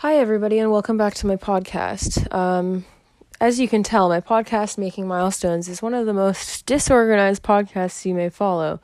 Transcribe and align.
Hi, 0.00 0.16
everybody, 0.16 0.58
and 0.58 0.70
welcome 0.70 0.98
back 0.98 1.14
to 1.14 1.26
my 1.26 1.36
podcast. 1.36 2.30
Um, 2.30 2.84
as 3.40 3.58
you 3.58 3.66
can 3.66 3.82
tell, 3.82 4.10
my 4.10 4.20
podcast, 4.20 4.76
Making 4.76 5.08
Milestones, 5.08 5.70
is 5.70 5.80
one 5.80 5.94
of 5.94 6.04
the 6.04 6.12
most 6.12 6.66
disorganized 6.66 7.42
podcasts 7.42 8.04
you 8.04 8.12
may 8.12 8.28
follow. 8.28 8.78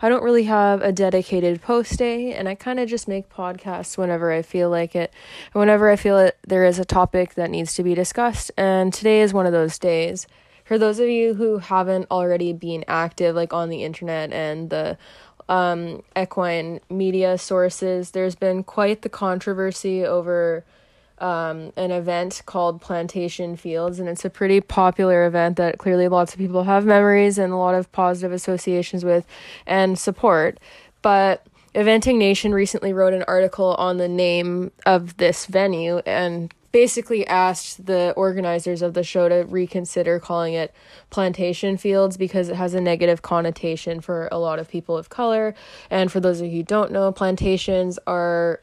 I 0.00 0.08
don't 0.08 0.22
really 0.22 0.44
have 0.44 0.80
a 0.80 0.92
dedicated 0.92 1.62
post 1.62 1.98
day, 1.98 2.32
and 2.32 2.48
I 2.48 2.54
kind 2.54 2.78
of 2.78 2.88
just 2.88 3.08
make 3.08 3.28
podcasts 3.28 3.98
whenever 3.98 4.30
I 4.30 4.42
feel 4.42 4.70
like 4.70 4.94
it, 4.94 5.12
and 5.52 5.58
whenever 5.58 5.90
I 5.90 5.96
feel 5.96 6.16
it, 6.18 6.38
there 6.46 6.64
is 6.64 6.78
a 6.78 6.84
topic 6.84 7.34
that 7.34 7.50
needs 7.50 7.74
to 7.74 7.82
be 7.82 7.96
discussed, 7.96 8.52
and 8.56 8.94
today 8.94 9.20
is 9.20 9.34
one 9.34 9.46
of 9.46 9.52
those 9.52 9.80
days. 9.80 10.28
For 10.64 10.78
those 10.78 11.00
of 11.00 11.08
you 11.08 11.34
who 11.34 11.58
haven't 11.58 12.06
already 12.08 12.52
been 12.52 12.84
active, 12.86 13.34
like 13.34 13.52
on 13.52 13.68
the 13.68 13.82
internet 13.82 14.32
and 14.32 14.70
the 14.70 14.96
um, 15.48 16.02
equine 16.16 16.80
media 16.88 17.38
sources, 17.38 18.12
there's 18.12 18.34
been 18.34 18.64
quite 18.64 19.02
the 19.02 19.08
controversy 19.08 20.04
over 20.04 20.64
um, 21.18 21.72
an 21.76 21.92
event 21.92 22.42
called 22.46 22.80
Plantation 22.80 23.56
Fields, 23.56 23.98
and 23.98 24.08
it's 24.08 24.24
a 24.24 24.30
pretty 24.30 24.60
popular 24.60 25.24
event 25.24 25.56
that 25.56 25.78
clearly 25.78 26.08
lots 26.08 26.32
of 26.32 26.38
people 26.38 26.64
have 26.64 26.84
memories 26.84 27.38
and 27.38 27.52
a 27.52 27.56
lot 27.56 27.74
of 27.74 27.90
positive 27.92 28.32
associations 28.32 29.04
with 29.04 29.24
and 29.66 29.98
support. 29.98 30.58
But 31.00 31.46
Eventing 31.74 32.18
Nation 32.18 32.52
recently 32.52 32.92
wrote 32.92 33.14
an 33.14 33.24
article 33.28 33.74
on 33.76 33.96
the 33.96 34.08
name 34.08 34.72
of 34.84 35.16
this 35.16 35.46
venue 35.46 35.98
and 35.98 36.52
basically 36.72 37.26
asked 37.26 37.84
the 37.86 38.12
organizers 38.16 38.82
of 38.82 38.94
the 38.94 39.02
show 39.02 39.28
to 39.28 39.44
reconsider 39.48 40.18
calling 40.18 40.54
it 40.54 40.74
plantation 41.10 41.76
fields 41.76 42.16
because 42.16 42.48
it 42.48 42.56
has 42.56 42.74
a 42.74 42.80
negative 42.80 43.22
connotation 43.22 44.00
for 44.00 44.28
a 44.32 44.38
lot 44.38 44.58
of 44.58 44.68
people 44.68 44.96
of 44.96 45.08
color. 45.10 45.54
And 45.90 46.10
for 46.10 46.18
those 46.18 46.40
of 46.40 46.46
you 46.46 46.58
who 46.58 46.62
don't 46.62 46.90
know, 46.90 47.12
plantations 47.12 47.98
are 48.06 48.62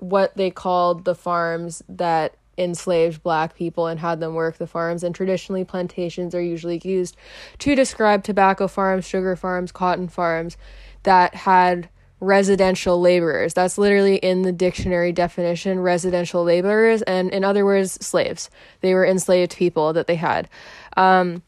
what 0.00 0.36
they 0.36 0.50
called 0.50 1.04
the 1.04 1.14
farms 1.14 1.82
that 1.88 2.36
enslaved 2.58 3.22
black 3.22 3.54
people 3.54 3.86
and 3.86 3.98
had 3.98 4.20
them 4.20 4.34
work 4.34 4.58
the 4.58 4.66
farms 4.66 5.02
and 5.02 5.14
traditionally 5.14 5.64
plantations 5.64 6.34
are 6.34 6.42
usually 6.42 6.80
used 6.84 7.16
to 7.58 7.74
describe 7.74 8.22
tobacco 8.22 8.68
farms 8.68 9.04
sugar 9.04 9.34
farms 9.34 9.72
cotton 9.72 10.06
farms 10.06 10.56
that 11.02 11.34
had 11.34 11.88
residential 12.24 13.00
laborers. 13.00 13.54
That's 13.54 13.78
literally 13.78 14.16
in 14.16 14.42
the 14.42 14.52
dictionary 14.52 15.12
definition 15.12 15.80
residential 15.80 16.42
laborers, 16.44 17.02
and 17.02 17.30
in 17.30 17.44
other 17.44 17.64
words, 17.64 17.92
slaves. 18.04 18.50
They 18.80 18.94
were 18.94 19.06
enslaved 19.06 19.56
people 19.56 19.92
that 19.92 20.06
they 20.06 20.16
had. 20.16 20.48
Um, 20.96 21.42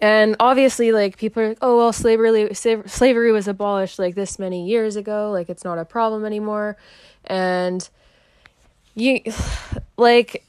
and 0.00 0.36
obviously, 0.38 0.92
like, 0.92 1.16
people 1.16 1.42
are 1.42 1.48
like, 1.50 1.58
oh, 1.60 1.76
well, 1.76 1.92
slavery, 1.92 2.54
slavery 2.54 3.32
was 3.32 3.48
abolished 3.48 3.98
like 3.98 4.14
this 4.14 4.38
many 4.38 4.66
years 4.66 4.96
ago. 4.96 5.30
Like, 5.30 5.48
it's 5.48 5.64
not 5.64 5.78
a 5.78 5.84
problem 5.84 6.24
anymore. 6.24 6.76
And 7.24 7.88
you, 8.94 9.20
like, 9.96 10.44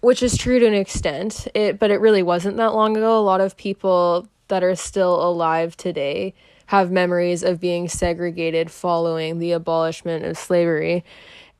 which 0.00 0.22
is 0.22 0.36
true 0.36 0.58
to 0.58 0.66
an 0.66 0.74
extent, 0.74 1.48
it, 1.54 1.78
but 1.78 1.90
it 1.90 2.00
really 2.00 2.22
wasn't 2.22 2.56
that 2.58 2.74
long 2.74 2.96
ago. 2.96 3.18
A 3.18 3.20
lot 3.20 3.40
of 3.40 3.56
people 3.56 4.28
that 4.48 4.62
are 4.62 4.74
still 4.74 5.22
alive 5.22 5.76
today 5.76 6.34
have 6.70 6.88
memories 6.88 7.42
of 7.42 7.58
being 7.58 7.88
segregated 7.88 8.70
following 8.70 9.40
the 9.40 9.50
abolishment 9.50 10.24
of 10.24 10.38
slavery. 10.38 11.04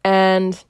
And 0.04 0.62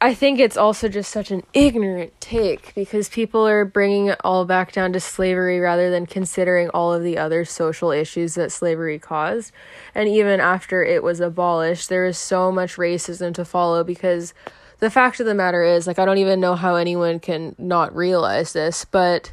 I 0.00 0.12
think 0.12 0.40
it's 0.40 0.56
also 0.56 0.88
just 0.88 1.12
such 1.12 1.30
an 1.30 1.44
ignorant 1.54 2.20
take 2.20 2.74
because 2.74 3.08
people 3.08 3.46
are 3.46 3.64
bringing 3.64 4.08
it 4.08 4.20
all 4.24 4.44
back 4.44 4.72
down 4.72 4.92
to 4.92 4.98
slavery 4.98 5.60
rather 5.60 5.88
than 5.88 6.06
considering 6.06 6.68
all 6.70 6.92
of 6.92 7.04
the 7.04 7.16
other 7.16 7.44
social 7.44 7.92
issues 7.92 8.34
that 8.34 8.50
slavery 8.50 8.98
caused. 8.98 9.52
And 9.94 10.08
even 10.08 10.40
after 10.40 10.82
it 10.82 11.04
was 11.04 11.20
abolished, 11.20 11.88
there 11.88 12.06
is 12.06 12.18
so 12.18 12.50
much 12.50 12.74
racism 12.74 13.32
to 13.34 13.44
follow 13.44 13.84
because 13.84 14.34
the 14.80 14.90
fact 14.90 15.20
of 15.20 15.26
the 15.26 15.34
matter 15.34 15.62
is, 15.62 15.86
like, 15.86 16.00
I 16.00 16.04
don't 16.04 16.18
even 16.18 16.40
know 16.40 16.56
how 16.56 16.74
anyone 16.74 17.20
can 17.20 17.54
not 17.56 17.94
realize 17.94 18.52
this, 18.52 18.84
but 18.84 19.30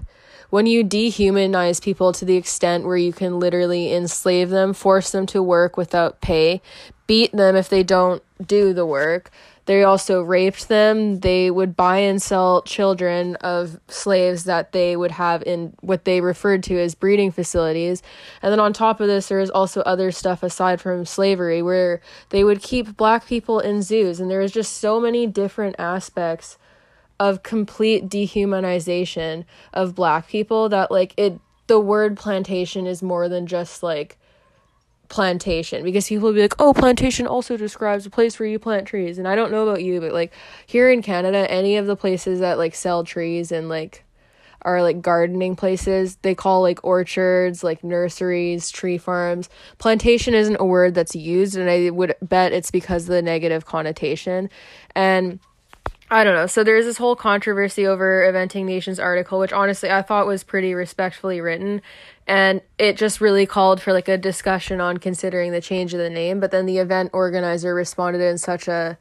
when 0.53 0.67
you 0.67 0.83
dehumanize 0.83 1.81
people 1.81 2.13
to 2.13 2.25
the 2.25 2.35
extent 2.35 2.85
where 2.85 2.95
you 2.95 3.11
can 3.11 3.39
literally 3.39 3.91
enslave 3.91 4.51
them, 4.51 4.71
force 4.71 5.09
them 5.09 5.25
to 5.25 5.41
work 5.41 5.75
without 5.75 6.21
pay, 6.21 6.61
beat 7.07 7.31
them 7.31 7.55
if 7.55 7.69
they 7.69 7.81
don't 7.81 8.21
do 8.45 8.71
the 8.71 8.85
work, 8.85 9.31
they 9.65 9.83
also 9.83 10.21
raped 10.21 10.67
them. 10.67 11.21
They 11.21 11.49
would 11.49 11.75
buy 11.75 11.97
and 11.97 12.21
sell 12.21 12.61
children 12.61 13.35
of 13.37 13.79
slaves 13.87 14.43
that 14.43 14.73
they 14.73 14.95
would 14.95 15.09
have 15.09 15.41
in 15.41 15.73
what 15.81 16.05
they 16.05 16.21
referred 16.21 16.61
to 16.65 16.79
as 16.79 16.93
breeding 16.93 17.31
facilities. 17.31 18.03
And 18.43 18.51
then 18.51 18.59
on 18.59 18.73
top 18.73 18.99
of 18.99 19.07
this, 19.07 19.29
there 19.29 19.39
is 19.39 19.49
also 19.49 19.81
other 19.81 20.11
stuff 20.11 20.43
aside 20.43 20.79
from 20.79 21.03
slavery 21.03 21.63
where 21.63 21.99
they 22.29 22.43
would 22.43 22.61
keep 22.61 22.95
black 22.95 23.25
people 23.25 23.59
in 23.59 23.81
zoos. 23.81 24.19
And 24.19 24.29
there 24.29 24.41
is 24.41 24.51
just 24.51 24.77
so 24.77 24.99
many 24.99 25.25
different 25.25 25.77
aspects 25.79 26.59
of 27.19 27.43
complete 27.43 28.09
dehumanization 28.09 29.45
of 29.73 29.95
black 29.95 30.27
people 30.27 30.69
that 30.69 30.91
like 30.91 31.13
it 31.17 31.39
the 31.67 31.79
word 31.79 32.17
plantation 32.17 32.85
is 32.85 33.01
more 33.01 33.29
than 33.29 33.47
just 33.47 33.83
like 33.83 34.17
plantation 35.09 35.83
because 35.83 36.07
people 36.07 36.27
will 36.27 36.33
be 36.33 36.41
like, 36.41 36.55
oh, 36.59 36.73
plantation 36.73 37.27
also 37.27 37.55
describes 37.55 38.05
a 38.05 38.09
place 38.09 38.39
where 38.39 38.49
you 38.49 38.57
plant 38.57 38.87
trees. 38.87 39.17
And 39.17 39.27
I 39.27 39.35
don't 39.35 39.51
know 39.51 39.67
about 39.67 39.83
you, 39.83 40.01
but 40.01 40.11
like 40.11 40.33
here 40.65 40.91
in 40.91 41.01
Canada, 41.01 41.49
any 41.49 41.77
of 41.77 41.85
the 41.85 41.95
places 41.95 42.39
that 42.39 42.57
like 42.57 42.73
sell 42.73 43.03
trees 43.03 43.51
and 43.51 43.69
like 43.69 44.03
are 44.63 44.81
like 44.81 45.01
gardening 45.01 45.55
places, 45.55 46.17
they 46.21 46.33
call 46.33 46.61
like 46.61 46.83
orchards, 46.83 47.63
like 47.63 47.83
nurseries, 47.83 48.71
tree 48.71 48.97
farms. 48.97 49.49
Plantation 49.77 50.33
isn't 50.33 50.57
a 50.59 50.65
word 50.65 50.95
that's 50.95 51.15
used, 51.15 51.55
and 51.57 51.69
I 51.69 51.89
would 51.89 52.15
bet 52.21 52.53
it's 52.53 52.71
because 52.71 53.03
of 53.03 53.09
the 53.09 53.21
negative 53.21 53.65
connotation. 53.65 54.49
And 54.95 55.39
I 56.09 56.23
don't 56.23 56.35
know. 56.35 56.47
So 56.47 56.63
there's 56.63 56.85
this 56.85 56.97
whole 56.97 57.15
controversy 57.15 57.87
over 57.87 58.29
Eventing 58.29 58.65
Nation's 58.65 58.99
article, 58.99 59.39
which 59.39 59.53
honestly 59.53 59.89
I 59.89 60.01
thought 60.01 60.27
was 60.27 60.43
pretty 60.43 60.73
respectfully 60.73 61.41
written. 61.41 61.81
And 62.27 62.61
it 62.77 62.97
just 62.97 63.19
really 63.19 63.45
called 63.45 63.81
for 63.81 63.93
like 63.93 64.07
a 64.07 64.17
discussion 64.17 64.79
on 64.79 64.97
considering 64.97 65.51
the 65.51 65.61
change 65.61 65.93
of 65.93 65.99
the 65.99 66.09
name. 66.09 66.39
But 66.39 66.51
then 66.51 66.65
the 66.65 66.77
event 66.77 67.09
organizer 67.13 67.73
responded 67.73 68.21
in 68.21 68.37
such 68.37 68.67
a 68.67 68.97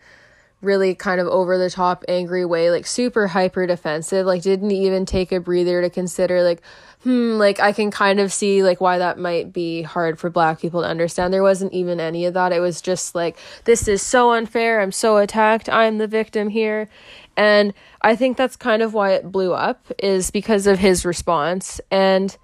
really 0.63 0.95
kind 0.95 1.21
of 1.21 1.27
over 1.27 1.59
the 1.59 1.69
top 1.69 2.05
angry 2.09 2.45
way, 2.45 2.71
like 2.71 2.87
super 2.87 3.27
hyper 3.27 3.67
defensive, 3.67 4.25
like 4.25 4.43
didn't 4.43 4.71
even 4.71 5.05
take 5.05 5.33
a 5.33 5.41
breather 5.41 5.83
to 5.83 5.91
consider 5.91 6.43
like, 6.43 6.63
hmm, 7.03 7.33
like 7.33 7.61
I 7.61 7.73
can 7.73 7.91
kind 7.91 8.21
of 8.21 8.33
see 8.33 8.63
like 8.63 8.81
why 8.81 8.99
that 8.99 9.19
might 9.19 9.53
be 9.53 9.83
hard 9.83 10.19
for 10.19 10.31
black 10.31 10.61
people 10.61 10.83
to 10.83 10.89
understand. 10.89 11.33
There 11.33 11.43
wasn't 11.43 11.73
even 11.73 12.01
any 12.01 12.27
of 12.27 12.35
that. 12.35 12.53
It 12.53 12.61
was 12.61 12.81
just 12.81 13.15
like, 13.15 13.37
this 13.65 13.89
is 13.89 14.03
so 14.03 14.33
unfair. 14.33 14.81
I'm 14.81 14.93
so 14.93 15.17
attacked. 15.17 15.69
I'm 15.69 15.99
the 15.99 16.07
victim 16.07 16.49
here. 16.49 16.89
And 17.37 17.75
I 18.03 18.15
think 18.15 18.37
that's 18.37 18.57
kind 18.57 18.83
of 18.83 18.95
why 18.95 19.13
it 19.13 19.33
blew 19.33 19.53
up 19.53 19.87
is 19.99 20.31
because 20.31 20.67
of 20.67 20.79
his 20.79 21.05
response. 21.05 21.81
And 21.91 22.37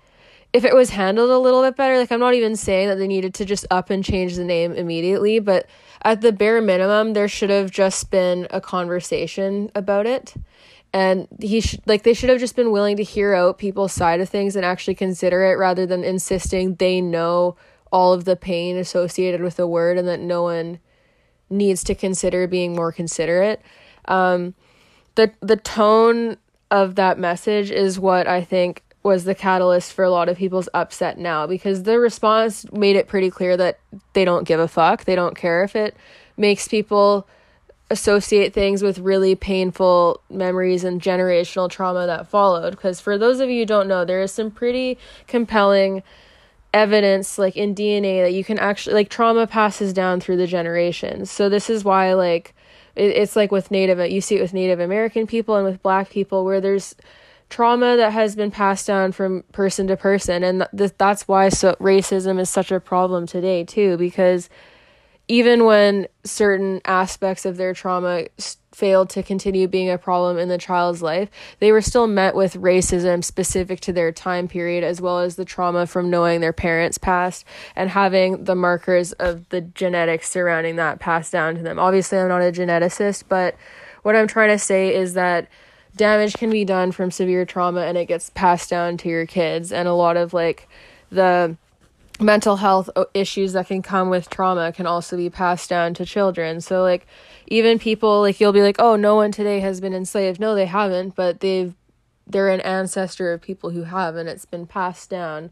if 0.53 0.65
it 0.65 0.75
was 0.75 0.91
handled 0.91 1.31
a 1.31 1.39
little 1.39 1.63
bit 1.63 1.77
better, 1.77 1.99
like 1.99 2.11
I'm 2.11 2.21
not 2.21 2.35
even 2.35 2.57
saying 2.57 2.89
that 2.89 2.97
they 2.97 3.07
needed 3.07 3.35
to 3.35 3.45
just 3.45 3.67
up 3.71 3.91
and 3.91 4.05
change 4.05 4.37
the 4.37 4.45
name 4.45 4.73
immediately, 4.73 5.39
but 5.39 5.67
at 6.03 6.21
the 6.21 6.33
bare 6.33 6.61
minimum, 6.61 7.13
there 7.13 7.29
should 7.29 7.51
have 7.51 7.71
just 7.71 8.11
been 8.11 8.47
a 8.51 8.61
conversation 8.61 9.71
about 9.75 10.07
it. 10.07 10.35
And 10.93 11.29
he 11.41 11.61
should 11.61 11.87
like 11.87 12.03
they 12.03 12.15
should 12.15 12.31
have 12.31 12.41
just 12.41 12.57
been 12.57 12.73
willing 12.73 12.97
to 12.97 13.03
hear 13.03 13.35
out 13.35 13.59
people's 13.59 13.93
side 13.93 14.21
of 14.21 14.29
things 14.29 14.57
and 14.57 14.65
actually 14.65 14.95
consider 14.95 15.45
it 15.45 15.59
rather 15.59 15.85
than 15.85 16.03
insisting 16.03 16.77
they 16.77 17.01
know 17.01 17.57
all 17.93 18.13
of 18.13 18.25
the 18.25 18.37
pain 18.37 18.77
associated 18.77 19.43
with 19.43 19.57
the 19.57 19.67
word 19.67 19.99
and 19.99 20.09
that 20.09 20.21
no 20.21 20.43
one 20.43 20.79
needs 21.51 21.85
to 21.85 21.95
consider 21.95 22.47
being 22.47 22.75
more 22.75 22.93
considerate. 22.93 23.61
Um, 24.07 24.55
the 25.15 25.33
the 25.41 25.57
tone 25.57 26.37
of 26.71 26.95
that 26.97 27.19
message 27.19 27.71
is 27.71 27.99
what 27.99 28.27
I 28.27 28.43
think 28.43 28.83
was 29.03 29.25
the 29.25 29.35
catalyst 29.35 29.93
for 29.93 30.05
a 30.05 30.11
lot 30.11 30.29
of 30.29 30.37
people's 30.37 30.69
upset 30.75 31.19
now 31.19 31.47
because 31.47 31.85
the 31.85 31.99
response 31.99 32.71
made 32.73 32.97
it 32.97 33.09
pretty 33.09 33.31
clear 33.31 33.57
that 33.57 33.79
they 34.13 34.25
don't 34.25 34.47
give 34.47 34.61
a 34.61 34.69
fuck. 34.69 35.05
They 35.05 35.15
don't 35.15 35.37
care 35.37 35.63
if 35.65 35.77
it 35.77 35.97
makes 36.37 36.69
people 36.69 37.27
associate 37.91 38.53
things 38.53 38.83
with 38.83 38.99
really 38.99 39.35
painful 39.35 40.21
memories 40.29 40.85
and 40.85 41.01
generational 41.01 41.71
trauma 41.71 42.07
that 42.07 42.29
followed. 42.29 42.71
Because 42.71 43.01
for 43.01 43.17
those 43.17 43.41
of 43.41 43.49
you 43.49 43.61
who 43.61 43.67
don't 43.67 43.89
know, 43.89 44.05
there 44.05 44.21
is 44.21 44.33
some 44.33 44.51
pretty 44.51 44.99
compelling 45.27 46.03
evidence, 46.75 47.39
like 47.39 47.57
in 47.57 47.75
DNA, 47.75 48.23
that 48.23 48.33
you 48.35 48.45
can 48.45 48.59
actually, 48.59 48.95
like, 48.95 49.09
trauma 49.09 49.47
passes 49.47 49.93
down 49.93 50.21
through 50.21 50.37
the 50.37 50.47
generations. 50.47 51.31
So 51.31 51.49
this 51.49 51.71
is 51.71 51.83
why, 51.83 52.13
like, 52.13 52.55
it, 52.95 53.17
it's 53.17 53.37
like 53.37 53.51
with 53.51 53.71
Native, 53.71 53.99
you 54.11 54.21
see 54.21 54.37
it 54.37 54.43
with 54.43 54.53
Native 54.53 54.81
American 54.81 55.27
people 55.27 55.57
and 55.57 55.65
with 55.65 55.83
Black 55.83 56.11
people, 56.11 56.45
where 56.45 56.61
there's 56.61 56.95
trauma 57.49 57.97
that 57.97 58.13
has 58.13 58.37
been 58.37 58.51
passed 58.51 58.87
down 58.87 59.13
from 59.13 59.43
person 59.53 59.87
to 59.87 59.97
person 59.97 60.45
and 60.45 60.67
th- 60.77 60.93
that's 60.99 61.27
why 61.27 61.49
so 61.49 61.75
racism 61.81 62.39
is 62.39 62.51
such 62.51 62.71
a 62.71 62.79
problem 62.79 63.27
today 63.27 63.65
too 63.65 63.97
because 63.97 64.51
even 65.29 65.65
when 65.65 66.09
certain 66.25 66.81
aspects 66.87 67.45
of 67.45 67.59
their 67.59 67.75
trauma 67.75 68.27
failed 68.73 69.11
to 69.11 69.23
continue 69.23 69.69
being 69.69 69.91
a 69.91 69.99
problem 69.99 70.39
in 70.39 70.49
the 70.49 70.57
child's 70.57 71.03
life, 71.03 71.29
they 71.59 71.71
were 71.71 71.83
still 71.83 72.07
met 72.07 72.35
with 72.35 72.55
racism 72.55 73.23
specific 73.23 73.81
to 73.81 73.93
their 73.93 74.11
time 74.11 74.49
period, 74.49 74.83
as 74.83 75.01
well 75.01 75.19
as 75.19 75.37
the 75.37 75.45
trauma 75.45 75.87
from 75.87 76.09
knowing 76.09 76.41
their 76.41 76.53
parents 76.53 76.97
passed 76.97 77.45
and 77.77 77.91
having 77.91 78.45
the 78.45 78.55
markers 78.55 79.13
of 79.15 79.49
the 79.51 79.61
genetics 79.61 80.31
surrounding 80.31 80.77
that 80.77 80.99
passed 80.99 81.33
down 81.33 81.57
to 81.57 81.63
them. 81.63 81.79
Obviously, 81.79 82.19
I'm 82.19 82.29
not 82.29 82.41
a 82.41 82.53
geneticist, 82.53 83.25
but 83.29 83.55
what 84.03 84.17
I'm 84.17 84.29
trying 84.29 84.51
to 84.51 84.59
say 84.59 84.95
is 84.95 85.15
that 85.15 85.49
damage 85.97 86.35
can 86.35 86.49
be 86.49 86.65
done 86.65 86.93
from 86.93 87.11
severe 87.11 87.45
trauma 87.45 87.81
and 87.81 87.99
it 87.99 88.07
gets 88.07 88.31
passed 88.31 88.71
down 88.71 88.97
to 88.99 89.09
your 89.09 89.27
kids, 89.27 89.73
and 89.73 89.89
a 89.89 89.93
lot 89.93 90.17
of 90.17 90.33
like 90.33 90.69
the 91.11 91.57
mental 92.21 92.57
health 92.57 92.91
issues 93.15 93.53
that 93.53 93.69
can 93.69 93.83
come 93.83 94.11
with 94.11 94.29
trauma 94.29 94.73
can 94.73 94.87
also 94.87 95.17
be 95.17 95.31
passed 95.31 95.71
down 95.71 95.95
to 95.95 96.05
children. 96.05 96.61
So 96.61 96.83
like 96.83 97.07
even 97.47 97.79
people 97.79 98.21
like 98.21 98.41
you'll 98.41 98.53
be 98.53 98.63
like, 98.63 98.77
"Oh, 98.79 98.97
no 98.97 99.15
one 99.15 99.33
today 99.33 99.61
has 99.61 99.81
been 99.81 99.95
enslaved." 99.95 100.41
No, 100.41 100.55
they 100.55 100.67
haven't, 100.67 101.15
but 101.15 101.41
they've 101.41 101.75
they're 102.27 102.49
an 102.49 102.61
ancestor 102.61 103.33
of 103.33 103.41
people 103.41 103.71
who 103.71 103.85
have 103.85 104.17
and 104.17 104.29
it's 104.29 104.45
been 104.45 104.67
passed 104.67 105.09
down 105.09 105.51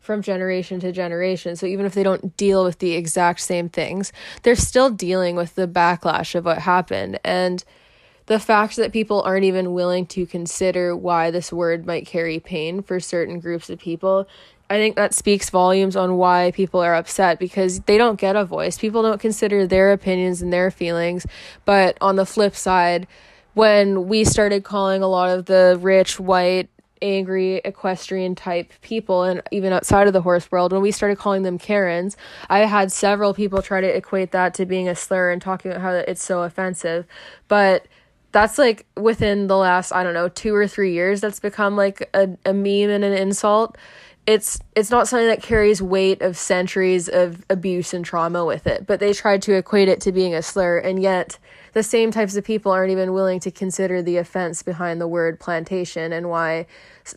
from 0.00 0.22
generation 0.22 0.78
to 0.80 0.92
generation. 0.92 1.56
So 1.56 1.66
even 1.66 1.86
if 1.86 1.94
they 1.94 2.02
don't 2.02 2.36
deal 2.36 2.64
with 2.64 2.78
the 2.78 2.92
exact 2.92 3.40
same 3.40 3.68
things, 3.68 4.12
they're 4.42 4.56
still 4.56 4.90
dealing 4.90 5.36
with 5.36 5.54
the 5.54 5.66
backlash 5.66 6.34
of 6.34 6.44
what 6.44 6.58
happened 6.58 7.18
and 7.24 7.64
the 8.26 8.38
fact 8.38 8.76
that 8.76 8.92
people 8.92 9.22
aren't 9.22 9.44
even 9.44 9.72
willing 9.72 10.04
to 10.06 10.26
consider 10.26 10.94
why 10.94 11.30
this 11.30 11.50
word 11.50 11.86
might 11.86 12.06
carry 12.06 12.38
pain 12.38 12.82
for 12.82 13.00
certain 13.00 13.40
groups 13.40 13.70
of 13.70 13.78
people 13.78 14.28
I 14.70 14.76
think 14.76 14.96
that 14.96 15.14
speaks 15.14 15.48
volumes 15.48 15.96
on 15.96 16.16
why 16.16 16.52
people 16.54 16.80
are 16.80 16.94
upset 16.94 17.38
because 17.38 17.80
they 17.80 17.96
don't 17.96 18.20
get 18.20 18.36
a 18.36 18.44
voice. 18.44 18.76
People 18.76 19.02
don't 19.02 19.20
consider 19.20 19.66
their 19.66 19.92
opinions 19.92 20.42
and 20.42 20.52
their 20.52 20.70
feelings. 20.70 21.26
But 21.64 21.96
on 22.00 22.16
the 22.16 22.26
flip 22.26 22.54
side, 22.54 23.06
when 23.54 24.08
we 24.08 24.24
started 24.24 24.64
calling 24.64 25.02
a 25.02 25.08
lot 25.08 25.30
of 25.30 25.46
the 25.46 25.78
rich, 25.80 26.20
white, 26.20 26.68
angry 27.00 27.60
equestrian 27.64 28.34
type 28.34 28.72
people 28.82 29.22
and 29.22 29.42
even 29.52 29.72
outside 29.72 30.06
of 30.06 30.12
the 30.12 30.22
horse 30.22 30.50
world 30.50 30.72
when 30.72 30.82
we 30.82 30.90
started 30.90 31.16
calling 31.16 31.42
them 31.42 31.58
karens 31.58 32.16
i 32.50 32.60
had 32.60 32.90
several 32.90 33.32
people 33.32 33.62
try 33.62 33.80
to 33.80 33.96
equate 33.96 34.32
that 34.32 34.54
to 34.54 34.66
being 34.66 34.88
a 34.88 34.94
slur 34.96 35.30
and 35.30 35.40
talking 35.40 35.70
about 35.70 35.80
how 35.80 35.92
it's 35.92 36.22
so 36.22 36.42
offensive 36.42 37.06
but 37.46 37.86
that's 38.32 38.58
like 38.58 38.84
within 38.96 39.46
the 39.46 39.56
last 39.56 39.92
i 39.92 40.02
don't 40.02 40.14
know 40.14 40.28
two 40.28 40.54
or 40.54 40.66
three 40.66 40.92
years 40.92 41.20
that's 41.20 41.40
become 41.40 41.76
like 41.76 42.08
a, 42.14 42.28
a 42.44 42.52
meme 42.52 42.90
and 42.90 43.04
an 43.04 43.12
insult 43.12 43.76
it's 44.28 44.58
it's 44.76 44.90
not 44.90 45.08
something 45.08 45.26
that 45.26 45.40
carries 45.40 45.80
weight 45.80 46.20
of 46.20 46.36
centuries 46.36 47.08
of 47.08 47.46
abuse 47.48 47.94
and 47.94 48.04
trauma 48.04 48.44
with 48.44 48.66
it 48.66 48.86
but 48.86 49.00
they 49.00 49.14
tried 49.14 49.40
to 49.40 49.54
equate 49.54 49.88
it 49.88 50.02
to 50.02 50.12
being 50.12 50.34
a 50.34 50.42
slur 50.42 50.76
and 50.76 51.00
yet 51.00 51.38
the 51.72 51.82
same 51.82 52.10
types 52.10 52.36
of 52.36 52.44
people 52.44 52.70
aren't 52.70 52.92
even 52.92 53.14
willing 53.14 53.40
to 53.40 53.50
consider 53.50 54.02
the 54.02 54.18
offense 54.18 54.62
behind 54.62 55.00
the 55.00 55.08
word 55.08 55.40
plantation 55.40 56.12
and 56.12 56.28
why 56.28 56.66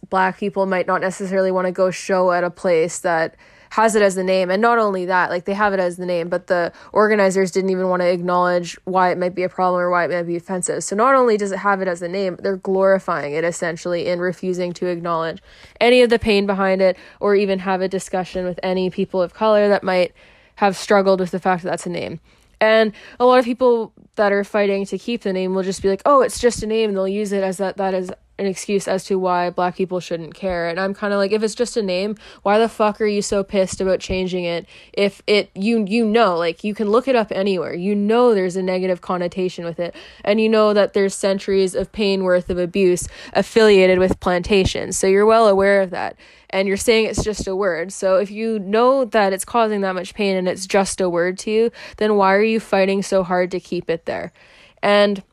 black 0.10 0.38
people 0.38 0.66
might 0.66 0.88
not 0.88 1.02
necessarily 1.02 1.52
want 1.52 1.66
to 1.68 1.72
go 1.74 1.92
show 1.92 2.32
at 2.32 2.46
a 2.46 2.50
place 2.50 3.00
that 3.00 3.36
has 3.72 3.96
it 3.96 4.02
as 4.02 4.16
the 4.16 4.24
name. 4.24 4.52
And 4.52 4.62
not 4.62 4.78
only 4.80 5.06
that, 5.06 5.30
like 5.30 5.46
they 5.46 5.54
have 5.54 5.72
it 5.74 5.80
as 5.80 5.96
the 5.96 6.06
name, 6.06 6.28
but 6.28 6.48
the 6.48 6.74
organizers 6.92 7.52
didn't 7.52 7.70
even 7.70 7.88
want 7.88 8.02
to 8.02 8.12
acknowledge 8.12 8.78
why 8.84 9.12
it 9.12 9.18
might 9.18 9.34
be 9.34 9.44
a 9.44 9.50
problem 9.50 9.80
or 9.80 9.90
why 9.90 10.04
it 10.04 10.12
might 10.12 10.24
be 10.24 10.36
offensive. 10.36 10.84
So 10.84 10.94
not 10.94 11.16
only 11.16 11.38
does 11.38 11.54
it 11.54 11.60
have 11.60 11.82
it 11.82 11.88
as 11.88 12.02
the 12.02 12.10
name, 12.10 12.36
they're 12.42 12.58
glorifying 12.58 13.34
it 13.34 13.46
essentially 13.46 14.08
in 14.08 14.20
refusing 14.20 14.74
to 14.74 14.88
acknowledge 14.88 15.42
any 15.80 16.02
of 16.02 16.10
the 16.10 16.20
pain 16.20 16.46
behind 16.46 16.82
it 16.82 16.98
or 17.22 17.34
even 17.34 17.60
have 17.60 17.80
a 17.80 17.88
discussion 17.88 18.46
with 18.46 18.60
any 18.62 18.90
people 18.90 19.22
of 19.22 19.34
color 19.34 19.70
that 19.70 19.84
might 19.84 20.12
have 20.56 20.76
struggled 20.76 21.22
with 21.22 21.32
the 21.32 21.40
fact 21.40 21.64
that 21.64 21.70
that's 21.70 21.86
a 21.86 21.90
name. 21.90 22.20
And 22.60 22.92
a 23.22 23.26
lot 23.26 23.40
of 23.40 23.46
people 23.46 23.94
that 24.16 24.34
are 24.34 24.44
fighting 24.44 24.86
to 24.88 24.98
keep 24.98 25.22
the 25.22 25.32
name 25.32 25.56
will 25.56 25.64
just 25.64 25.82
be 25.82 25.88
like, 25.88 26.02
"Oh, 26.06 26.22
it's 26.22 26.40
just 26.40 26.62
a 26.62 26.68
name." 26.68 26.94
They'll 26.94 27.08
use 27.08 27.32
it 27.32 27.44
as 27.44 27.58
that 27.58 27.78
that 27.78 27.94
is 27.94 28.12
an 28.42 28.48
excuse 28.48 28.88
as 28.88 29.04
to 29.06 29.20
why 29.20 29.50
black 29.50 29.76
people 29.76 30.00
shouldn't 30.00 30.34
care. 30.34 30.68
And 30.68 30.80
I'm 30.80 30.94
kind 30.94 31.14
of 31.14 31.18
like 31.18 31.32
if 31.32 31.44
it's 31.44 31.56
just 31.56 31.78
a 31.78 31.84
name, 31.84 32.18
why 32.42 32.58
the 32.58 32.68
fuck 32.68 33.00
are 33.00 33.06
you 33.06 33.22
so 33.22 33.44
pissed 33.44 33.80
about 33.80 34.00
changing 34.00 34.44
it 34.44 34.66
if 34.94 35.22
it 35.28 35.52
you 35.56 35.86
you 35.88 36.04
know 36.04 36.38
like 36.38 36.64
you 36.64 36.74
can 36.74 36.90
look 36.90 37.08
it 37.08 37.16
up 37.16 37.32
anywhere. 37.32 37.74
You 37.74 37.96
know 37.96 38.34
there's 38.34 38.56
a 38.56 38.64
negative 38.64 39.02
connotation 39.02 39.64
with 39.64 39.80
it 39.80 39.96
and 40.24 40.42
you 40.42 40.50
know 40.50 40.74
that 40.74 40.94
there's 40.94 41.14
centuries 41.14 41.76
of 41.76 41.92
pain 41.92 42.24
worth 42.24 42.50
of 42.50 42.58
abuse 42.58 43.08
affiliated 43.34 44.00
with 44.00 44.20
plantations. 44.20 44.98
So 44.98 45.08
you're 45.08 45.26
well 45.26 45.48
aware 45.48 45.82
of 45.82 45.92
that 45.92 46.18
and 46.50 46.68
you're 46.68 46.78
saying 46.78 47.06
it's 47.06 47.24
just 47.24 47.48
a 47.48 47.56
word. 47.56 47.94
So 47.94 48.18
if 48.18 48.32
you 48.32 48.58
know 48.60 49.06
that 49.06 49.34
it's 49.34 49.46
causing 49.46 49.82
that 49.82 49.94
much 49.94 50.14
pain 50.16 50.36
and 50.36 50.48
it's 50.48 50.66
just 50.66 51.00
a 51.00 51.10
word 51.10 51.38
to 51.40 51.52
you, 51.52 51.72
then 51.98 52.16
why 52.16 52.34
are 52.34 52.44
you 52.44 52.60
fighting 52.60 53.04
so 53.04 53.24
hard 53.24 53.52
to 53.52 53.60
keep 53.60 53.90
it 53.90 54.06
there? 54.06 54.34
And 54.82 55.24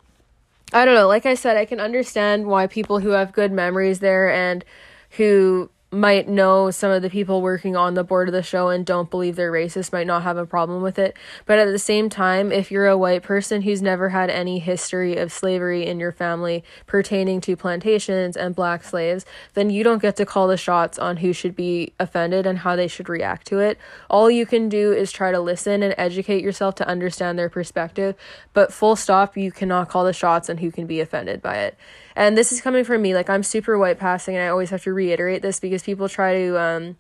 I 0.73 0.85
don't 0.85 0.95
know. 0.95 1.09
Like 1.09 1.27
I 1.27 1.35
said, 1.35 1.57
I 1.57 1.65
can 1.65 1.81
understand 1.81 2.47
why 2.47 2.67
people 2.67 2.99
who 3.01 3.11
have 3.11 3.33
good 3.33 3.53
memories 3.53 4.01
there 4.01 4.31
and 4.31 4.65
who 5.11 5.71
might 5.91 6.29
know 6.29 6.71
some 6.71 6.91
of 6.91 7.01
the 7.01 7.09
people 7.09 7.41
working 7.41 7.75
on 7.75 7.95
the 7.95 8.05
board 8.05 8.29
of 8.29 8.33
the 8.33 8.43
show 8.43 8.69
and 8.69 8.85
don't 8.85 9.11
believe 9.11 9.37
they're 9.37 9.51
racist 9.51 9.91
might 9.91 10.07
not 10.07 10.23
have 10.23 10.37
a 10.37 10.45
problem 10.45 10.83
with 10.83 10.99
it. 10.99 11.17
But 11.47 11.59
at 11.59 11.65
the 11.65 11.79
same 11.79 12.11
time, 12.11 12.53
if 12.53 12.71
you're 12.71 12.87
a 12.87 12.99
white 12.99 13.23
person 13.23 13.63
who's 13.63 13.81
never 13.81 14.11
had 14.11 14.29
any 14.29 14.59
history 14.59 15.17
of 15.17 15.33
slavery 15.33 15.87
in 15.87 15.99
your 15.99 16.13
family 16.13 16.63
pertaining 16.87 17.41
to 17.43 17.57
plantations 17.57 18.37
and 18.37 18.55
black 18.55 18.85
slaves, 18.85 19.25
then 19.55 19.71
you 19.71 19.83
don't 19.83 20.03
get 20.03 20.17
to 20.17 20.27
call 20.27 20.47
the 20.47 20.59
shots 20.59 20.99
on 20.99 21.19
who 21.19 21.33
should 21.33 21.57
be 21.57 21.95
offended 21.99 22.47
and 22.47 22.59
how 22.59 22.77
they 22.77 22.89
should 22.89 23.09
react 23.09 23.47
to 23.47 23.59
it. 23.59 23.79
All 24.11 24.31
you 24.31 24.45
can 24.45 24.69
do 24.69 24.93
is 24.93 25.11
try 25.11 25.33
to 25.33 25.41
listen 25.41 25.83
and 25.83 25.95
educate 25.97 26.43
yourself 26.43 26.75
to 26.77 26.89
understand 26.89 27.39
their 27.39 27.49
perspective, 27.49 28.15
but 28.53 28.75
full 28.75 28.95
stop, 28.95 29.39
you 29.39 29.51
cannot 29.51 29.89
call 29.89 30.05
the 30.05 30.13
shots 30.13 30.51
on 30.51 30.59
who 30.59 30.71
can 30.71 30.87
be 30.87 31.01
offended 31.01 31.41
by 31.41 31.57
it. 31.57 31.79
And 32.19 32.37
this 32.37 32.51
is 32.53 32.61
coming 32.61 32.85
from 32.85 33.01
me. 33.01 33.15
Like, 33.15 33.31
I'm 33.31 33.45
super 33.45 33.79
white 33.79 33.99
passing, 33.99 34.35
and 34.35 34.45
I 34.45 34.49
always 34.49 34.71
have 34.71 34.83
to 34.83 34.93
reiterate 34.93 35.41
this 35.41 35.61
because 35.61 35.85
people 35.85 36.09
try 36.09 36.35
to, 36.35 36.61
um, 36.61 36.97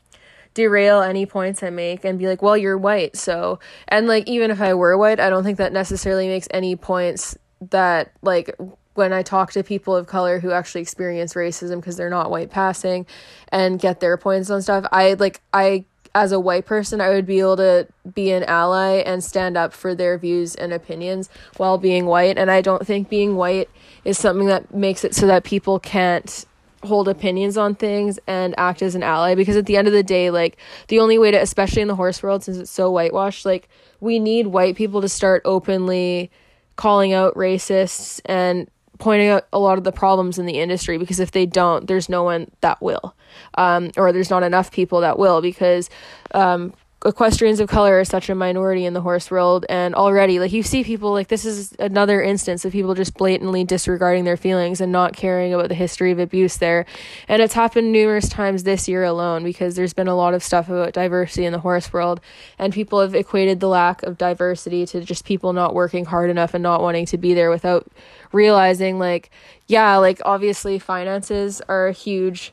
derail 0.55 1.03
any 1.03 1.27
points 1.27 1.63
I 1.63 1.71
make 1.71 2.05
and 2.05 2.19
be 2.19 2.27
like, 2.27 2.41
well, 2.41 2.57
you're 2.57 2.79
white. 2.79 3.17
So, 3.17 3.59
and 3.89 4.07
like, 4.07 4.27
even 4.27 4.51
if 4.51 4.61
I 4.61 4.75
were 4.75 4.97
white, 4.97 5.21
I 5.21 5.29
don't 5.29 5.45
think 5.45 5.59
that 5.59 5.73
necessarily 5.73 6.27
makes 6.29 6.49
any 6.53 6.77
points 6.77 7.37
that, 7.71 8.13
like, 8.23 8.55
when 8.95 9.13
I 9.13 9.23
talk 9.23 9.53
to 9.53 9.63
people 9.63 9.95
of 9.95 10.07
color 10.07 10.41
who 10.41 10.53
actually 10.53 10.81
experience 10.81 11.35
racism 11.35 11.77
because 11.77 11.97
they're 11.97 12.11
not 12.11 12.31
white 12.31 12.51
passing 12.51 13.07
and 13.51 13.79
get 13.79 14.01
their 14.01 14.17
points 14.17 14.51
on 14.51 14.63
stuff, 14.63 14.87
I 14.91 15.15
like, 15.15 15.41
I 15.53 15.85
as 16.15 16.33
a 16.33 16.41
white 16.41 16.67
person, 16.67 17.01
I 17.01 17.11
would 17.11 17.27
be 17.27 17.39
able 17.39 17.57
to 17.59 17.87
be 18.13 18.33
an 18.33 18.43
ally 18.45 18.97
and 18.97 19.23
stand 19.23 19.57
up 19.57 19.73
for 19.73 19.95
their 19.95 20.19
views 20.19 20.55
and 20.57 20.73
opinions 20.73 21.29
while 21.57 21.79
being 21.79 22.07
white. 22.07 22.39
And 22.39 22.51
I 22.51 22.61
don't 22.61 22.85
think 22.85 23.09
being 23.09 23.37
white 23.37 23.69
is 24.09 24.19
something 24.19 24.47
that 24.47 24.75
makes 24.75 25.05
it 25.05 25.15
so 25.15 25.27
that 25.27 25.45
people 25.45 25.79
can't 25.79 26.45
hold 26.83 27.09
opinions 27.09 27.57
on 27.57 27.75
things 27.75 28.19
and 28.27 28.55
act 28.57 28.83
as 28.83 28.95
an 28.95 29.03
ally 29.03 29.35
because 29.35 29.57
at 29.57 29.67
the 29.67 29.77
end 29.77 29.87
of 29.89 29.93
the 29.93 30.03
day 30.03 30.31
like 30.31 30.57
the 30.87 31.01
only 31.01 31.19
way 31.19 31.31
to 31.31 31.37
especially 31.37 31.83
in 31.83 31.89
the 31.89 31.95
horse 31.95 32.23
world 32.23 32.43
since 32.43 32.57
it's 32.57 32.71
so 32.71 32.89
whitewashed 32.91 33.45
like 33.45 33.69
we 34.01 34.19
need 34.19 34.47
white 34.47 34.77
people 34.77 35.01
to 35.01 35.09
start 35.09 35.43
openly 35.45 36.31
calling 36.77 37.13
out 37.13 37.35
racists 37.35 38.21
and 38.25 38.71
pointing 38.99 39.29
out 39.29 39.47
a 39.53 39.59
lot 39.59 39.79
of 39.79 39.85
the 39.85 39.93
problems 39.93 40.39
in 40.39 40.47
the 40.47 40.59
industry 40.59 40.99
because 40.99 41.21
if 41.21 41.31
they 41.31 41.47
don't, 41.47 41.87
there's 41.87 42.09
no 42.09 42.23
one 42.23 42.51
that 42.61 42.81
will, 42.83 43.15
um, 43.55 43.91
or 43.97 44.13
there's 44.13 44.31
not 44.31 44.43
enough 44.43 44.71
people 44.71 45.01
that 45.01 45.19
will 45.19 45.41
because 45.41 45.89
um, 46.35 46.73
equestrians 47.07 47.61
of 47.61 47.69
color 47.69 48.01
are 48.01 48.05
such 48.05 48.29
a 48.29 48.35
minority 48.35 48.85
in 48.85 48.93
the 48.93 49.01
horse 49.01 49.31
world 49.31 49.65
and 49.69 49.95
already 49.95 50.41
like 50.41 50.51
you 50.51 50.65
see 50.65 50.83
people 50.83 51.13
like 51.13 51.29
this 51.29 51.45
is 51.45 51.73
another 51.79 52.21
instance 52.21 52.65
of 52.65 52.73
people 52.73 52.93
just 52.93 53.15
blatantly 53.15 53.63
disregarding 53.63 54.25
their 54.25 54.37
feelings 54.37 54.81
and 54.81 54.91
not 54.91 55.15
caring 55.15 55.55
about 55.55 55.69
the 55.69 55.77
history 55.77 56.11
of 56.11 56.19
abuse 56.19 56.57
there. 56.57 56.87
And 57.29 57.41
it's 57.41 57.55
happened 57.55 57.93
numerous 57.93 58.29
times 58.29 58.65
this 58.65 58.89
year 58.89 59.05
alone 59.05 59.45
because 59.45 59.77
there's 59.77 59.95
been 59.95 60.09
a 60.09 60.17
lot 60.17 60.35
of 60.35 60.43
stuff 60.43 60.69
about 60.69 60.93
diversity 60.93 61.45
in 61.45 61.53
the 61.53 61.61
horse 61.61 61.93
world 61.93 62.21
and 62.59 62.73
people 62.73 63.01
have 63.01 63.15
equated 63.15 63.61
the 63.61 63.69
lack 63.69 64.03
of 64.03 64.19
diversity 64.19 64.85
to 64.87 65.01
just 65.03 65.25
people 65.25 65.53
not 65.53 65.75
working 65.75 66.05
hard 66.05 66.31
enough 66.31 66.53
and 66.53 66.65
not 66.65 66.83
wanting 66.83 67.07
to 67.07 67.19
be 67.19 67.33
there 67.33 67.51
without 67.51 67.87
realizing 68.33 68.99
like 68.99 69.31
yeah 69.69 69.97
like 69.97 70.21
obviously 70.25 70.81
finances 70.81 71.63
are 71.69 71.87
a 71.87 71.93
huge 71.93 72.53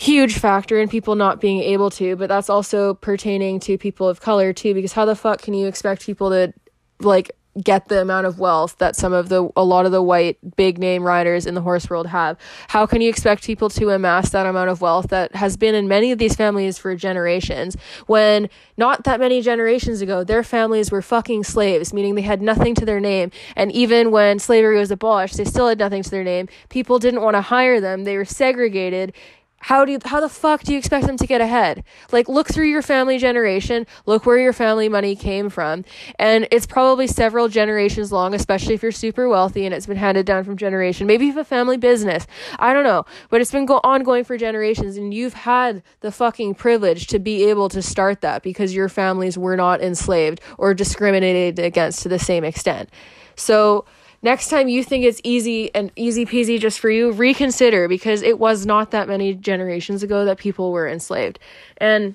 huge 0.00 0.38
factor 0.38 0.80
in 0.80 0.88
people 0.88 1.14
not 1.14 1.42
being 1.42 1.60
able 1.60 1.90
to, 1.90 2.16
but 2.16 2.26
that's 2.26 2.48
also 2.48 2.94
pertaining 2.94 3.60
to 3.60 3.76
people 3.76 4.08
of 4.08 4.18
color 4.18 4.50
too, 4.50 4.72
because 4.72 4.94
how 4.94 5.04
the 5.04 5.14
fuck 5.14 5.42
can 5.42 5.52
you 5.52 5.66
expect 5.66 6.06
people 6.06 6.30
to 6.30 6.54
like 7.00 7.30
get 7.62 7.88
the 7.88 8.00
amount 8.00 8.26
of 8.26 8.38
wealth 8.38 8.78
that 8.78 8.96
some 8.96 9.12
of 9.12 9.28
the 9.28 9.50
a 9.56 9.64
lot 9.64 9.84
of 9.84 9.92
the 9.92 10.00
white 10.00 10.38
big 10.56 10.78
name 10.78 11.02
riders 11.02 11.44
in 11.44 11.54
the 11.54 11.60
horse 11.60 11.90
world 11.90 12.06
have? 12.06 12.38
How 12.68 12.86
can 12.86 13.02
you 13.02 13.10
expect 13.10 13.44
people 13.44 13.68
to 13.68 13.90
amass 13.90 14.30
that 14.30 14.46
amount 14.46 14.70
of 14.70 14.80
wealth 14.80 15.08
that 15.08 15.34
has 15.34 15.58
been 15.58 15.74
in 15.74 15.86
many 15.86 16.12
of 16.12 16.18
these 16.18 16.34
families 16.34 16.78
for 16.78 16.96
generations 16.96 17.76
when 18.06 18.48
not 18.78 19.04
that 19.04 19.20
many 19.20 19.42
generations 19.42 20.00
ago 20.00 20.24
their 20.24 20.42
families 20.42 20.90
were 20.90 21.02
fucking 21.02 21.44
slaves 21.44 21.92
meaning 21.92 22.14
they 22.14 22.22
had 22.22 22.40
nothing 22.40 22.74
to 22.76 22.86
their 22.86 23.00
name? 23.00 23.30
And 23.54 23.70
even 23.70 24.10
when 24.10 24.38
slavery 24.38 24.78
was 24.78 24.90
abolished 24.90 25.36
they 25.36 25.44
still 25.44 25.68
had 25.68 25.78
nothing 25.78 26.02
to 26.04 26.10
their 26.10 26.24
name. 26.24 26.48
People 26.70 26.98
didn't 26.98 27.20
want 27.20 27.34
to 27.34 27.42
hire 27.42 27.82
them. 27.82 28.04
They 28.04 28.16
were 28.16 28.24
segregated 28.24 29.12
how 29.60 29.84
do 29.84 29.92
you, 29.92 29.98
how 30.04 30.20
the 30.20 30.28
fuck 30.28 30.62
do 30.62 30.72
you 30.72 30.78
expect 30.78 31.06
them 31.06 31.16
to 31.18 31.26
get 31.26 31.40
ahead? 31.40 31.84
Like 32.10 32.28
look 32.28 32.48
through 32.48 32.66
your 32.66 32.82
family 32.82 33.18
generation, 33.18 33.86
look 34.06 34.24
where 34.24 34.38
your 34.38 34.54
family 34.54 34.88
money 34.88 35.14
came 35.14 35.50
from, 35.50 35.84
and 36.18 36.48
it's 36.50 36.66
probably 36.66 37.06
several 37.06 37.48
generations 37.48 38.10
long, 38.10 38.34
especially 38.34 38.74
if 38.74 38.82
you're 38.82 38.90
super 38.90 39.28
wealthy 39.28 39.66
and 39.66 39.74
it's 39.74 39.86
been 39.86 39.98
handed 39.98 40.24
down 40.24 40.44
from 40.44 40.56
generation. 40.56 41.06
Maybe 41.06 41.26
you 41.26 41.32
have 41.32 41.40
a 41.40 41.44
family 41.44 41.76
business. 41.76 42.26
I 42.58 42.72
don't 42.72 42.84
know, 42.84 43.04
but 43.28 43.42
it's 43.42 43.52
been 43.52 43.66
go- 43.66 43.80
ongoing 43.84 44.24
for 44.24 44.38
generations 44.38 44.96
and 44.96 45.12
you've 45.12 45.34
had 45.34 45.82
the 46.00 46.10
fucking 46.10 46.54
privilege 46.54 47.06
to 47.08 47.18
be 47.18 47.44
able 47.44 47.68
to 47.68 47.82
start 47.82 48.22
that 48.22 48.42
because 48.42 48.74
your 48.74 48.88
families 48.88 49.36
were 49.36 49.56
not 49.56 49.82
enslaved 49.82 50.40
or 50.56 50.72
discriminated 50.72 51.58
against 51.58 52.02
to 52.02 52.08
the 52.08 52.18
same 52.18 52.44
extent. 52.44 52.88
So 53.36 53.84
next 54.22 54.48
time 54.48 54.68
you 54.68 54.84
think 54.84 55.04
it's 55.04 55.20
easy 55.24 55.74
and 55.74 55.90
easy 55.96 56.26
peasy 56.26 56.60
just 56.60 56.78
for 56.78 56.90
you, 56.90 57.12
reconsider 57.12 57.88
because 57.88 58.22
it 58.22 58.38
was 58.38 58.66
not 58.66 58.90
that 58.90 59.08
many 59.08 59.34
generations 59.34 60.02
ago 60.02 60.24
that 60.24 60.38
people 60.38 60.72
were 60.72 60.88
enslaved. 60.88 61.38
And 61.78 62.14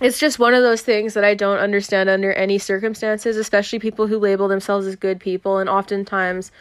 it's 0.00 0.18
just 0.18 0.38
one 0.38 0.54
of 0.54 0.62
those 0.62 0.82
things 0.82 1.14
that 1.14 1.24
I 1.24 1.34
don't 1.34 1.58
understand 1.58 2.08
under 2.08 2.32
any 2.32 2.58
circumstances, 2.58 3.36
especially 3.36 3.80
people 3.80 4.06
who 4.06 4.18
label 4.18 4.48
themselves 4.48 4.86
as 4.86 4.94
good 4.96 5.18
people. 5.18 5.58
And 5.58 5.68
oftentimes 5.68 6.52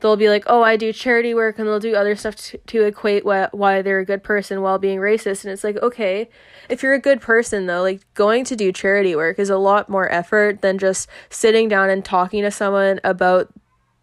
they'll 0.00 0.16
be 0.16 0.28
like, 0.28 0.44
oh, 0.46 0.62
I 0.62 0.76
do 0.76 0.92
charity 0.92 1.34
work, 1.34 1.58
and 1.58 1.68
they'll 1.68 1.80
do 1.80 1.94
other 1.94 2.16
stuff 2.16 2.36
to, 2.36 2.58
to 2.58 2.84
equate 2.84 3.24
wh- 3.24 3.52
why 3.54 3.82
they're 3.82 3.98
a 3.98 4.04
good 4.04 4.22
person 4.22 4.62
while 4.62 4.78
being 4.78 4.98
racist. 4.98 5.44
And 5.44 5.52
it's 5.52 5.64
like, 5.64 5.76
okay, 5.76 6.28
if 6.68 6.82
you're 6.82 6.94
a 6.94 6.98
good 6.98 7.20
person, 7.20 7.66
though, 7.66 7.82
like 7.82 8.02
going 8.14 8.44
to 8.44 8.56
do 8.56 8.72
charity 8.72 9.14
work 9.14 9.38
is 9.38 9.50
a 9.50 9.58
lot 9.58 9.88
more 9.88 10.10
effort 10.10 10.62
than 10.62 10.78
just 10.78 11.08
sitting 11.30 11.68
down 11.68 11.90
and 11.90 12.04
talking 12.04 12.42
to 12.42 12.50
someone 12.50 13.00
about 13.04 13.50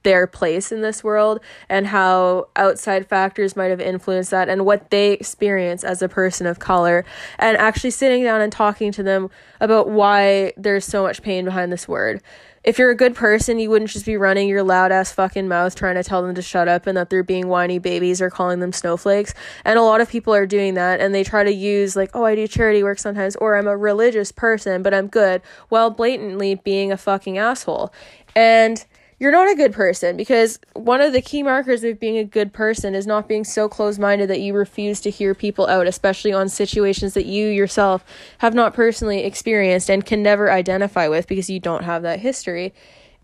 their 0.04 0.28
place 0.28 0.72
in 0.72 0.82
this 0.82 1.04
world 1.04 1.40
and 1.70 1.88
how 1.88 2.48
outside 2.56 3.08
factors 3.08 3.56
might 3.56 3.68
have 3.68 3.82
influenced 3.82 4.32
that 4.32 4.50
and 4.50 4.66
what 4.66 4.90
they 4.90 5.14
experience 5.14 5.84
as 5.84 6.02
a 6.02 6.10
person 6.10 6.46
of 6.46 6.60
color 6.60 7.04
and 7.40 7.58
actually 7.58 7.92
sitting 7.92 8.24
down 8.24 8.42
and 8.42 8.52
talking 8.52 8.92
to 8.92 9.04
them 9.04 9.30
about 9.60 9.90
why 9.90 10.54
there's 10.58 10.86
so 10.86 11.04
much 11.04 11.22
pain 11.22 11.46
behind 11.46 11.72
this 11.72 11.88
word. 11.88 12.22
If 12.64 12.80
you're 12.80 12.92
a 12.92 12.96
good 12.96 13.14
person, 13.14 13.60
you 13.60 13.70
wouldn't 13.70 13.92
just 13.92 14.06
be 14.06 14.16
running 14.16 14.48
your 14.48 14.64
loud 14.64 14.94
ass 14.94 15.12
fucking 15.12 15.50
mouth 15.50 15.76
trying 15.76 15.96
to 15.96 16.04
tell 16.04 16.22
them 16.22 16.34
to 16.36 16.42
shut 16.42 16.70
up 16.70 16.88
and 16.88 16.96
that 16.96 17.10
they're 17.10 17.22
being 17.22 17.50
whiny 17.50 17.78
babies 17.78 18.22
or 18.22 18.30
calling 18.30 18.62
them 18.62 18.72
snowflakes. 18.72 19.34
And 19.66 19.78
a 19.78 19.82
lot 19.82 20.00
of 20.00 20.10
people 20.10 20.34
are 20.34 20.46
doing 20.46 20.76
that 20.76 21.02
and 21.02 21.14
they 21.14 21.26
try 21.26 21.44
to 21.44 21.52
use, 21.52 21.98
like, 21.98 22.12
oh, 22.14 22.24
I 22.24 22.36
do 22.36 22.48
charity 22.48 22.82
work 22.82 23.00
sometimes, 23.00 23.36
or 23.36 23.58
I'm 23.58 23.68
a 23.68 23.76
religious 23.76 24.32
person, 24.32 24.82
but 24.82 24.94
I'm 24.94 25.08
good, 25.08 25.42
while 25.68 25.90
blatantly 25.90 26.56
being 26.56 26.90
a 26.90 26.96
fucking 26.96 27.38
asshole. 27.38 27.94
And 28.34 28.86
you're 29.20 29.32
not 29.32 29.50
a 29.50 29.56
good 29.56 29.74
person 29.74 30.18
because 30.18 30.60
one 30.74 31.02
of 31.02 31.14
the 31.14 31.22
key 31.22 31.44
markers 31.44 31.84
of 31.84 32.00
being 32.00 32.18
a 32.18 32.24
good 32.24 32.54
person 32.54 32.96
is 32.96 33.08
not 33.08 33.28
being 33.28 33.44
so 33.44 33.70
close 33.70 34.00
minded 34.00 34.30
that 34.30 34.42
you 34.42 34.54
refuse 34.54 35.00
to 35.02 35.10
hear 35.10 35.34
people 35.34 35.68
out, 35.68 35.88
especially 35.88 36.34
on 36.34 36.50
situations 36.50 37.14
that 37.14 37.26
you 37.26 37.48
yourself 37.48 38.04
have 38.40 38.54
not 38.54 38.74
personally 38.74 39.24
experienced 39.24 39.90
and 39.90 40.06
can 40.06 40.24
never 40.24 40.52
identify 40.52 41.08
with 41.08 41.28
because 41.28 41.50
you 41.50 41.60
don't 41.60 41.84
have 41.84 42.02
that 42.02 42.20
history. 42.20 42.74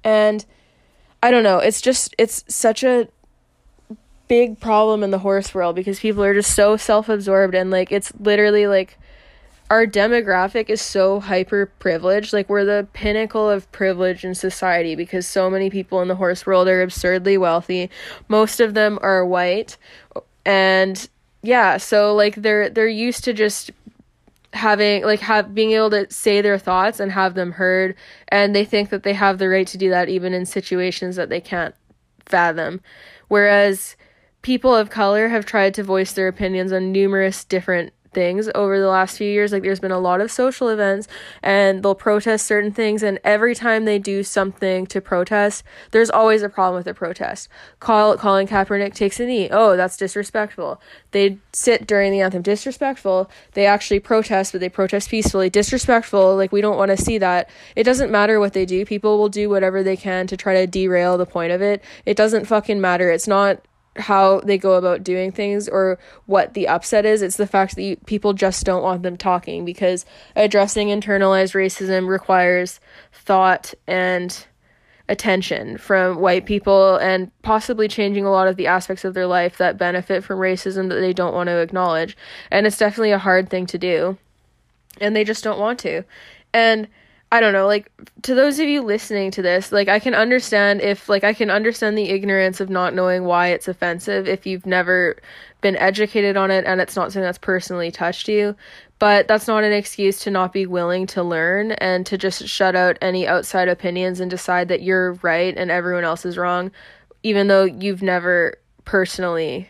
And 0.03 0.45
I 1.21 1.31
don't 1.31 1.43
know, 1.43 1.59
it's 1.59 1.81
just, 1.81 2.15
it's 2.17 2.43
such 2.47 2.83
a 2.83 3.07
big 4.29 4.59
problem 4.59 5.03
in 5.03 5.11
the 5.11 5.19
horse 5.19 5.53
world 5.53 5.75
because 5.75 5.99
people 5.99 6.23
are 6.23 6.33
just 6.33 6.55
so 6.55 6.77
self 6.77 7.09
absorbed 7.09 7.55
and 7.55 7.71
like 7.71 7.91
it's 7.91 8.13
literally 8.19 8.67
like 8.67 8.97
our 9.69 9.85
demographic 9.85 10.69
is 10.69 10.81
so 10.81 11.19
hyper 11.19 11.67
privileged. 11.79 12.33
Like 12.33 12.49
we're 12.49 12.65
the 12.65 12.87
pinnacle 12.93 13.49
of 13.49 13.71
privilege 13.71 14.25
in 14.25 14.33
society 14.33 14.95
because 14.95 15.27
so 15.27 15.49
many 15.49 15.69
people 15.69 16.01
in 16.01 16.07
the 16.07 16.15
horse 16.15 16.45
world 16.45 16.67
are 16.67 16.81
absurdly 16.81 17.37
wealthy. 17.37 17.89
Most 18.27 18.59
of 18.59 18.73
them 18.73 18.97
are 19.01 19.25
white. 19.25 19.77
And 20.45 21.07
yeah, 21.43 21.77
so 21.77 22.15
like 22.15 22.35
they're 22.35 22.69
they're 22.69 22.87
used 22.87 23.23
to 23.25 23.33
just 23.33 23.69
having 24.53 25.03
like 25.03 25.19
have 25.19 25.53
being 25.53 25.71
able 25.73 25.91
to 25.91 26.11
say 26.11 26.41
their 26.41 26.57
thoughts 26.57 26.99
and 26.99 27.11
have 27.11 27.35
them 27.35 27.51
heard 27.51 27.95
and 28.29 28.55
they 28.55 28.65
think 28.65 28.89
that 28.89 29.03
they 29.03 29.13
have 29.13 29.37
the 29.37 29.47
right 29.47 29.67
to 29.67 29.77
do 29.77 29.91
that 29.91 30.09
even 30.09 30.33
in 30.33 30.43
situations 30.43 31.15
that 31.15 31.29
they 31.29 31.39
can't 31.39 31.75
fathom. 32.25 32.81
Whereas 33.27 33.95
people 34.41 34.75
of 34.75 34.89
color 34.89 35.27
have 35.27 35.45
tried 35.45 35.75
to 35.75 35.83
voice 35.83 36.13
their 36.13 36.27
opinions 36.27 36.71
on 36.71 36.91
numerous 36.91 37.43
different 37.43 37.93
things 38.13 38.49
over 38.55 38.79
the 38.79 38.87
last 38.87 39.17
few 39.17 39.29
years. 39.29 39.51
Like 39.51 39.63
there's 39.63 39.79
been 39.79 39.91
a 39.91 39.99
lot 39.99 40.21
of 40.21 40.31
social 40.31 40.69
events 40.69 41.07
and 41.41 41.83
they'll 41.83 41.95
protest 41.95 42.45
certain 42.45 42.71
things 42.71 43.03
and 43.03 43.19
every 43.23 43.55
time 43.55 43.85
they 43.85 43.99
do 43.99 44.23
something 44.23 44.85
to 44.87 45.01
protest, 45.01 45.63
there's 45.91 46.09
always 46.09 46.41
a 46.41 46.49
problem 46.49 46.75
with 46.77 46.85
the 46.85 46.93
protest. 46.93 47.49
Call 47.79 48.17
Colin 48.17 48.47
Kaepernick 48.47 48.93
takes 48.93 49.19
a 49.19 49.25
knee. 49.25 49.49
Oh, 49.51 49.75
that's 49.75 49.97
disrespectful. 49.97 50.81
They 51.11 51.37
sit 51.53 51.87
during 51.87 52.11
the 52.11 52.21
anthem. 52.21 52.41
Disrespectful. 52.41 53.29
They 53.53 53.65
actually 53.65 53.99
protest, 53.99 54.51
but 54.51 54.61
they 54.61 54.69
protest 54.69 55.09
peacefully. 55.09 55.49
Disrespectful. 55.49 56.35
Like 56.35 56.51
we 56.51 56.61
don't 56.61 56.77
want 56.77 56.91
to 56.91 56.97
see 56.97 57.17
that. 57.17 57.49
It 57.75 57.83
doesn't 57.83 58.11
matter 58.11 58.39
what 58.39 58.53
they 58.53 58.65
do. 58.65 58.85
People 58.85 59.17
will 59.17 59.29
do 59.29 59.49
whatever 59.49 59.83
they 59.83 59.97
can 59.97 60.27
to 60.27 60.37
try 60.37 60.53
to 60.55 60.67
derail 60.67 61.17
the 61.17 61.25
point 61.25 61.51
of 61.51 61.61
it. 61.61 61.83
It 62.05 62.17
doesn't 62.17 62.45
fucking 62.45 62.81
matter. 62.81 63.11
It's 63.11 63.27
not 63.27 63.61
how 63.99 64.39
they 64.41 64.57
go 64.57 64.73
about 64.73 65.03
doing 65.03 65.31
things 65.31 65.67
or 65.67 65.99
what 66.25 66.53
the 66.53 66.67
upset 66.67 67.05
is. 67.05 67.21
It's 67.21 67.37
the 67.37 67.47
fact 67.47 67.75
that 67.75 67.83
you, 67.83 67.95
people 68.05 68.33
just 68.33 68.65
don't 68.65 68.83
want 68.83 69.03
them 69.03 69.17
talking 69.17 69.65
because 69.65 70.05
addressing 70.35 70.87
internalized 70.87 71.53
racism 71.53 72.07
requires 72.07 72.79
thought 73.11 73.73
and 73.87 74.45
attention 75.09 75.77
from 75.77 76.19
white 76.19 76.45
people 76.45 76.95
and 76.97 77.31
possibly 77.41 77.87
changing 77.87 78.25
a 78.25 78.31
lot 78.31 78.47
of 78.47 78.55
the 78.57 78.67
aspects 78.67 79.03
of 79.03 79.15
their 79.15 79.25
life 79.25 79.57
that 79.57 79.77
benefit 79.77 80.23
from 80.23 80.39
racism 80.39 80.89
that 80.89 80.99
they 80.99 81.13
don't 81.13 81.33
want 81.33 81.47
to 81.47 81.57
acknowledge. 81.57 82.15
And 82.51 82.67
it's 82.67 82.77
definitely 82.77 83.11
a 83.11 83.17
hard 83.17 83.49
thing 83.49 83.65
to 83.67 83.77
do. 83.77 84.17
And 85.01 85.15
they 85.15 85.23
just 85.23 85.43
don't 85.43 85.59
want 85.59 85.79
to. 85.79 86.03
And 86.53 86.87
I 87.31 87.39
don't 87.41 87.53
know, 87.53 87.67
like 87.67 87.91
to 88.23 88.33
those 88.33 88.57
of 88.59 88.67
you 88.67 88.81
listening 88.81 89.29
to 89.31 89.41
this, 89.43 89.71
like 89.71 89.87
I 89.87 89.99
can 89.99 90.15
understand 90.15 90.81
if 90.81 91.07
like 91.07 91.23
I 91.23 91.33
can 91.33 91.51
understand 91.51 91.97
the 91.97 92.09
ignorance 92.09 92.59
of 92.59 92.69
not 92.69 92.95
knowing 92.95 93.25
why 93.25 93.49
it's 93.49 93.67
offensive 93.67 94.27
if 94.27 94.47
you've 94.47 94.65
never 94.65 95.15
been 95.61 95.75
educated 95.75 96.37
on 96.37 96.49
it 96.49 96.65
and 96.65 96.81
it's 96.81 96.95
not 96.95 97.11
something 97.11 97.21
that's 97.21 97.37
personally 97.37 97.91
touched 97.91 98.27
you, 98.29 98.55
but 98.97 99.27
that's 99.27 99.47
not 99.47 99.63
an 99.63 99.73
excuse 99.73 100.19
to 100.21 100.31
not 100.31 100.53
be 100.53 100.65
willing 100.65 101.05
to 101.07 101.21
learn 101.21 101.73
and 101.73 102.05
to 102.07 102.17
just 102.17 102.47
shut 102.47 102.75
out 102.75 102.97
any 103.01 103.27
outside 103.27 103.67
opinions 103.67 104.19
and 104.19 104.31
decide 104.31 104.67
that 104.69 104.81
you're 104.81 105.13
right 105.21 105.55
and 105.55 105.69
everyone 105.69 106.03
else 106.03 106.25
is 106.25 106.37
wrong 106.37 106.71
even 107.23 107.47
though 107.47 107.63
you've 107.65 108.01
never 108.01 108.55
personally 108.85 109.69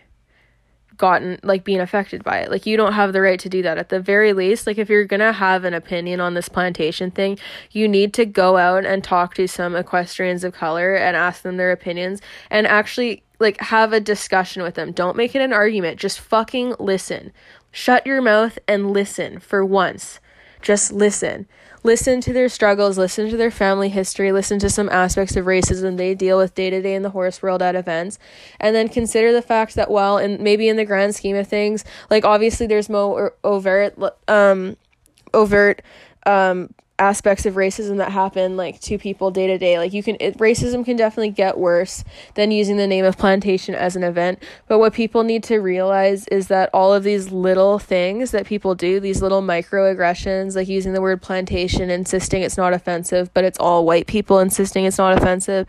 gotten 0.99 1.39
like 1.41 1.63
being 1.63 1.79
affected 1.79 2.23
by 2.23 2.37
it. 2.37 2.51
Like 2.51 2.67
you 2.67 2.77
don't 2.77 2.93
have 2.93 3.13
the 3.13 3.21
right 3.21 3.39
to 3.39 3.49
do 3.49 3.63
that. 3.63 3.79
At 3.79 3.89
the 3.89 3.99
very 3.99 4.33
least, 4.33 4.67
like 4.67 4.77
if 4.77 4.89
you're 4.89 5.05
going 5.05 5.21
to 5.21 5.31
have 5.31 5.63
an 5.63 5.73
opinion 5.73 6.19
on 6.19 6.35
this 6.35 6.47
plantation 6.47 7.09
thing, 7.09 7.39
you 7.71 7.87
need 7.87 8.13
to 8.13 8.25
go 8.25 8.57
out 8.57 8.85
and 8.85 9.03
talk 9.03 9.33
to 9.35 9.47
some 9.47 9.75
equestrians 9.75 10.43
of 10.43 10.53
color 10.53 10.93
and 10.93 11.17
ask 11.17 11.41
them 11.41 11.57
their 11.57 11.71
opinions 11.71 12.21
and 12.51 12.67
actually 12.67 13.23
like 13.39 13.59
have 13.61 13.93
a 13.93 13.99
discussion 13.99 14.61
with 14.61 14.75
them. 14.75 14.91
Don't 14.91 15.17
make 15.17 15.33
it 15.33 15.41
an 15.41 15.53
argument. 15.53 15.97
Just 15.99 16.19
fucking 16.19 16.75
listen. 16.77 17.31
Shut 17.71 18.05
your 18.05 18.21
mouth 18.21 18.59
and 18.67 18.91
listen 18.91 19.39
for 19.39 19.65
once. 19.65 20.19
Just 20.61 20.91
listen. 20.91 21.47
Listen 21.81 22.19
to 22.21 22.33
their 22.33 22.49
struggles, 22.49 22.97
listen 22.97 23.29
to 23.29 23.37
their 23.37 23.51
family 23.51 23.87
history, 23.87 24.33
listen 24.33 24.59
to 24.59 24.69
some 24.69 24.89
aspects 24.89 25.37
of 25.37 25.45
racism 25.45 25.95
they 25.95 26.13
deal 26.13 26.37
with 26.37 26.53
day 26.53 26.69
to 26.69 26.81
day 26.81 26.93
in 26.93 27.03
the 27.03 27.11
horse 27.11 27.41
world 27.41 27.61
at 27.61 27.75
events, 27.75 28.19
and 28.59 28.75
then 28.75 28.89
consider 28.89 29.31
the 29.31 29.41
fact 29.41 29.75
that 29.75 29.89
while 29.89 30.17
and 30.17 30.41
maybe 30.41 30.67
in 30.67 30.75
the 30.75 30.83
grand 30.83 31.15
scheme 31.15 31.37
of 31.37 31.47
things, 31.47 31.85
like 32.09 32.25
obviously 32.25 32.67
there's 32.67 32.89
more 32.89 33.33
overt 33.45 33.97
um 34.27 34.75
overt 35.33 35.81
um 36.25 36.73
aspects 36.99 37.45
of 37.45 37.55
racism 37.55 37.97
that 37.97 38.11
happen 38.11 38.57
like 38.57 38.79
to 38.81 38.97
people 38.97 39.31
day 39.31 39.47
to 39.47 39.57
day 39.57 39.79
like 39.79 39.93
you 39.93 40.03
can 40.03 40.17
it, 40.19 40.37
racism 40.37 40.83
can 40.83 40.97
definitely 40.97 41.29
get 41.29 41.57
worse 41.57 42.03
than 42.35 42.51
using 42.51 42.77
the 42.77 42.87
name 42.87 43.05
of 43.05 43.17
plantation 43.17 43.73
as 43.73 43.95
an 43.95 44.03
event. 44.03 44.41
But 44.67 44.79
what 44.79 44.93
people 44.93 45.23
need 45.23 45.43
to 45.45 45.57
realize 45.57 46.27
is 46.27 46.47
that 46.47 46.69
all 46.73 46.93
of 46.93 47.03
these 47.03 47.31
little 47.31 47.79
things 47.79 48.31
that 48.31 48.45
people 48.45 48.75
do 48.75 48.99
these 48.99 49.21
little 49.21 49.41
microaggressions 49.41 50.55
like 50.55 50.67
using 50.67 50.93
the 50.93 51.01
word 51.01 51.21
plantation 51.21 51.89
insisting 51.89 52.41
it's 52.41 52.57
not 52.57 52.73
offensive 52.73 53.33
but 53.33 53.43
it's 53.43 53.59
all 53.59 53.85
white 53.85 54.07
people 54.07 54.39
insisting 54.39 54.85
it's 54.85 54.97
not 54.97 55.17
offensive 55.17 55.67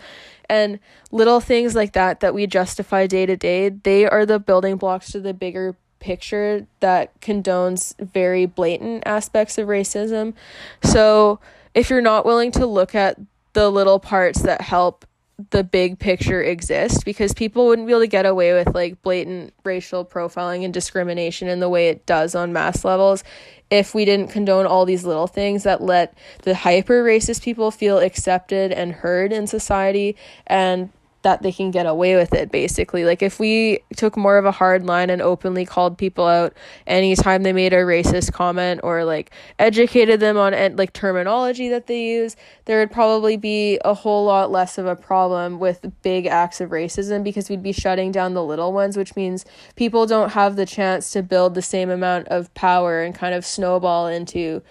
and 0.49 0.81
little 1.13 1.41
things 1.41 1.75
like 1.75 1.93
that 1.93 2.21
that 2.21 2.35
we 2.35 2.47
justify 2.47 3.07
day 3.07 3.25
to 3.25 3.37
day 3.37 3.69
they 3.69 4.07
are 4.07 4.27
the 4.27 4.39
building 4.39 4.77
blocks 4.77 5.13
to 5.13 5.21
the 5.21 5.33
bigger 5.33 5.77
picture 6.01 6.67
that 6.81 7.21
condones 7.21 7.95
very 8.01 8.47
blatant 8.47 9.05
aspects 9.07 9.59
of 9.59 9.69
racism. 9.69 10.35
So, 10.83 11.39
if 11.75 11.89
you're 11.89 12.01
not 12.01 12.27
willing 12.27 12.51
to 12.53 12.67
look 12.67 12.95
at 12.95 13.19
the 13.53 13.71
little 13.71 14.01
parts 14.01 14.43
that 14.43 14.61
help 14.61 15.07
the 15.51 15.65
big 15.65 15.99
picture 15.99 16.43
exist 16.43 17.05
because 17.05 17.33
people 17.33 17.67
wouldn't 17.67 17.87
be 17.87 17.93
able 17.93 18.03
to 18.03 18.07
get 18.07 18.27
away 18.27 18.53
with 18.53 18.75
like 18.75 19.01
blatant 19.01 19.55
racial 19.65 20.05
profiling 20.05 20.65
and 20.65 20.75
discrimination 20.75 21.49
in 21.49 21.61
the 21.61 21.69
way 21.69 21.89
it 21.89 22.05
does 22.05 22.35
on 22.35 22.53
mass 22.53 22.85
levels 22.85 23.25
if 23.71 23.95
we 23.95 24.05
didn't 24.05 24.29
condone 24.29 24.67
all 24.67 24.85
these 24.85 25.05
little 25.05 25.27
things 25.27 25.63
that 25.63 25.81
let 25.81 26.13
the 26.43 26.55
hyper 26.55 27.03
racist 27.03 27.43
people 27.43 27.71
feel 27.71 27.99
accepted 27.99 28.71
and 28.71 28.93
heard 28.93 29.33
in 29.33 29.47
society 29.47 30.15
and 30.47 30.91
that 31.23 31.43
they 31.43 31.53
can 31.53 31.71
get 31.71 31.87
away 31.87 32.17
with 32.17 32.33
it 32.33 32.51
basically. 32.51 33.05
Like 33.05 33.23
if 33.23 33.39
we 33.39 33.81
took 33.97 34.17
more 34.17 34.39
of 34.39 34.45
a 34.45 34.53
hard 34.53 34.85
line 34.85 35.11
and 35.11 35.21
openly 35.21 35.67
called 35.67 35.99
people 35.99 36.27
out 36.27 36.55
anytime 36.87 37.43
they 37.43 37.53
made 37.53 37.73
a 37.73 37.79
racist 37.79 38.33
comment 38.33 38.81
or 38.83 39.05
like 39.05 39.31
educated 39.59 40.21
them 40.21 40.37
on 40.37 40.77
like 40.77 40.93
terminology 40.93 41.69
that 41.69 41.87
they 41.87 42.03
use 42.03 42.37
there 42.65 42.79
would 42.79 42.91
probably 42.91 43.37
be 43.37 43.79
a 43.85 43.95
whole 43.95 44.25
lot 44.25 44.51
less 44.51 44.79
of 44.79 44.87
a 44.87 44.97
problem 44.97 45.59
with 45.59 45.91
big 46.03 46.27
acts 46.27 46.61
of 46.61 46.71
racism 46.71 47.23
because 47.23 47.49
we'd 47.51 47.63
be 47.63 47.73
shutting 47.73 48.11
down 48.13 48.35
the 48.35 48.45
little 48.45 48.73
ones 48.73 48.97
which 48.97 49.17
means 49.17 49.45
people 49.77 50.07
don't 50.07 50.33
have 50.33 50.57
the 50.57 50.67
chance 50.67 51.11
to 51.11 51.23
build 51.23 51.55
the 51.55 51.63
same 51.63 51.91
amount 51.91 52.27
of 52.29 52.53
power 52.55 53.03
and 53.03 53.15
kind 53.15 53.35
of 53.35 53.45
snowball 53.45 54.07
into 54.07 54.63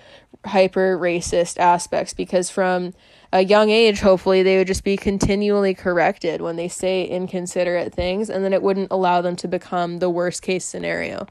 hyper 0.45 0.97
racist 0.97 1.57
aspects 1.57 2.13
because 2.13 2.49
from 2.49 2.93
a 3.31 3.43
young 3.43 3.69
age, 3.69 3.99
hopefully, 3.99 4.41
they 4.43 4.57
would 4.57 4.67
just 4.67 4.83
be 4.83 4.97
continually 4.97 5.73
corrected 5.73 6.41
when 6.41 6.55
they 6.55 6.67
say 6.67 7.05
inconsiderate 7.05 7.93
things, 7.93 8.29
and 8.29 8.43
then 8.43 8.53
it 8.53 8.63
wouldn't 8.63 8.91
allow 8.91 9.21
them 9.21 9.35
to 9.37 9.47
become 9.47 9.99
the 9.99 10.09
worst 10.09 10.41
case 10.41 10.65
scenario. 10.65 11.27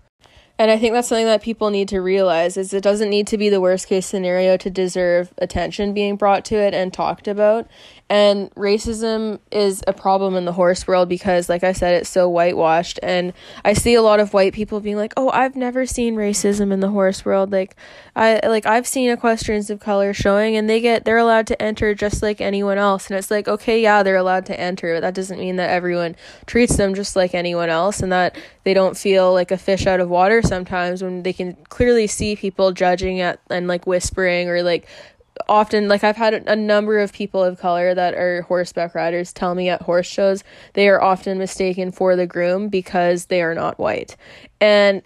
And 0.61 0.73
I 0.73 0.79
think 0.79 0.93
that's 0.93 1.07
something 1.07 1.27
that 1.27 1.41
people 1.41 1.71
need 1.71 1.89
to 1.89 2.01
realize 2.01 2.57
is 2.57 2.75
it 2.75 2.83
doesn't 2.83 3.11
need 3.11 3.29
to 3.29 3.39
be 3.39 3.49
the 3.49 3.61
worst 3.61 3.87
case 3.87 4.07
scenario 4.07 4.57
to 4.57 4.69
deserve 4.69 5.33
attention 5.39 5.95
being 5.95 6.17
brought 6.17 6.45
to 6.47 6.57
it 6.57 6.75
and 6.75 6.93
talked 6.93 7.29
about. 7.29 7.69
And 8.11 8.51
racism 8.55 9.39
is 9.53 9.85
a 9.87 9.93
problem 9.93 10.35
in 10.35 10.47
the 10.47 10.53
horse 10.53 10.87
world 10.87 11.11
because, 11.11 11.51
like 11.51 11.63
I 11.63 11.73
said, 11.73 11.93
it's 11.95 12.09
so 12.09 12.27
whitewashed. 12.27 12.99
And 13.03 13.35
I 13.67 13.75
see 13.75 13.93
a 13.95 14.01
lot 14.01 14.19
of 14.19 14.33
white 14.33 14.55
people 14.55 14.81
being 14.81 14.97
like, 14.97 15.13
"Oh, 15.19 15.31
I've 15.31 15.57
never 15.57 15.85
seen 15.85 16.17
racism 16.17 16.73
in 16.73 16.81
the 16.81 16.89
horse 16.89 17.27
world." 17.27 17.53
Like, 17.53 17.77
I 18.17 18.41
like 18.47 18.65
I've 18.65 18.87
seen 18.87 19.11
equestrians 19.11 19.69
of 19.69 19.81
color 19.81 20.15
showing, 20.15 20.57
and 20.57 20.71
they 20.71 20.81
get 20.81 21.05
they're 21.05 21.19
allowed 21.19 21.47
to 21.49 21.63
enter 21.63 21.95
just 21.95 22.23
like 22.23 22.41
anyone 22.41 22.79
else. 22.79 23.09
And 23.11 23.19
it's 23.19 23.31
like, 23.31 23.47
okay, 23.47 23.83
yeah, 23.83 24.03
they're 24.03 24.17
allowed 24.17 24.47
to 24.47 24.59
enter, 24.59 24.95
but 24.95 25.01
that 25.01 25.15
doesn't 25.15 25.39
mean 25.39 25.57
that 25.57 25.69
everyone 25.69 26.17
treats 26.47 26.79
them 26.79 26.95
just 26.95 27.15
like 27.15 27.35
anyone 27.35 27.69
else, 27.69 28.01
and 28.01 28.11
that 28.11 28.37
they 28.65 28.73
don't 28.73 28.97
feel 28.97 29.35
like 29.35 29.51
a 29.51 29.59
fish 29.59 29.87
out 29.87 30.01
of 30.01 30.09
water 30.09 30.41
sometimes 30.41 31.03
when 31.03 31.25
they 31.25 31.35
can 31.35 31.57
clearly 31.69 32.07
see 32.07 32.37
people 32.37 32.73
judging 32.73 33.21
at 33.21 33.39
and 33.51 33.69
like 33.69 33.87
whispering 33.87 34.49
or 34.49 34.63
like 34.63 34.87
often 35.49 35.89
like 35.89 36.05
I've 36.05 36.17
had 36.17 36.35
a 36.35 36.57
number 36.57 36.99
of 36.99 37.13
people 37.13 37.43
of 37.43 37.59
color 37.59 37.95
that 37.95 38.15
are 38.15 38.43
horseback 38.43 38.95
riders 38.95 39.33
tell 39.33 39.55
me 39.55 39.69
at 39.69 39.83
horse 39.83 40.07
shows 40.07 40.45
they 40.75 40.89
are 40.89 41.03
often 41.03 41.39
mistaken 41.39 41.93
for 41.93 42.17
the 42.17 42.27
groom 42.27 42.69
because 42.69 43.27
they 43.27 43.43
are 43.43 43.55
not 43.55 43.79
white. 43.79 44.17
And 44.61 45.03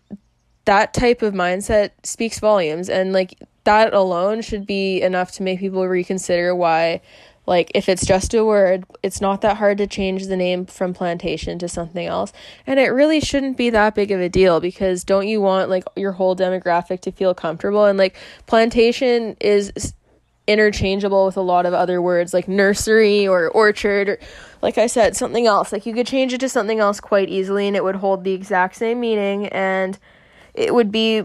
that 0.64 0.94
type 0.94 1.22
of 1.22 1.34
mindset 1.34 1.90
speaks 2.04 2.38
volumes 2.38 2.88
and 2.88 3.12
like 3.12 3.38
that 3.64 3.92
alone 3.92 4.42
should 4.42 4.66
be 4.66 5.00
enough 5.02 5.32
to 5.32 5.42
make 5.42 5.60
people 5.60 5.86
reconsider 5.86 6.54
why 6.54 7.00
like 7.46 7.72
if 7.74 7.88
it's 7.88 8.06
just 8.06 8.32
a 8.34 8.44
word 8.44 8.84
it's 9.02 9.20
not 9.20 9.40
that 9.40 9.56
hard 9.56 9.78
to 9.78 9.86
change 9.86 10.26
the 10.26 10.36
name 10.36 10.64
from 10.64 10.94
plantation 10.94 11.58
to 11.58 11.68
something 11.68 12.06
else 12.06 12.32
and 12.66 12.78
it 12.78 12.88
really 12.88 13.20
shouldn't 13.20 13.56
be 13.56 13.70
that 13.70 13.94
big 13.94 14.10
of 14.10 14.20
a 14.20 14.28
deal 14.28 14.60
because 14.60 15.02
don't 15.02 15.26
you 15.26 15.40
want 15.40 15.68
like 15.68 15.84
your 15.96 16.12
whole 16.12 16.36
demographic 16.36 17.00
to 17.00 17.10
feel 17.10 17.34
comfortable 17.34 17.84
and 17.84 17.98
like 17.98 18.16
plantation 18.46 19.36
is 19.40 19.72
interchangeable 20.46 21.26
with 21.26 21.36
a 21.36 21.42
lot 21.42 21.66
of 21.66 21.72
other 21.72 22.02
words 22.02 22.34
like 22.34 22.48
nursery 22.48 23.26
or 23.26 23.48
orchard 23.50 24.08
or 24.08 24.18
like 24.60 24.78
I 24.78 24.86
said 24.86 25.16
something 25.16 25.46
else. 25.46 25.72
Like 25.72 25.86
you 25.86 25.94
could 25.94 26.06
change 26.06 26.32
it 26.32 26.38
to 26.40 26.48
something 26.48 26.80
else 26.80 27.00
quite 27.00 27.28
easily 27.28 27.66
and 27.66 27.76
it 27.76 27.84
would 27.84 27.96
hold 27.96 28.24
the 28.24 28.32
exact 28.32 28.76
same 28.76 29.00
meaning 29.00 29.46
and 29.48 29.98
it 30.54 30.74
would 30.74 30.90
be 30.90 31.22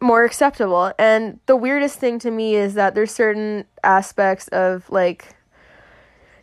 more 0.00 0.24
acceptable. 0.24 0.92
And 0.98 1.40
the 1.46 1.56
weirdest 1.56 1.98
thing 1.98 2.18
to 2.20 2.30
me 2.30 2.56
is 2.56 2.74
that 2.74 2.94
there's 2.94 3.12
certain 3.12 3.64
aspects 3.84 4.48
of 4.48 4.88
like 4.90 5.34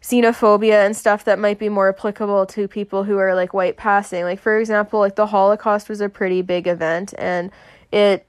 xenophobia 0.01 0.85
and 0.85 0.95
stuff 0.95 1.25
that 1.25 1.39
might 1.39 1.57
be 1.57 1.67
more 1.67 1.89
applicable 1.89 2.45
to 2.45 2.67
people 2.67 3.03
who 3.03 3.17
are 3.17 3.35
like 3.35 3.53
white 3.53 3.75
passing. 3.75 4.23
Like 4.23 4.39
for 4.39 4.57
example 4.59 4.99
like 4.99 5.15
the 5.15 5.27
holocaust 5.27 5.89
was 5.89 5.99
a 5.99 6.09
pretty 6.09 6.41
big 6.41 6.67
event 6.67 7.13
and 7.17 7.51
it 7.91 8.25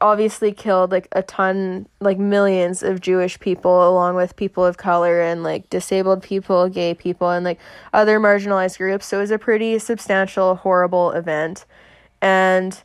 obviously 0.00 0.52
killed 0.52 0.92
like 0.92 1.08
a 1.12 1.22
ton 1.22 1.88
like 2.00 2.18
millions 2.18 2.84
of 2.84 3.00
jewish 3.00 3.40
people 3.40 3.88
along 3.88 4.14
with 4.14 4.36
people 4.36 4.64
of 4.64 4.76
color 4.76 5.20
and 5.20 5.42
like 5.42 5.68
disabled 5.70 6.22
people 6.22 6.68
gay 6.68 6.94
people 6.94 7.30
and 7.30 7.44
like 7.44 7.58
other 7.92 8.20
marginalized 8.20 8.78
groups. 8.78 9.06
So 9.06 9.18
it 9.18 9.22
was 9.22 9.30
a 9.30 9.38
pretty 9.38 9.78
substantial 9.78 10.56
horrible 10.56 11.10
event. 11.12 11.64
And 12.20 12.80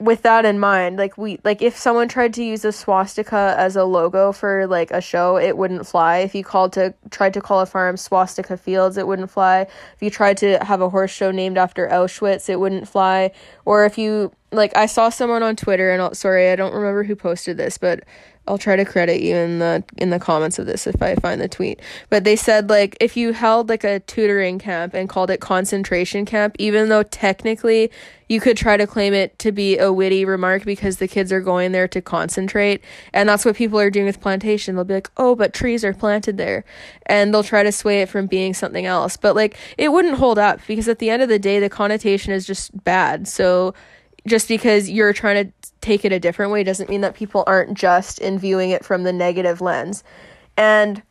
with 0.00 0.22
that 0.22 0.44
in 0.44 0.60
mind, 0.60 0.96
like 0.96 1.18
we 1.18 1.40
like 1.42 1.60
if 1.60 1.76
someone 1.76 2.08
tried 2.08 2.32
to 2.34 2.44
use 2.44 2.64
a 2.64 2.70
swastika 2.70 3.56
as 3.58 3.74
a 3.74 3.84
logo 3.84 4.30
for 4.30 4.66
like 4.66 4.92
a 4.92 5.00
show, 5.00 5.36
it 5.36 5.56
wouldn't 5.56 5.86
fly. 5.86 6.18
If 6.18 6.34
you 6.34 6.44
called 6.44 6.72
to 6.74 6.94
tried 7.10 7.34
to 7.34 7.40
call 7.40 7.60
a 7.60 7.66
farm 7.66 7.96
Swastika 7.96 8.56
Fields, 8.56 8.96
it 8.96 9.08
wouldn't 9.08 9.30
fly. 9.30 9.62
If 9.62 10.02
you 10.02 10.10
tried 10.10 10.36
to 10.38 10.58
have 10.64 10.80
a 10.80 10.88
horse 10.88 11.10
show 11.10 11.32
named 11.32 11.58
after 11.58 11.88
Auschwitz, 11.88 12.48
it 12.48 12.60
wouldn't 12.60 12.88
fly. 12.88 13.32
Or 13.64 13.84
if 13.84 13.98
you 13.98 14.32
like 14.52 14.76
I 14.76 14.86
saw 14.86 15.08
someone 15.08 15.42
on 15.42 15.56
Twitter 15.56 15.90
and 15.90 16.00
I'll, 16.00 16.14
sorry, 16.14 16.50
I 16.50 16.56
don't 16.56 16.74
remember 16.74 17.02
who 17.02 17.16
posted 17.16 17.56
this, 17.56 17.76
but 17.76 18.04
I'll 18.48 18.58
try 18.58 18.76
to 18.76 18.84
credit 18.84 19.20
you 19.20 19.36
in 19.36 19.58
the 19.58 19.84
in 19.98 20.10
the 20.10 20.18
comments 20.18 20.58
of 20.58 20.66
this 20.66 20.86
if 20.86 21.02
I 21.02 21.14
find 21.16 21.40
the 21.40 21.48
tweet. 21.48 21.80
But 22.08 22.24
they 22.24 22.34
said 22.34 22.70
like 22.70 22.96
if 23.00 23.16
you 23.16 23.32
held 23.32 23.68
like 23.68 23.84
a 23.84 24.00
tutoring 24.00 24.58
camp 24.58 24.94
and 24.94 25.08
called 25.08 25.30
it 25.30 25.40
concentration 25.40 26.24
camp, 26.24 26.56
even 26.58 26.88
though 26.88 27.02
technically 27.02 27.90
you 28.28 28.40
could 28.40 28.56
try 28.56 28.76
to 28.76 28.86
claim 28.86 29.14
it 29.14 29.38
to 29.38 29.52
be 29.52 29.78
a 29.78 29.92
witty 29.92 30.24
remark 30.24 30.64
because 30.64 30.96
the 30.98 31.08
kids 31.08 31.32
are 31.32 31.40
going 31.40 31.72
there 31.72 31.88
to 31.88 32.00
concentrate, 32.00 32.82
and 33.12 33.28
that's 33.28 33.44
what 33.44 33.56
people 33.56 33.78
are 33.80 33.90
doing 33.90 34.06
with 34.06 34.20
plantation. 34.20 34.74
They'll 34.74 34.84
be 34.84 34.94
like, 34.94 35.10
"Oh, 35.16 35.34
but 35.34 35.52
trees 35.52 35.84
are 35.84 35.94
planted 35.94 36.38
there." 36.38 36.64
And 37.06 37.32
they'll 37.32 37.42
try 37.42 37.62
to 37.62 37.72
sway 37.72 38.02
it 38.02 38.08
from 38.08 38.26
being 38.26 38.54
something 38.54 38.86
else. 38.86 39.16
But 39.16 39.36
like 39.36 39.56
it 39.76 39.92
wouldn't 39.92 40.18
hold 40.18 40.38
up 40.38 40.60
because 40.66 40.88
at 40.88 40.98
the 40.98 41.10
end 41.10 41.22
of 41.22 41.28
the 41.28 41.38
day 41.38 41.60
the 41.60 41.70
connotation 41.70 42.32
is 42.32 42.46
just 42.46 42.84
bad. 42.84 43.28
So 43.28 43.74
just 44.26 44.48
because 44.48 44.90
you're 44.90 45.12
trying 45.12 45.46
to 45.46 45.52
take 45.80 46.04
it 46.04 46.12
a 46.12 46.20
different 46.20 46.52
way 46.52 46.64
doesn't 46.64 46.90
mean 46.90 47.00
that 47.02 47.14
people 47.14 47.44
aren't 47.46 47.74
just 47.76 48.18
in 48.18 48.38
viewing 48.38 48.70
it 48.70 48.84
from 48.84 49.04
the 49.04 49.12
negative 49.12 49.60
lens. 49.60 50.04
And 50.56 51.02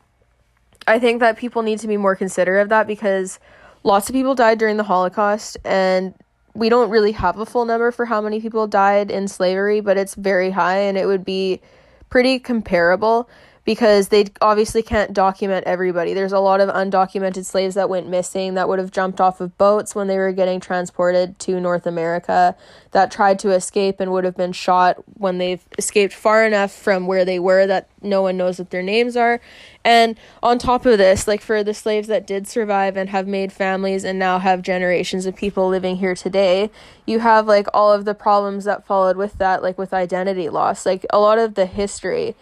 I 0.88 1.00
think 1.00 1.20
that 1.20 1.38
people 1.38 1.62
need 1.62 1.80
to 1.80 1.88
be 1.88 1.98
more 1.98 2.16
considerate 2.16 2.62
of 2.62 2.70
that 2.70 2.88
because 2.88 3.40
lots 3.84 4.10
of 4.10 4.14
people 4.14 4.36
died 4.36 4.60
during 4.60 4.78
the 4.78 4.84
Holocaust 4.84 5.58
and 5.64 6.14
we 6.54 6.70
don't 6.70 6.90
really 6.90 7.12
have 7.12 7.38
a 7.38 7.46
full 7.46 7.66
number 7.66 7.92
for 7.92 8.06
how 8.06 8.20
many 8.20 8.42
people 8.42 8.68
died 8.68 9.12
in 9.12 9.28
slavery, 9.28 9.80
but 9.80 9.96
it's 9.96 10.16
very 10.16 10.50
high 10.50 10.80
and 10.80 10.98
it 10.98 11.06
would 11.06 11.24
be 11.24 11.62
pretty 12.10 12.40
comparable 12.40 13.30
because 13.68 14.08
they 14.08 14.24
obviously 14.40 14.82
can't 14.82 15.12
document 15.12 15.68
everybody. 15.68 16.14
There's 16.14 16.32
a 16.32 16.40
lot 16.40 16.62
of 16.62 16.70
undocumented 16.70 17.44
slaves 17.44 17.76
that 17.76 17.90
went 17.90 18.08
missing 18.08 18.54
that 18.54 18.70
would 18.70 18.80
have 18.80 18.92
jumped 18.92 19.20
off 19.20 19.42
of 19.42 19.58
boats 19.58 19.94
when 19.94 20.08
they 20.08 20.16
were 20.16 20.32
getting 20.32 20.62
transported 20.62 21.38
to 21.40 21.60
North 21.60 21.86
America 21.86 22.56
that 22.92 23.12
tried 23.12 23.40
to 23.40 23.52
escape 23.52 24.00
and 24.00 24.14
would 24.14 24.24
have 24.24 24.38
been 24.38 24.54
shot 24.54 25.04
when 25.16 25.38
they've 25.38 25.66
escaped 25.78 26.14
far 26.14 26.46
enough 26.46 26.72
from 26.72 27.08
where 27.08 27.26
they 27.26 27.40
were 27.40 27.68
that 27.68 27.90
no 28.02 28.22
one 28.22 28.38
knows 28.38 28.58
what 28.58 28.70
their 28.70 28.82
names 28.82 29.18
are. 29.18 29.42
And 29.84 30.18
on 30.42 30.60
top 30.60 30.86
of 30.86 30.98
this, 30.98 31.28
like 31.28 31.42
for 31.42 31.62
the 31.62 31.74
slaves 31.74 32.08
that 32.08 32.26
did 32.26 32.48
survive 32.48 32.96
and 32.96 33.10
have 33.10 33.28
made 33.28 33.52
families 33.52 34.06
and 34.06 34.18
now 34.18 34.40
have 34.40 34.62
generations 34.62 35.26
of 35.26 35.36
people 35.36 35.68
living 35.68 35.98
here 35.98 36.16
today, 36.16 36.70
you 37.06 37.20
have 37.20 37.48
like 37.48 37.68
all 37.74 37.92
of 37.92 38.06
the 38.06 38.16
problems 38.16 38.64
that 38.64 38.86
followed 38.86 39.18
with 39.18 39.38
that, 39.40 39.62
like 39.62 39.78
with 39.78 39.94
identity 39.94 40.48
loss. 40.48 40.86
Like 40.86 41.06
a 41.10 41.20
lot 41.20 41.38
of 41.38 41.56
the 41.56 41.66
history 41.66 42.34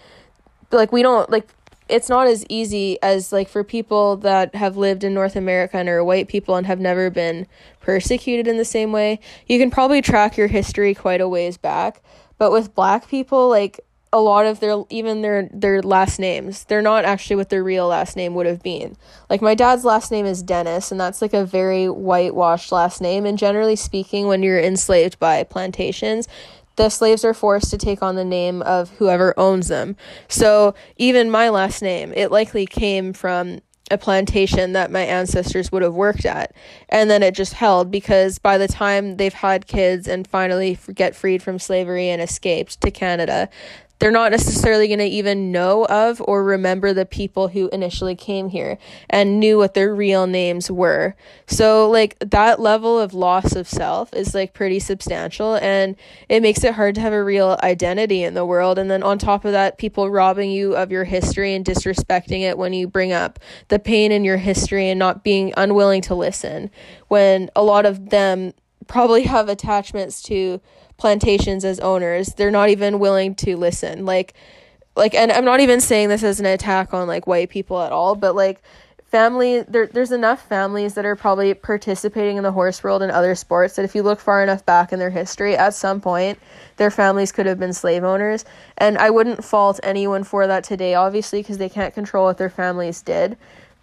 like 0.78 0.92
we 0.92 1.02
don't 1.02 1.30
like 1.30 1.48
it's 1.88 2.10
not 2.10 2.28
as 2.28 2.46
easy 2.50 2.98
as 3.02 3.32
like 3.32 3.48
for 3.48 3.64
people 3.64 4.18
that 4.18 4.56
have 4.56 4.76
lived 4.76 5.04
in 5.04 5.14
North 5.14 5.36
America 5.36 5.78
and 5.78 5.88
are 5.88 6.04
white 6.04 6.28
people 6.28 6.56
and 6.56 6.66
have 6.66 6.80
never 6.80 7.10
been 7.10 7.46
persecuted 7.80 8.48
in 8.48 8.58
the 8.58 8.66
same 8.66 8.92
way. 8.92 9.20
You 9.48 9.60
can 9.60 9.70
probably 9.70 10.02
track 10.02 10.36
your 10.36 10.48
history 10.48 10.96
quite 10.96 11.22
a 11.22 11.30
ways 11.30 11.58
back, 11.58 12.02
but 12.38 12.52
with 12.52 12.74
black 12.74 13.08
people 13.08 13.50
like 13.50 13.80
a 14.12 14.20
lot 14.20 14.46
of 14.46 14.62
their 14.62 14.84
even 14.90 15.22
their 15.22 15.50
their 15.52 15.82
last 15.82 16.20
names, 16.20 16.64
they're 16.64 16.82
not 16.82 17.06
actually 17.06 17.36
what 17.36 17.50
their 17.50 17.64
real 17.64 17.88
last 17.88 18.16
name 18.16 18.34
would 18.34 18.46
have 18.46 18.64
been. 18.64 18.96
Like 19.30 19.42
my 19.42 19.56
dad's 19.56 19.84
last 19.84 20.10
name 20.10 20.26
is 20.26 20.42
Dennis 20.42 20.90
and 20.90 21.00
that's 21.00 21.22
like 21.22 21.34
a 21.34 21.46
very 21.46 21.90
whitewashed 21.90 22.72
last 22.72 23.02
name 23.02 23.26
and 23.26 23.38
generally 23.38 23.76
speaking 23.76 24.26
when 24.26 24.42
you're 24.42 24.60
enslaved 24.60 25.20
by 25.20 25.44
plantations, 25.44 26.28
the 26.76 26.90
slaves 26.90 27.24
are 27.24 27.34
forced 27.34 27.70
to 27.72 27.78
take 27.78 28.02
on 28.02 28.16
the 28.16 28.26
name 28.26 28.62
of 28.62 28.90
whoever 28.92 29.34
owns 29.38 29.68
them. 29.68 29.96
So 30.28 30.76
even 30.98 31.32
my 31.32 31.50
last 31.50 31.82
name, 31.82 32.14
it 32.16 32.32
likely 32.32 32.66
came 32.66 33.14
from 33.14 33.60
a 33.92 33.98
plantation 33.98 34.74
that 34.74 34.92
my 34.92 35.02
ancestors 35.02 35.72
would 35.72 35.84
have 35.84 35.94
worked 35.94 36.26
at. 36.26 36.56
And 36.90 37.10
then 37.10 37.22
it 37.22 37.36
just 37.36 37.54
held 37.54 37.92
because 37.92 38.40
by 38.40 38.58
the 38.58 38.68
time 38.68 39.18
they've 39.18 39.34
had 39.34 39.68
kids 39.68 40.08
and 40.08 40.28
finally 40.28 40.78
get 40.94 41.16
freed 41.16 41.44
from 41.44 41.60
slavery 41.60 42.10
and 42.10 42.22
escaped 42.22 42.82
to 42.82 42.90
Canada, 42.90 43.48
they're 44.06 44.12
not 44.12 44.30
necessarily 44.30 44.88
going 44.88 45.00
to 45.00 45.06
even 45.06 45.52
know 45.52 45.84
of 45.86 46.22
or 46.28 46.44
remember 46.44 46.94
the 46.94 47.08
people 47.08 47.48
who 47.48 47.70
initially 47.70 48.16
came 48.16 48.50
here 48.50 48.78
and 49.10 49.40
knew 49.40 49.58
what 49.58 49.74
their 49.74 49.96
real 49.96 50.28
names 50.28 50.70
were. 50.70 51.16
So, 51.48 51.90
like, 51.90 52.16
that 52.20 52.60
level 52.60 53.00
of 53.00 53.16
loss 53.16 53.56
of 53.56 53.68
self 53.68 54.14
is 54.14 54.36
like 54.36 54.54
pretty 54.54 54.78
substantial 54.78 55.56
and 55.56 55.96
it 56.30 56.44
makes 56.44 56.64
it 56.64 56.76
hard 56.76 56.94
to 56.94 57.02
have 57.02 57.14
a 57.14 57.24
real 57.24 57.58
identity 57.64 58.22
in 58.22 58.36
the 58.36 58.46
world. 58.46 58.78
And 58.78 58.92
then 58.92 59.02
on 59.02 59.18
top 59.18 59.44
of 59.44 59.54
that, 59.54 59.80
people 59.80 60.08
robbing 60.12 60.52
you 60.52 60.76
of 60.76 60.92
your 60.92 61.06
history 61.06 61.56
and 61.56 61.66
disrespecting 61.66 62.42
it 62.42 62.60
when 62.60 62.74
you 62.74 62.88
bring 62.88 63.12
up 63.12 63.40
the 63.70 63.80
pain 63.80 64.12
in 64.12 64.24
your 64.24 64.38
history 64.38 64.88
and 64.88 65.00
not 65.00 65.24
being 65.24 65.52
unwilling 65.58 66.04
to 66.04 66.14
listen 66.14 66.70
when 67.08 67.50
a 67.56 67.64
lot 67.64 67.88
of 67.88 68.12
them 68.12 68.54
probably 68.86 69.24
have 69.24 69.50
attachments 69.50 70.22
to 70.22 70.62
plantations 70.98 71.66
as 71.66 71.80
owners 71.80 72.30
they're 72.36 72.52
not 72.52 72.70
even 72.70 73.00
willing 73.00 73.36
to 73.36 73.56
listen. 73.56 74.06
Like 74.06 74.34
like 74.96 75.14
and 75.14 75.32
i'm 75.32 75.46
not 75.46 75.60
even 75.60 75.82
saying 75.82 76.10
this 76.10 76.24
as 76.24 76.40
an 76.40 76.46
attack 76.46 76.94
on 76.94 77.06
like 77.08 77.28
white 77.28 77.50
people 77.50 77.82
at 77.82 77.92
all 77.92 78.16
but 78.16 78.34
like 78.34 78.62
family 79.08 79.62
there 79.62 79.88
there's 79.88 80.12
enough 80.12 80.48
families 80.48 80.94
that 80.96 81.06
are 81.06 81.16
probably 81.16 81.54
participating 81.54 82.38
in 82.38 82.44
the 82.44 82.52
horse 82.52 82.84
world 82.84 83.02
and 83.02 83.12
other 83.12 83.36
sports 83.36 83.76
that 83.76 83.86
if 83.86 83.94
you 83.94 84.02
look 84.02 84.20
far 84.20 84.42
enough 84.42 84.66
back 84.66 84.92
in 84.92 85.00
their 85.00 85.10
history 85.10 85.56
at 85.56 85.74
some 85.74 86.02
point 86.02 86.40
their 86.78 86.92
families 86.92 87.32
could 87.32 87.46
have 87.46 87.60
been 87.60 87.74
slave 87.74 88.04
owners. 88.04 88.46
And 88.78 88.98
i 88.98 89.10
wouldn't 89.10 89.44
fault 89.44 89.80
anyone 89.84 90.24
for 90.24 90.48
that 90.48 90.64
today 90.64 90.96
obviously 90.96 91.42
because 91.42 91.58
they 91.58 91.70
can't 91.70 91.94
control 91.94 92.26
what 92.26 92.38
their 92.38 92.50
families 92.50 93.02
did. 93.02 93.38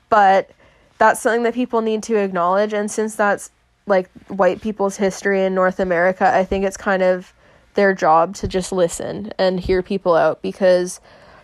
But 0.09 0.51
that's 0.99 1.21
something 1.21 1.43
that 1.45 1.55
people 1.55 1.81
need 1.81 2.03
to 2.05 2.17
acknowledge. 2.17 2.73
And 2.73 2.91
since 2.91 3.15
that's 3.15 3.51
like 3.87 4.11
white 4.29 4.61
people's 4.61 4.97
history 4.97 5.45
in 5.45 5.55
North 5.55 5.81
America, 5.81 6.27
I 6.35 6.45
think 6.45 6.65
it's 6.65 6.77
kind 6.77 7.03
of 7.03 7.35
their 7.75 7.95
job 7.95 8.35
to 8.37 8.49
just 8.49 8.73
listen 8.73 9.33
and 9.39 9.61
hear 9.61 9.83
people 9.83 10.15
out 10.15 10.43
because 10.43 11.01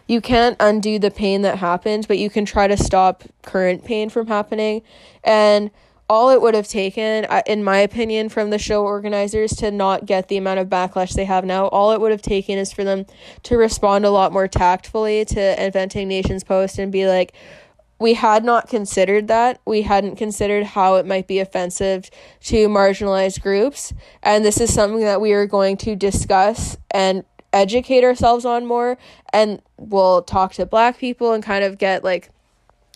you 0.06 0.20
can't 0.20 0.56
undo 0.60 0.98
the 0.98 1.10
pain 1.10 1.42
that 1.42 1.58
happened, 1.58 2.08
but 2.08 2.18
you 2.18 2.30
can 2.30 2.44
try 2.44 2.66
to 2.66 2.76
stop 2.76 3.24
current 3.42 3.84
pain 3.84 4.08
from 4.08 4.26
happening. 4.26 4.82
And 5.22 5.70
all 6.08 6.30
it 6.30 6.40
would 6.40 6.54
have 6.54 6.66
taken, 6.66 7.26
in 7.46 7.62
my 7.62 7.78
opinion, 7.78 8.30
from 8.30 8.48
the 8.48 8.58
show 8.58 8.82
organizers 8.82 9.50
to 9.56 9.70
not 9.70 10.06
get 10.06 10.28
the 10.28 10.38
amount 10.38 10.58
of 10.58 10.68
backlash 10.68 11.12
they 11.12 11.26
have 11.26 11.44
now, 11.44 11.66
all 11.68 11.92
it 11.92 12.00
would 12.00 12.10
have 12.10 12.22
taken 12.22 12.56
is 12.56 12.72
for 12.72 12.82
them 12.82 13.04
to 13.42 13.58
respond 13.58 14.06
a 14.06 14.10
lot 14.10 14.32
more 14.32 14.48
tactfully 14.48 15.26
to 15.26 15.38
Eventing 15.56 16.06
Nations 16.06 16.44
Post 16.44 16.78
and 16.78 16.90
be 16.90 17.06
like, 17.06 17.34
we 17.98 18.14
had 18.14 18.44
not 18.44 18.68
considered 18.68 19.28
that. 19.28 19.60
We 19.64 19.82
hadn't 19.82 20.16
considered 20.16 20.64
how 20.64 20.96
it 20.96 21.06
might 21.06 21.26
be 21.26 21.40
offensive 21.40 22.10
to 22.42 22.68
marginalized 22.68 23.42
groups. 23.42 23.92
And 24.22 24.44
this 24.44 24.60
is 24.60 24.72
something 24.72 25.00
that 25.00 25.20
we 25.20 25.32
are 25.32 25.46
going 25.46 25.76
to 25.78 25.96
discuss 25.96 26.76
and 26.90 27.24
educate 27.52 28.04
ourselves 28.04 28.44
on 28.44 28.66
more. 28.66 28.98
And 29.32 29.60
we'll 29.76 30.22
talk 30.22 30.52
to 30.54 30.66
black 30.66 30.98
people 30.98 31.32
and 31.32 31.42
kind 31.42 31.64
of 31.64 31.78
get 31.78 32.04
like 32.04 32.30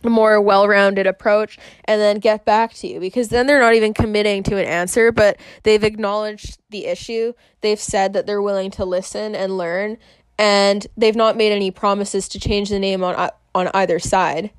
a 0.04 0.10
more 0.10 0.40
well 0.40 0.68
rounded 0.68 1.06
approach 1.06 1.58
and 1.84 2.00
then 2.00 2.18
get 2.18 2.44
back 2.44 2.72
to 2.74 2.88
you 2.88 3.00
because 3.00 3.28
then 3.28 3.46
they're 3.46 3.60
not 3.60 3.74
even 3.74 3.94
committing 3.94 4.44
to 4.44 4.56
an 4.56 4.66
answer, 4.66 5.10
but 5.10 5.36
they've 5.64 5.84
acknowledged 5.84 6.58
the 6.70 6.86
issue. 6.86 7.32
They've 7.60 7.80
said 7.80 8.12
that 8.12 8.26
they're 8.26 8.42
willing 8.42 8.70
to 8.72 8.84
listen 8.84 9.34
and 9.34 9.58
learn. 9.58 9.98
And 10.38 10.86
they've 10.96 11.16
not 11.16 11.36
made 11.36 11.52
any 11.52 11.70
promises 11.70 12.28
to 12.30 12.40
change 12.40 12.68
the 12.68 12.78
name 12.78 13.02
on 13.02 13.14
uh, 13.16 13.30
on 13.54 13.68
either 13.74 13.98
side 13.98 14.50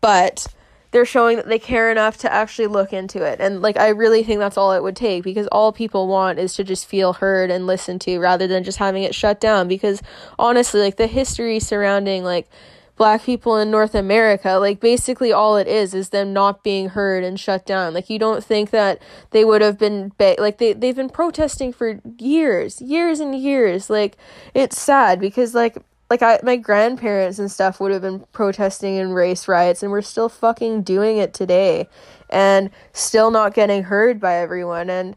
but 0.00 0.46
they're 0.90 1.04
showing 1.04 1.36
that 1.36 1.48
they 1.48 1.58
care 1.58 1.90
enough 1.90 2.16
to 2.18 2.32
actually 2.32 2.66
look 2.66 2.92
into 2.92 3.22
it. 3.22 3.40
And 3.40 3.60
like 3.60 3.76
I 3.76 3.88
really 3.88 4.22
think 4.22 4.38
that's 4.38 4.56
all 4.56 4.72
it 4.72 4.82
would 4.82 4.96
take 4.96 5.22
because 5.22 5.46
all 5.48 5.72
people 5.72 6.08
want 6.08 6.38
is 6.38 6.54
to 6.54 6.64
just 6.64 6.86
feel 6.86 7.14
heard 7.14 7.50
and 7.50 7.66
listened 7.66 8.00
to 8.02 8.18
rather 8.18 8.46
than 8.46 8.64
just 8.64 8.78
having 8.78 9.02
it 9.02 9.14
shut 9.14 9.40
down 9.40 9.68
because 9.68 10.02
honestly 10.38 10.80
like 10.80 10.96
the 10.96 11.06
history 11.06 11.60
surrounding 11.60 12.24
like 12.24 12.48
black 12.96 13.22
people 13.22 13.56
in 13.58 13.70
North 13.70 13.94
America 13.94 14.54
like 14.54 14.80
basically 14.80 15.32
all 15.32 15.56
it 15.56 15.68
is 15.68 15.94
is 15.94 16.08
them 16.08 16.32
not 16.32 16.64
being 16.64 16.88
heard 16.88 17.22
and 17.22 17.38
shut 17.38 17.66
down. 17.66 17.92
Like 17.92 18.08
you 18.08 18.18
don't 18.18 18.42
think 18.42 18.70
that 18.70 19.00
they 19.30 19.44
would 19.44 19.60
have 19.60 19.78
been 19.78 20.12
ba- 20.16 20.36
like 20.38 20.56
they 20.56 20.72
they've 20.72 20.96
been 20.96 21.10
protesting 21.10 21.72
for 21.72 22.00
years, 22.18 22.80
years 22.80 23.20
and 23.20 23.38
years. 23.38 23.90
Like 23.90 24.16
it's 24.54 24.80
sad 24.80 25.20
because 25.20 25.54
like 25.54 25.76
like 26.10 26.22
I 26.22 26.40
my 26.42 26.56
grandparents 26.56 27.38
and 27.38 27.50
stuff 27.50 27.80
would 27.80 27.92
have 27.92 28.02
been 28.02 28.20
protesting 28.32 28.96
in 28.96 29.12
race 29.12 29.48
riots 29.48 29.82
and 29.82 29.92
we're 29.92 30.02
still 30.02 30.28
fucking 30.28 30.82
doing 30.82 31.18
it 31.18 31.34
today 31.34 31.88
and 32.30 32.70
still 32.92 33.30
not 33.30 33.54
getting 33.54 33.84
heard 33.84 34.20
by 34.20 34.36
everyone 34.36 34.90
and 34.90 35.16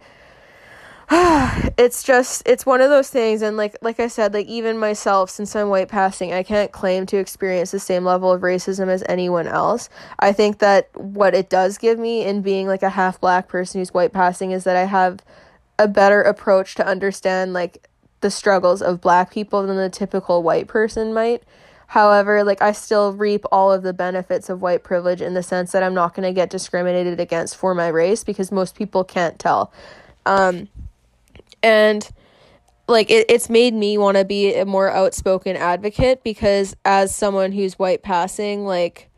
it's 1.78 2.04
just 2.04 2.42
it's 2.46 2.66
one 2.66 2.80
of 2.80 2.90
those 2.90 3.10
things 3.10 3.42
and 3.42 3.58
like 3.58 3.78
like 3.82 4.00
I 4.00 4.08
said 4.08 4.34
like 4.34 4.48
even 4.48 4.78
myself 4.78 5.30
since 5.30 5.56
I'm 5.58 5.68
white 5.70 5.90
passing 5.90 6.32
I 6.32 6.42
can't 6.42 6.72
claim 6.72 7.06
to 7.08 7.18
experience 7.18 7.72
the 7.72 7.80
same 7.80 8.06
level 8.06 8.32
of 8.32 8.42
racism 8.42 8.88
as 8.88 9.04
anyone 9.10 9.48
else. 9.48 9.90
I 10.20 10.32
think 10.32 10.60
that 10.60 10.90
what 10.96 11.34
it 11.34 11.50
does 11.50 11.78
give 11.78 12.00
me 12.00 12.26
in 12.26 12.42
being 12.42 12.68
like 12.68 12.82
a 12.82 12.90
half 12.90 13.20
black 13.20 13.50
person 13.50 13.82
who's 13.82 13.94
white 13.94 14.14
passing 14.14 14.52
is 14.52 14.64
that 14.64 14.78
I 14.78 14.86
have 14.86 15.20
a 15.78 15.88
better 15.88 16.22
approach 16.22 16.76
to 16.76 16.86
understand 16.86 17.52
like 17.52 17.90
the 18.22 18.32
struggles 18.32 18.82
of 18.82 19.02
black 19.02 19.32
people 19.32 19.66
than 19.66 19.78
the 19.78 19.90
typical 19.90 20.42
white 20.42 20.68
person 20.68 21.14
might. 21.14 21.44
However, 21.88 22.44
like 22.44 22.62
I 22.62 22.72
still 22.72 23.12
reap 23.12 23.44
all 23.52 23.72
of 23.72 23.84
the 23.84 23.92
benefits 23.92 24.50
of 24.50 24.62
white 24.62 24.84
privilege 24.84 25.22
in 25.22 25.34
the 25.34 25.44
sense 25.44 25.74
that 25.74 25.84
I'm 25.84 25.94
not 25.94 26.14
going 26.14 26.28
to 26.28 26.34
get 26.34 26.50
discriminated 26.50 27.20
against 27.20 27.58
for 27.58 27.76
my 27.76 27.90
race 27.90 28.24
because 28.24 28.52
most 28.52 28.76
people 28.76 29.04
can't 29.04 29.38
tell. 29.38 29.74
Um, 30.26 30.70
and 31.62 32.10
like 32.88 33.12
it, 33.12 33.26
it's 33.30 33.50
made 33.50 33.74
me 33.74 33.98
want 33.98 34.18
to 34.18 34.24
be 34.24 34.56
a 34.56 34.66
more 34.66 34.90
outspoken 34.90 35.58
advocate 35.58 36.24
because 36.24 36.76
as 36.86 37.14
someone 37.14 37.52
who's 37.52 37.78
white 37.78 38.04
passing, 38.04 38.66
like 38.66 39.10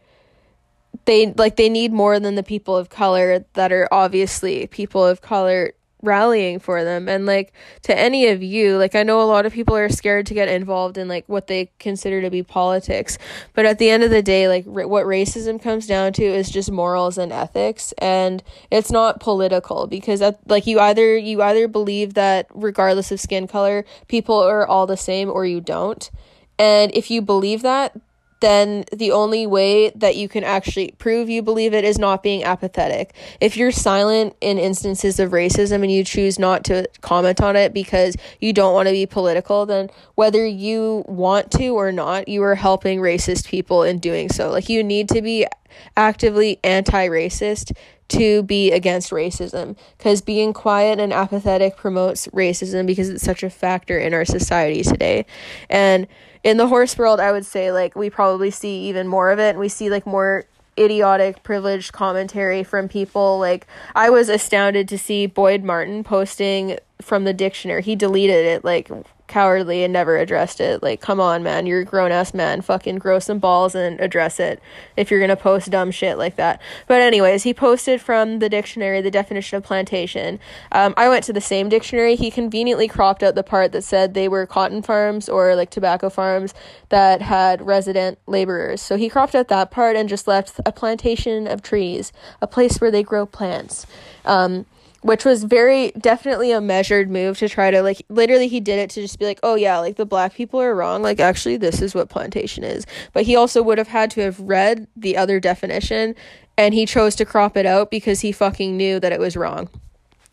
they 1.05 1.33
like 1.33 1.57
they 1.57 1.69
need 1.69 1.91
more 1.91 2.19
than 2.19 2.35
the 2.35 2.43
people 2.43 2.77
of 2.77 2.89
color 2.89 3.45
that 3.53 3.71
are 3.71 3.87
obviously 3.91 4.67
people 4.67 5.05
of 5.05 5.21
color 5.21 5.73
rallying 6.03 6.59
for 6.59 6.83
them. 6.83 7.09
And 7.09 7.25
like 7.25 7.53
to 7.83 7.97
any 7.97 8.27
of 8.27 8.43
you 8.43 8.77
like 8.77 8.93
i 8.93 9.03
know 9.03 9.21
a 9.21 9.23
lot 9.23 9.45
of 9.45 9.53
people 9.53 9.75
are 9.75 9.89
scared 9.89 10.25
to 10.27 10.33
get 10.33 10.49
involved 10.49 10.97
in 10.97 11.07
like 11.07 11.23
what 11.27 11.47
they 11.47 11.71
consider 11.79 12.21
to 12.21 12.29
be 12.29 12.43
politics. 12.43 13.17
But 13.53 13.65
at 13.65 13.79
the 13.79 13.89
end 13.89 14.03
of 14.03 14.11
the 14.11 14.21
day 14.21 14.47
like 14.47 14.65
r- 14.67 14.87
what 14.87 15.05
racism 15.05 15.61
comes 15.61 15.87
down 15.87 16.13
to 16.13 16.23
is 16.23 16.49
just 16.49 16.71
morals 16.71 17.17
and 17.17 17.31
ethics. 17.31 17.93
And 17.97 18.43
it's 18.69 18.91
not 18.91 19.19
political 19.19 19.87
because 19.87 20.21
like 20.45 20.67
you 20.67 20.79
either 20.79 21.17
you 21.17 21.41
either 21.41 21.67
believe 21.67 22.13
that 22.13 22.47
regardless 22.53 23.11
of 23.11 23.19
skin 23.19 23.47
color 23.47 23.85
people 24.07 24.37
are 24.37 24.67
all 24.67 24.85
the 24.85 24.97
same 24.97 25.29
or 25.29 25.45
you 25.45 25.61
don't. 25.61 26.11
And 26.59 26.93
if 26.93 27.09
you 27.09 27.21
believe 27.21 27.61
that 27.63 27.99
then 28.43 28.83
the 28.91 29.11
only 29.11 29.47
way 29.47 29.89
that 29.91 30.17
you 30.17 30.27
can 30.27 30.43
actually 30.43 30.91
prove 30.97 31.29
you 31.29 31.41
believe 31.41 31.73
it 31.73 31.85
is 31.85 31.97
not 31.97 32.21
being 32.21 32.43
apathetic. 32.43 33.13
If 33.39 33.55
you're 33.55 33.71
silent 33.71 34.35
in 34.41 34.57
instances 34.59 35.17
of 35.19 35.31
racism 35.31 35.81
and 35.81 35.91
you 35.91 36.03
choose 36.03 36.37
not 36.37 36.65
to 36.65 36.89
comment 36.99 37.41
on 37.41 37.55
it 37.55 37.73
because 37.73 38.17
you 38.41 38.51
don't 38.51 38.73
want 38.73 38.87
to 38.89 38.91
be 38.91 39.05
political, 39.05 39.65
then 39.65 39.89
whether 40.15 40.45
you 40.45 41.05
want 41.07 41.51
to 41.51 41.69
or 41.69 41.93
not, 41.93 42.27
you 42.27 42.43
are 42.43 42.55
helping 42.55 42.99
racist 42.99 43.47
people 43.47 43.83
in 43.83 43.99
doing 43.99 44.27
so. 44.27 44.51
Like 44.51 44.67
you 44.67 44.83
need 44.83 45.07
to 45.09 45.21
be 45.21 45.47
actively 45.95 46.59
anti 46.63 47.07
racist 47.07 47.71
to 48.13 48.43
be 48.43 48.71
against 48.71 49.11
racism 49.11 49.75
because 49.97 50.21
being 50.21 50.53
quiet 50.53 50.99
and 50.99 51.13
apathetic 51.13 51.77
promotes 51.77 52.27
racism 52.27 52.85
because 52.85 53.09
it's 53.09 53.23
such 53.23 53.43
a 53.43 53.49
factor 53.49 53.97
in 53.97 54.13
our 54.13 54.25
society 54.25 54.83
today. 54.83 55.25
And 55.69 56.07
in 56.43 56.57
the 56.57 56.67
horse 56.67 56.97
world, 56.97 57.19
I 57.19 57.31
would 57.31 57.45
say 57.45 57.71
like 57.71 57.95
we 57.95 58.09
probably 58.09 58.51
see 58.51 58.87
even 58.87 59.07
more 59.07 59.31
of 59.31 59.39
it, 59.39 59.51
and 59.51 59.59
we 59.59 59.69
see 59.69 59.89
like 59.89 60.05
more 60.05 60.45
idiotic 60.77 61.43
privileged 61.43 61.93
commentary 61.93 62.63
from 62.63 62.87
people 62.87 63.37
like 63.37 63.67
I 63.93 64.09
was 64.09 64.27
astounded 64.27 64.87
to 64.87 64.97
see 64.97 65.27
Boyd 65.27 65.63
Martin 65.63 66.03
posting 66.03 66.77
from 67.01 67.25
the 67.25 67.33
dictionary. 67.33 67.83
He 67.83 67.95
deleted 67.95 68.45
it 68.45 68.65
like 68.65 68.89
cowardly 69.27 69.83
and 69.83 69.93
never 69.93 70.17
addressed 70.17 70.59
it. 70.59 70.83
Like, 70.83 71.01
come 71.01 71.19
on, 71.19 71.43
man, 71.43 71.65
you're 71.65 71.81
a 71.81 71.85
grown 71.85 72.11
ass 72.11 72.33
man. 72.33 72.61
Fucking 72.61 72.97
grow 72.97 73.19
some 73.19 73.39
balls 73.39 73.73
and 73.73 73.99
address 73.99 74.39
it 74.39 74.61
if 74.97 75.09
you're 75.09 75.19
gonna 75.19 75.35
post 75.35 75.71
dumb 75.71 75.91
shit 75.91 76.17
like 76.17 76.35
that. 76.35 76.61
But, 76.87 77.01
anyways, 77.01 77.43
he 77.43 77.53
posted 77.53 78.01
from 78.01 78.39
the 78.39 78.49
dictionary 78.49 79.01
the 79.01 79.11
definition 79.11 79.57
of 79.57 79.63
plantation. 79.63 80.39
Um, 80.71 80.93
I 80.97 81.09
went 81.09 81.23
to 81.25 81.33
the 81.33 81.41
same 81.41 81.69
dictionary. 81.69 82.15
He 82.15 82.29
conveniently 82.29 82.87
cropped 82.87 83.23
out 83.23 83.35
the 83.35 83.43
part 83.43 83.71
that 83.71 83.83
said 83.83 84.13
they 84.13 84.27
were 84.27 84.45
cotton 84.45 84.81
farms 84.81 85.29
or 85.29 85.55
like 85.55 85.69
tobacco 85.69 86.09
farms 86.09 86.53
that 86.89 87.21
had 87.21 87.65
resident 87.65 88.19
laborers. 88.27 88.81
So 88.81 88.97
he 88.97 89.09
cropped 89.09 89.35
out 89.35 89.47
that 89.47 89.71
part 89.71 89.95
and 89.95 90.09
just 90.09 90.27
left 90.27 90.59
a 90.65 90.71
plantation 90.71 91.47
of 91.47 91.61
trees, 91.61 92.11
a 92.41 92.47
place 92.47 92.79
where 92.79 92.91
they 92.91 93.03
grow 93.03 93.25
plants. 93.25 93.85
Um, 94.25 94.65
which 95.03 95.23
was 95.23 95.43
very 95.43 95.91
definitely 95.91 96.51
a 96.51 96.59
measured 96.59 97.09
move 97.09 97.37
to 97.37 97.47
try 97.47 97.69
to 97.69 97.81
like 97.81 98.01
literally 98.09 98.47
he 98.47 98.59
did 98.59 98.79
it 98.79 98.89
to 98.89 99.01
just 99.01 99.19
be 99.19 99.25
like 99.25 99.39
oh 99.43 99.55
yeah 99.55 99.77
like 99.77 99.95
the 99.95 100.05
black 100.05 100.33
people 100.33 100.59
are 100.59 100.73
wrong 100.73 101.01
like 101.01 101.19
actually 101.19 101.57
this 101.57 101.81
is 101.81 101.93
what 101.93 102.09
plantation 102.09 102.63
is 102.63 102.85
but 103.13 103.23
he 103.23 103.35
also 103.35 103.61
would 103.61 103.77
have 103.77 103.89
had 103.89 104.09
to 104.09 104.21
have 104.21 104.39
read 104.39 104.87
the 104.95 105.15
other 105.15 105.39
definition 105.39 106.15
and 106.57 106.73
he 106.73 106.85
chose 106.85 107.15
to 107.15 107.25
crop 107.25 107.55
it 107.55 107.65
out 107.65 107.91
because 107.91 108.21
he 108.21 108.31
fucking 108.31 108.75
knew 108.75 108.99
that 108.99 109.11
it 109.11 109.19
was 109.19 109.37
wrong 109.37 109.69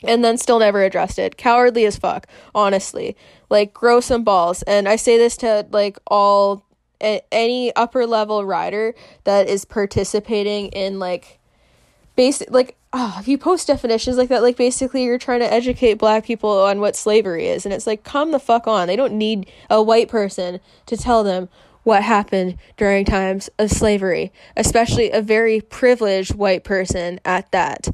and 0.04 0.24
then 0.24 0.38
still 0.38 0.58
never 0.58 0.82
addressed 0.82 1.18
it. 1.18 1.36
Cowardly 1.36 1.84
as 1.84 1.98
fuck, 1.98 2.26
honestly. 2.54 3.16
Like, 3.50 3.74
grow 3.74 4.00
some 4.00 4.24
balls. 4.24 4.62
And 4.62 4.88
I 4.88 4.96
say 4.96 5.18
this 5.18 5.36
to 5.38 5.66
like 5.70 5.98
all 6.06 6.64
a, 7.02 7.22
any 7.32 7.74
upper 7.76 8.06
level 8.06 8.44
rider 8.44 8.94
that 9.24 9.48
is 9.48 9.64
participating 9.64 10.68
in 10.68 10.98
like 10.98 11.38
basic 12.16 12.50
like 12.50 12.76
oh, 12.92 13.16
if 13.20 13.28
you 13.28 13.38
post 13.38 13.66
definitions 13.66 14.16
like 14.16 14.28
that, 14.28 14.42
like 14.42 14.56
basically 14.56 15.04
you're 15.04 15.18
trying 15.18 15.40
to 15.40 15.52
educate 15.52 15.94
black 15.94 16.24
people 16.24 16.50
on 16.50 16.80
what 16.80 16.96
slavery 16.96 17.46
is. 17.46 17.64
And 17.64 17.72
it's 17.72 17.86
like, 17.86 18.02
come 18.02 18.32
the 18.32 18.40
fuck 18.40 18.66
on. 18.66 18.88
They 18.88 18.96
don't 18.96 19.14
need 19.14 19.50
a 19.68 19.82
white 19.82 20.08
person 20.08 20.60
to 20.86 20.96
tell 20.96 21.22
them 21.22 21.48
what 21.82 22.02
happened 22.02 22.56
during 22.76 23.04
times 23.04 23.48
of 23.58 23.70
slavery, 23.70 24.32
especially 24.56 25.10
a 25.10 25.22
very 25.22 25.60
privileged 25.60 26.34
white 26.34 26.64
person 26.64 27.20
at 27.24 27.50
that. 27.52 27.88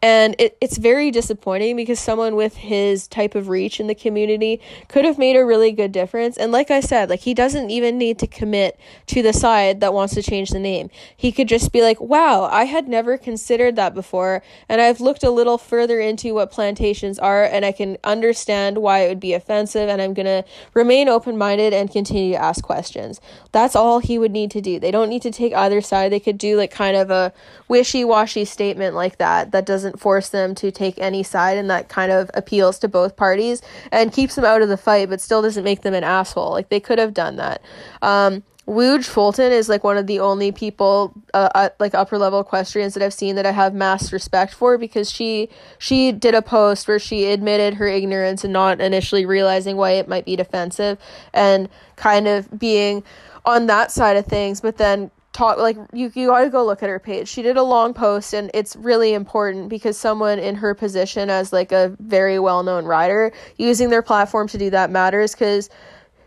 And 0.00 0.36
it, 0.38 0.56
it's 0.60 0.78
very 0.78 1.10
disappointing 1.10 1.74
because 1.74 1.98
someone 1.98 2.36
with 2.36 2.56
his 2.56 3.08
type 3.08 3.34
of 3.34 3.48
reach 3.48 3.80
in 3.80 3.88
the 3.88 3.94
community 3.96 4.60
could 4.86 5.04
have 5.04 5.18
made 5.18 5.34
a 5.34 5.44
really 5.44 5.72
good 5.72 5.90
difference. 5.90 6.36
And 6.36 6.52
like 6.52 6.70
I 6.70 6.78
said, 6.78 7.10
like 7.10 7.20
he 7.20 7.34
doesn't 7.34 7.70
even 7.70 7.98
need 7.98 8.18
to 8.20 8.28
commit 8.28 8.78
to 9.06 9.22
the 9.22 9.32
side 9.32 9.80
that 9.80 9.92
wants 9.92 10.14
to 10.14 10.22
change 10.22 10.50
the 10.50 10.60
name. 10.60 10.88
He 11.16 11.32
could 11.32 11.48
just 11.48 11.72
be 11.72 11.82
like, 11.82 12.00
wow, 12.00 12.44
I 12.44 12.64
had 12.64 12.86
never 12.86 13.18
considered 13.18 13.74
that 13.74 13.92
before. 13.92 14.42
And 14.68 14.80
I've 14.80 15.00
looked 15.00 15.24
a 15.24 15.30
little 15.30 15.58
further 15.58 15.98
into 15.98 16.32
what 16.32 16.52
plantations 16.52 17.18
are 17.18 17.42
and 17.42 17.64
I 17.64 17.72
can 17.72 17.98
understand 18.04 18.78
why 18.78 19.00
it 19.00 19.08
would 19.08 19.20
be 19.20 19.34
offensive. 19.34 19.88
And 19.88 20.00
I'm 20.00 20.14
going 20.14 20.26
to 20.26 20.44
remain 20.74 21.08
open 21.08 21.36
minded 21.36 21.72
and 21.72 21.90
continue 21.90 22.34
to 22.34 22.42
ask 22.42 22.62
questions. 22.62 23.20
That's 23.50 23.74
all 23.74 23.98
he 23.98 24.16
would 24.16 24.32
need 24.32 24.52
to 24.52 24.60
do. 24.60 24.78
They 24.78 24.92
don't 24.92 25.08
need 25.08 25.22
to 25.22 25.32
take 25.32 25.54
either 25.54 25.80
side. 25.80 26.12
They 26.12 26.20
could 26.20 26.38
do 26.38 26.56
like 26.56 26.70
kind 26.70 26.96
of 26.96 27.10
a 27.10 27.32
wishy 27.66 28.04
washy 28.04 28.44
statement 28.44 28.94
like 28.94 29.18
that 29.18 29.50
that 29.50 29.66
doesn't 29.66 29.87
doesn't 29.88 30.00
force 30.00 30.28
them 30.28 30.54
to 30.56 30.70
take 30.70 30.98
any 30.98 31.22
side 31.22 31.56
and 31.56 31.70
that 31.70 31.88
kind 31.88 32.12
of 32.12 32.30
appeals 32.34 32.78
to 32.80 32.88
both 32.88 33.16
parties 33.16 33.62
and 33.90 34.12
keeps 34.12 34.34
them 34.34 34.44
out 34.44 34.62
of 34.62 34.68
the 34.68 34.76
fight 34.76 35.08
but 35.08 35.20
still 35.20 35.42
doesn't 35.42 35.64
make 35.64 35.82
them 35.82 35.94
an 35.94 36.04
asshole. 36.04 36.50
Like 36.50 36.68
they 36.68 36.80
could 36.80 36.98
have 36.98 37.14
done 37.14 37.36
that. 37.36 37.62
Um, 38.02 38.42
Fulton 38.66 39.50
is 39.50 39.70
like 39.70 39.82
one 39.82 39.96
of 39.96 40.06
the 40.06 40.20
only 40.20 40.52
people, 40.52 41.14
uh, 41.32 41.48
uh, 41.54 41.68
like 41.78 41.94
upper 41.94 42.18
level 42.18 42.40
equestrians 42.40 42.92
that 42.92 43.02
I've 43.02 43.14
seen 43.14 43.36
that 43.36 43.46
I 43.46 43.52
have 43.52 43.72
mass 43.72 44.12
respect 44.12 44.52
for 44.52 44.76
because 44.76 45.10
she 45.10 45.48
she 45.78 46.12
did 46.12 46.34
a 46.34 46.42
post 46.42 46.86
where 46.86 46.98
she 46.98 47.30
admitted 47.30 47.74
her 47.74 47.86
ignorance 47.86 48.44
and 48.44 48.52
not 48.52 48.78
initially 48.78 49.24
realizing 49.24 49.78
why 49.78 49.92
it 49.92 50.06
might 50.06 50.26
be 50.26 50.36
defensive 50.36 50.98
and 51.32 51.70
kind 51.96 52.28
of 52.28 52.58
being 52.58 53.02
on 53.46 53.68
that 53.68 53.90
side 53.90 54.18
of 54.18 54.26
things, 54.26 54.60
but 54.60 54.76
then 54.76 55.10
talk 55.38 55.56
like 55.56 55.76
you 55.92 56.10
you 56.14 56.26
got 56.26 56.40
to 56.40 56.50
go 56.50 56.64
look 56.66 56.82
at 56.82 56.88
her 56.88 56.98
page. 56.98 57.28
She 57.28 57.42
did 57.42 57.56
a 57.56 57.62
long 57.62 57.94
post 57.94 58.34
and 58.34 58.50
it's 58.54 58.74
really 58.74 59.14
important 59.14 59.68
because 59.68 59.96
someone 59.96 60.38
in 60.40 60.56
her 60.56 60.74
position 60.74 61.30
as 61.30 61.52
like 61.52 61.70
a 61.70 61.96
very 62.00 62.40
well-known 62.40 62.84
writer 62.84 63.32
using 63.56 63.88
their 63.90 64.02
platform 64.02 64.48
to 64.48 64.58
do 64.58 64.70
that 64.70 64.90
matters 64.90 65.34
cuz 65.36 65.70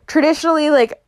traditionally 0.08 0.70
like 0.70 1.01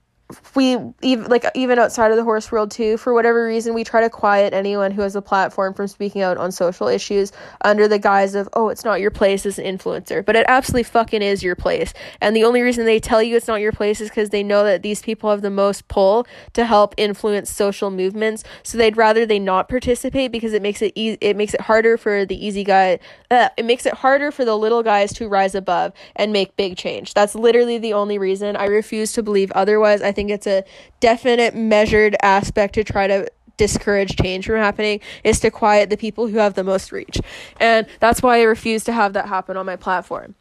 we 0.55 0.77
even 1.01 1.25
like 1.25 1.45
even 1.55 1.79
outside 1.79 2.11
of 2.11 2.17
the 2.17 2.23
horse 2.23 2.51
world 2.51 2.71
too 2.71 2.97
for 2.97 3.13
whatever 3.13 3.45
reason 3.45 3.73
we 3.73 3.83
try 3.83 4.01
to 4.01 4.09
quiet 4.09 4.53
anyone 4.53 4.91
who 4.91 5.01
has 5.01 5.15
a 5.15 5.21
platform 5.21 5.73
from 5.73 5.87
speaking 5.87 6.21
out 6.21 6.37
on 6.37 6.51
social 6.51 6.87
issues 6.87 7.31
under 7.61 7.87
the 7.87 7.99
guise 7.99 8.35
of 8.35 8.47
oh 8.53 8.69
it's 8.69 8.83
not 8.83 8.99
your 8.99 9.11
place 9.11 9.45
as 9.45 9.59
an 9.59 9.65
influencer. 9.65 10.23
But 10.25 10.35
it 10.35 10.45
absolutely 10.47 10.83
fucking 10.83 11.21
is 11.21 11.43
your 11.43 11.55
place. 11.55 11.93
And 12.21 12.35
the 12.35 12.43
only 12.43 12.61
reason 12.61 12.85
they 12.85 12.99
tell 12.99 13.21
you 13.21 13.35
it's 13.35 13.47
not 13.47 13.61
your 13.61 13.71
place 13.71 14.01
is 14.01 14.09
because 14.09 14.29
they 14.29 14.43
know 14.43 14.63
that 14.63 14.83
these 14.83 15.01
people 15.01 15.29
have 15.29 15.41
the 15.41 15.49
most 15.49 15.87
pull 15.87 16.27
to 16.53 16.65
help 16.65 16.93
influence 16.97 17.49
social 17.51 17.91
movements. 17.91 18.43
So 18.63 18.77
they'd 18.77 18.97
rather 18.97 19.25
they 19.25 19.39
not 19.39 19.69
participate 19.69 20.31
because 20.31 20.53
it 20.53 20.61
makes 20.61 20.81
it 20.81 20.93
e- 20.95 21.17
it 21.21 21.35
makes 21.35 21.53
it 21.53 21.61
harder 21.61 21.97
for 21.97 22.25
the 22.25 22.45
easy 22.45 22.63
guy 22.63 22.99
uh, 23.31 23.49
it 23.57 23.65
makes 23.65 23.85
it 23.85 23.93
harder 23.93 24.31
for 24.31 24.45
the 24.45 24.57
little 24.57 24.83
guys 24.83 25.13
to 25.13 25.27
rise 25.27 25.55
above 25.55 25.93
and 26.15 26.31
make 26.31 26.55
big 26.55 26.77
change. 26.77 27.13
That's 27.13 27.35
literally 27.35 27.77
the 27.77 27.93
only 27.93 28.17
reason. 28.17 28.55
I 28.55 28.65
refuse 28.65 29.13
to 29.13 29.23
believe 29.23 29.51
otherwise. 29.53 30.01
I 30.01 30.11
think 30.11 30.22
think 30.23 30.33
it's 30.33 30.47
a 30.47 30.63
definite 30.99 31.53
measured 31.53 32.15
aspect 32.21 32.75
to 32.75 32.83
try 32.83 33.07
to 33.07 33.29
discourage 33.57 34.15
change 34.15 34.45
from 34.45 34.55
happening 34.55 34.99
is 35.23 35.39
to 35.41 35.51
quiet 35.51 35.89
the 35.89 35.97
people 35.97 36.27
who 36.27 36.37
have 36.37 36.53
the 36.53 36.63
most 36.63 36.91
reach. 36.91 37.19
And 37.59 37.85
that's 37.99 38.21
why 38.21 38.39
I 38.39 38.43
refuse 38.43 38.83
to 38.85 38.93
have 38.93 39.13
that 39.13 39.27
happen 39.27 39.57
on 39.57 39.65
my 39.65 39.75
platform. 39.75 40.35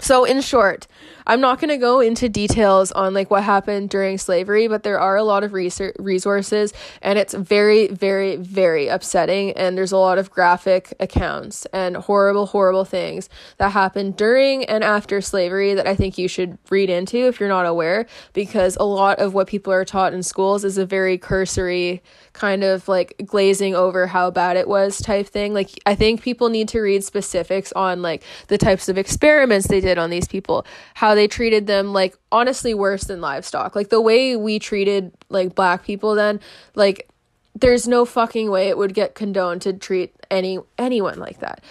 So, 0.00 0.24
in 0.24 0.40
short, 0.40 0.86
I'm 1.26 1.40
not 1.40 1.58
going 1.60 1.70
to 1.70 1.78
go 1.78 2.00
into 2.00 2.28
details 2.28 2.92
on 2.92 3.14
like 3.14 3.30
what 3.30 3.44
happened 3.44 3.88
during 3.90 4.18
slavery, 4.18 4.68
but 4.68 4.82
there 4.82 4.98
are 4.98 5.16
a 5.16 5.22
lot 5.22 5.42
of 5.42 5.52
research 5.52 5.94
resources 5.98 6.72
and 7.00 7.18
it's 7.18 7.32
very 7.32 7.86
very 7.88 8.36
very 8.36 8.88
upsetting 8.88 9.52
and 9.52 9.78
there's 9.78 9.92
a 9.92 9.96
lot 9.96 10.18
of 10.18 10.30
graphic 10.30 10.92
accounts 11.00 11.64
and 11.66 11.96
horrible 11.96 12.46
horrible 12.46 12.84
things 12.84 13.28
that 13.58 13.70
happened 13.70 14.16
during 14.16 14.64
and 14.66 14.84
after 14.84 15.20
slavery 15.20 15.74
that 15.74 15.86
I 15.86 15.94
think 15.94 16.18
you 16.18 16.28
should 16.28 16.58
read 16.70 16.90
into 16.90 17.26
if 17.26 17.40
you're 17.40 17.48
not 17.48 17.66
aware 17.66 18.06
because 18.34 18.76
a 18.78 18.84
lot 18.84 19.18
of 19.18 19.32
what 19.32 19.46
people 19.46 19.72
are 19.72 19.84
taught 19.84 20.12
in 20.12 20.22
schools 20.22 20.64
is 20.64 20.76
a 20.76 20.84
very 20.84 21.16
cursory 21.16 22.02
kind 22.34 22.64
of 22.64 22.86
like 22.88 23.14
glazing 23.24 23.74
over 23.74 24.06
how 24.06 24.30
bad 24.30 24.56
it 24.56 24.68
was 24.68 25.00
type 25.00 25.26
thing. 25.26 25.54
Like 25.54 25.70
I 25.86 25.94
think 25.94 26.20
people 26.20 26.48
need 26.50 26.68
to 26.68 26.80
read 26.80 27.04
specifics 27.04 27.72
on 27.72 28.02
like 28.02 28.22
the 28.48 28.58
types 28.58 28.88
of 28.88 28.98
experiments 28.98 29.68
they 29.68 29.80
did 29.84 29.98
on 29.98 30.10
these 30.10 30.26
people, 30.26 30.66
how 30.94 31.14
they 31.14 31.28
treated 31.28 31.66
them 31.66 31.92
like 31.92 32.16
honestly 32.32 32.74
worse 32.74 33.04
than 33.04 33.20
livestock. 33.20 33.76
Like 33.76 33.90
the 33.90 34.00
way 34.00 34.34
we 34.36 34.58
treated 34.58 35.12
like 35.28 35.54
black 35.54 35.84
people 35.84 36.14
then, 36.14 36.40
like 36.74 37.08
there's 37.54 37.86
no 37.86 38.04
fucking 38.04 38.50
way 38.50 38.68
it 38.68 38.78
would 38.78 38.94
get 38.94 39.14
condoned 39.14 39.62
to 39.62 39.72
treat 39.72 40.14
any 40.30 40.58
anyone 40.78 41.18
like 41.18 41.40
that. 41.40 41.62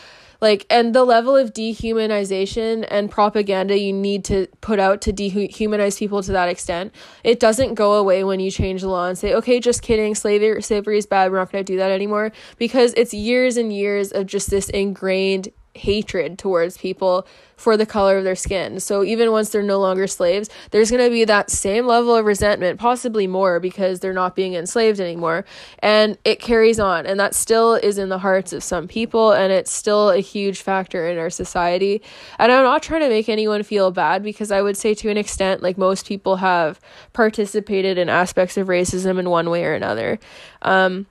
Like 0.41 0.65
and 0.69 0.93
the 0.93 1.05
level 1.05 1.35
of 1.37 1.53
dehumanization 1.53 2.85
and 2.91 3.09
propaganda 3.09 3.79
you 3.79 3.93
need 3.93 4.25
to 4.25 4.47
put 4.59 4.77
out 4.77 5.01
to 5.01 5.13
dehumanize 5.13 5.97
people 5.97 6.21
to 6.21 6.33
that 6.33 6.49
extent, 6.49 6.93
it 7.23 7.39
doesn't 7.39 7.75
go 7.75 7.93
away 7.93 8.23
when 8.23 8.39
you 8.39 8.51
change 8.51 8.81
the 8.81 8.89
law 8.89 9.07
and 9.07 9.17
say, 9.17 9.33
"Okay, 9.33 9.59
just 9.59 9.81
kidding, 9.81 10.13
slavery 10.13 10.61
slavery 10.61 10.97
is 10.97 11.05
bad. 11.05 11.31
We're 11.31 11.39
not 11.39 11.51
going 11.51 11.63
to 11.65 11.73
do 11.73 11.77
that 11.77 11.91
anymore." 11.91 12.31
Because 12.57 12.93
it's 12.95 13.13
years 13.13 13.57
and 13.57 13.71
years 13.73 14.11
of 14.11 14.27
just 14.27 14.49
this 14.49 14.69
ingrained 14.69 15.49
hatred 15.75 16.37
towards 16.37 16.77
people 16.77 17.27
for 17.55 17.77
the 17.77 17.85
color 17.85 18.17
of 18.17 18.23
their 18.23 18.35
skin. 18.35 18.79
So 18.79 19.03
even 19.03 19.31
once 19.31 19.49
they're 19.49 19.63
no 19.63 19.79
longer 19.79 20.07
slaves, 20.07 20.49
there's 20.71 20.91
going 20.91 21.03
to 21.03 21.09
be 21.09 21.23
that 21.25 21.49
same 21.49 21.85
level 21.87 22.15
of 22.15 22.25
resentment, 22.25 22.79
possibly 22.79 23.25
more 23.25 23.59
because 23.59 23.99
they're 23.99 24.13
not 24.13 24.35
being 24.35 24.53
enslaved 24.53 24.99
anymore. 24.99 25.45
And 25.79 26.17
it 26.25 26.39
carries 26.39 26.79
on. 26.79 27.05
And 27.05 27.19
that 27.19 27.33
still 27.33 27.75
is 27.75 27.97
in 27.97 28.09
the 28.09 28.17
hearts 28.17 28.53
of 28.53 28.63
some 28.63 28.87
people. 28.87 29.31
And 29.31 29.51
it's 29.53 29.71
still 29.71 30.11
a 30.11 30.19
huge 30.19 30.61
factor 30.61 31.07
in 31.07 31.17
our 31.17 31.29
society. 31.29 32.01
And 32.37 32.51
I'm 32.51 32.63
not 32.63 32.83
trying 32.83 33.01
to 33.01 33.09
make 33.09 33.29
anyone 33.29 33.63
feel 33.63 33.91
bad 33.91 34.23
because 34.23 34.51
I 34.51 34.61
would 34.61 34.77
say 34.77 34.93
to 34.95 35.09
an 35.09 35.17
extent, 35.17 35.63
like 35.63 35.77
most 35.77 36.05
people 36.07 36.37
have 36.37 36.79
participated 37.13 37.97
in 37.97 38.09
aspects 38.09 38.57
of 38.57 38.67
racism 38.67 39.19
in 39.19 39.29
one 39.29 39.49
way 39.49 39.63
or 39.63 39.73
another. 39.73 40.19
Um, 40.61 41.07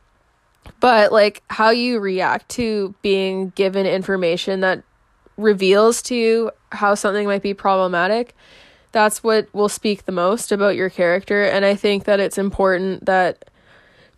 but 0.83 1.13
like 1.13 1.43
how 1.49 1.71
you 1.71 2.01
react 2.01 2.51
to 2.51 2.95
being 3.01 3.51
given 3.51 3.87
information 3.87 4.61
that 4.61 4.83
reveals 5.39 6.03
to 6.03 6.15
you 6.15 6.51
how 6.73 6.95
something 6.95 7.27
might 7.27 7.41
be 7.41 7.55
problematic 7.55 8.35
that's 8.93 9.25
what 9.25 9.49
will 9.55 9.71
speak 9.71 10.05
the 10.05 10.13
most 10.13 10.53
about 10.53 10.77
your 10.77 10.91
character. 10.91 11.45
And 11.45 11.65
i 11.65 11.75
think 11.75 12.05
that 12.05 12.21
it's 12.21 12.39
important 12.39 13.07
that 13.07 13.51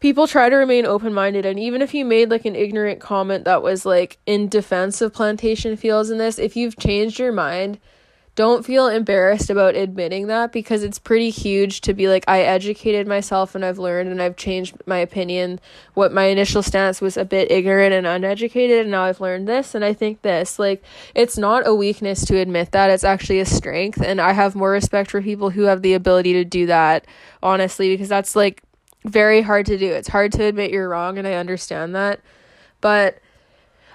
people 0.00 0.27
try 0.27 0.50
to 0.50 0.57
remain 0.57 0.85
open-minded. 0.85 1.46
And 1.46 1.59
even 1.59 1.81
if 1.81 1.94
you 1.94 2.05
made 2.05 2.29
like 2.29 2.44
an 2.44 2.55
ignorant 2.55 3.00
comment 3.00 3.44
that 3.44 3.62
was 3.62 3.87
like 3.87 4.18
in 4.27 4.48
defense 4.48 5.00
of 5.00 5.14
plantation 5.14 5.77
fields 5.77 6.11
in 6.11 6.18
this 6.18 6.38
if 6.38 6.57
you've 6.57 6.77
changed 6.77 7.18
your 7.18 7.33
mind 7.33 7.79
don't 8.35 8.66
feel 8.66 8.88
embarrassed 8.88 9.49
about 9.49 9.77
admitting 9.77 10.27
that 10.27 10.51
because 10.51 10.83
it's 10.83 10.99
pretty 10.99 11.31
huge 11.31 11.81
to 11.83 11.94
be 11.94 12.09
like 12.09 12.25
I 12.27 12.40
educated 12.40 13.07
myself 13.07 13.55
and 13.55 13.64
I've 13.64 13.79
learned 13.79 14.11
and 14.11 14.20
I've 14.20 14.37
changed 14.37 14.77
my 14.87 14.99
opinion. 14.99 15.61
What 15.94 16.12
my 16.12 16.25
initial 16.25 16.62
stance 16.62 17.01
was 17.01 17.16
a 17.16 17.25
bit 17.25 17.53
ignorant 17.53 17.94
and 17.94 18.07
uneducated 18.07 18.81
and 18.81 18.90
now 18.90 19.05
I've 19.05 19.20
learned 19.20 19.47
this 19.47 19.75
and 19.75 19.85
I 19.85 19.92
think 19.92 20.23
this. 20.23 20.59
Like 20.59 20.83
it's 21.14 21.38
not 21.38 21.66
a 21.66 21.75
weakness 21.75 22.25
to 22.25 22.37
admit 22.38 22.73
that. 22.73 22.90
It's 22.90 23.05
actually 23.05 23.38
a 23.38 23.47
strength 23.47 24.03
and 24.03 24.20
I 24.20 24.33
have 24.33 24.57
more 24.57 24.70
respect 24.70 25.12
for 25.12 25.23
people 25.23 25.51
who 25.51 25.62
have 25.62 25.83
the 25.83 25.94
ability 25.94 26.33
to 26.33 26.44
do 26.44 26.66
that 26.66 27.07
honestly 27.40 27.88
because 27.88 28.09
that's 28.09 28.35
like 28.35 28.62
very 29.05 29.42
hard 29.42 29.66
to 29.66 29.79
do. 29.79 29.92
It's 29.92 30.09
hard 30.09 30.33
to 30.33 30.44
admit 30.44 30.73
you're 30.73 30.88
wrong 30.88 31.18
and 31.18 31.29
I 31.29 31.35
understand 31.35 31.94
that. 31.94 32.20
But 32.81 33.20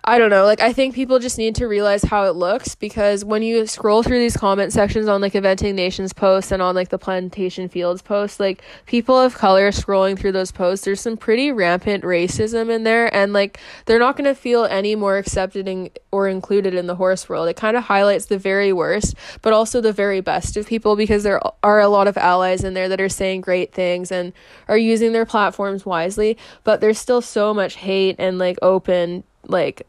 I 0.03 0.17
don't 0.17 0.29
know. 0.29 0.45
Like, 0.45 0.61
I 0.61 0.73
think 0.73 0.95
people 0.95 1.19
just 1.19 1.37
need 1.37 1.55
to 1.55 1.67
realize 1.67 2.03
how 2.03 2.25
it 2.25 2.35
looks 2.35 2.75
because 2.75 3.25
when 3.25 3.43
you 3.43 3.67
scroll 3.67 4.01
through 4.01 4.19
these 4.19 4.37
comment 4.37 4.71
sections 4.71 5.07
on 5.07 5.21
like 5.21 5.33
Eventing 5.33 5.75
Nations 5.75 6.13
posts 6.13 6.51
and 6.51 6.61
on 6.61 6.73
like 6.73 6.89
the 6.89 6.97
Plantation 6.97 7.67
Fields 7.67 8.01
posts, 8.01 8.39
like 8.39 8.63
people 8.85 9.19
of 9.19 9.35
color 9.35 9.71
scrolling 9.71 10.17
through 10.17 10.31
those 10.31 10.51
posts, 10.51 10.85
there's 10.85 11.01
some 11.01 11.17
pretty 11.17 11.51
rampant 11.51 12.03
racism 12.03 12.69
in 12.69 12.83
there. 12.83 13.13
And 13.13 13.33
like, 13.33 13.59
they're 13.85 13.99
not 13.99 14.15
going 14.15 14.25
to 14.25 14.35
feel 14.35 14.65
any 14.65 14.95
more 14.95 15.17
accepted 15.17 15.67
in, 15.67 15.89
or 16.11 16.27
included 16.27 16.73
in 16.73 16.87
the 16.87 16.95
horse 16.95 17.27
world. 17.27 17.49
It 17.49 17.55
kind 17.55 17.75
of 17.75 17.83
highlights 17.83 18.25
the 18.25 18.37
very 18.37 18.71
worst, 18.71 19.15
but 19.41 19.53
also 19.53 19.81
the 19.81 19.93
very 19.93 20.21
best 20.21 20.55
of 20.57 20.65
people 20.67 20.95
because 20.95 21.23
there 21.23 21.41
are 21.63 21.79
a 21.79 21.89
lot 21.89 22.07
of 22.07 22.17
allies 22.17 22.63
in 22.63 22.73
there 22.73 22.89
that 22.89 23.01
are 23.01 23.09
saying 23.09 23.41
great 23.41 23.73
things 23.73 24.11
and 24.11 24.33
are 24.67 24.77
using 24.77 25.11
their 25.11 25.25
platforms 25.25 25.85
wisely. 25.85 26.37
But 26.63 26.81
there's 26.81 26.97
still 26.97 27.21
so 27.21 27.53
much 27.53 27.75
hate 27.75 28.15
and 28.17 28.37
like 28.37 28.57
open 28.61 29.23
like 29.47 29.87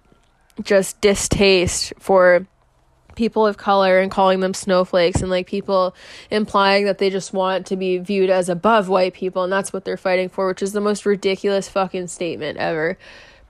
just 0.62 1.00
distaste 1.00 1.92
for 1.98 2.46
people 3.16 3.46
of 3.46 3.56
color 3.56 3.98
and 3.98 4.10
calling 4.10 4.40
them 4.40 4.54
snowflakes 4.54 5.20
and 5.20 5.30
like 5.30 5.46
people 5.46 5.94
implying 6.30 6.86
that 6.86 6.98
they 6.98 7.10
just 7.10 7.32
want 7.32 7.66
to 7.66 7.76
be 7.76 7.98
viewed 7.98 8.30
as 8.30 8.48
above 8.48 8.88
white 8.88 9.12
people 9.12 9.42
and 9.42 9.52
that's 9.52 9.72
what 9.72 9.84
they're 9.84 9.96
fighting 9.96 10.28
for, 10.28 10.46
which 10.46 10.62
is 10.62 10.72
the 10.72 10.80
most 10.80 11.04
ridiculous 11.04 11.68
fucking 11.68 12.06
statement 12.06 12.58
ever. 12.58 12.96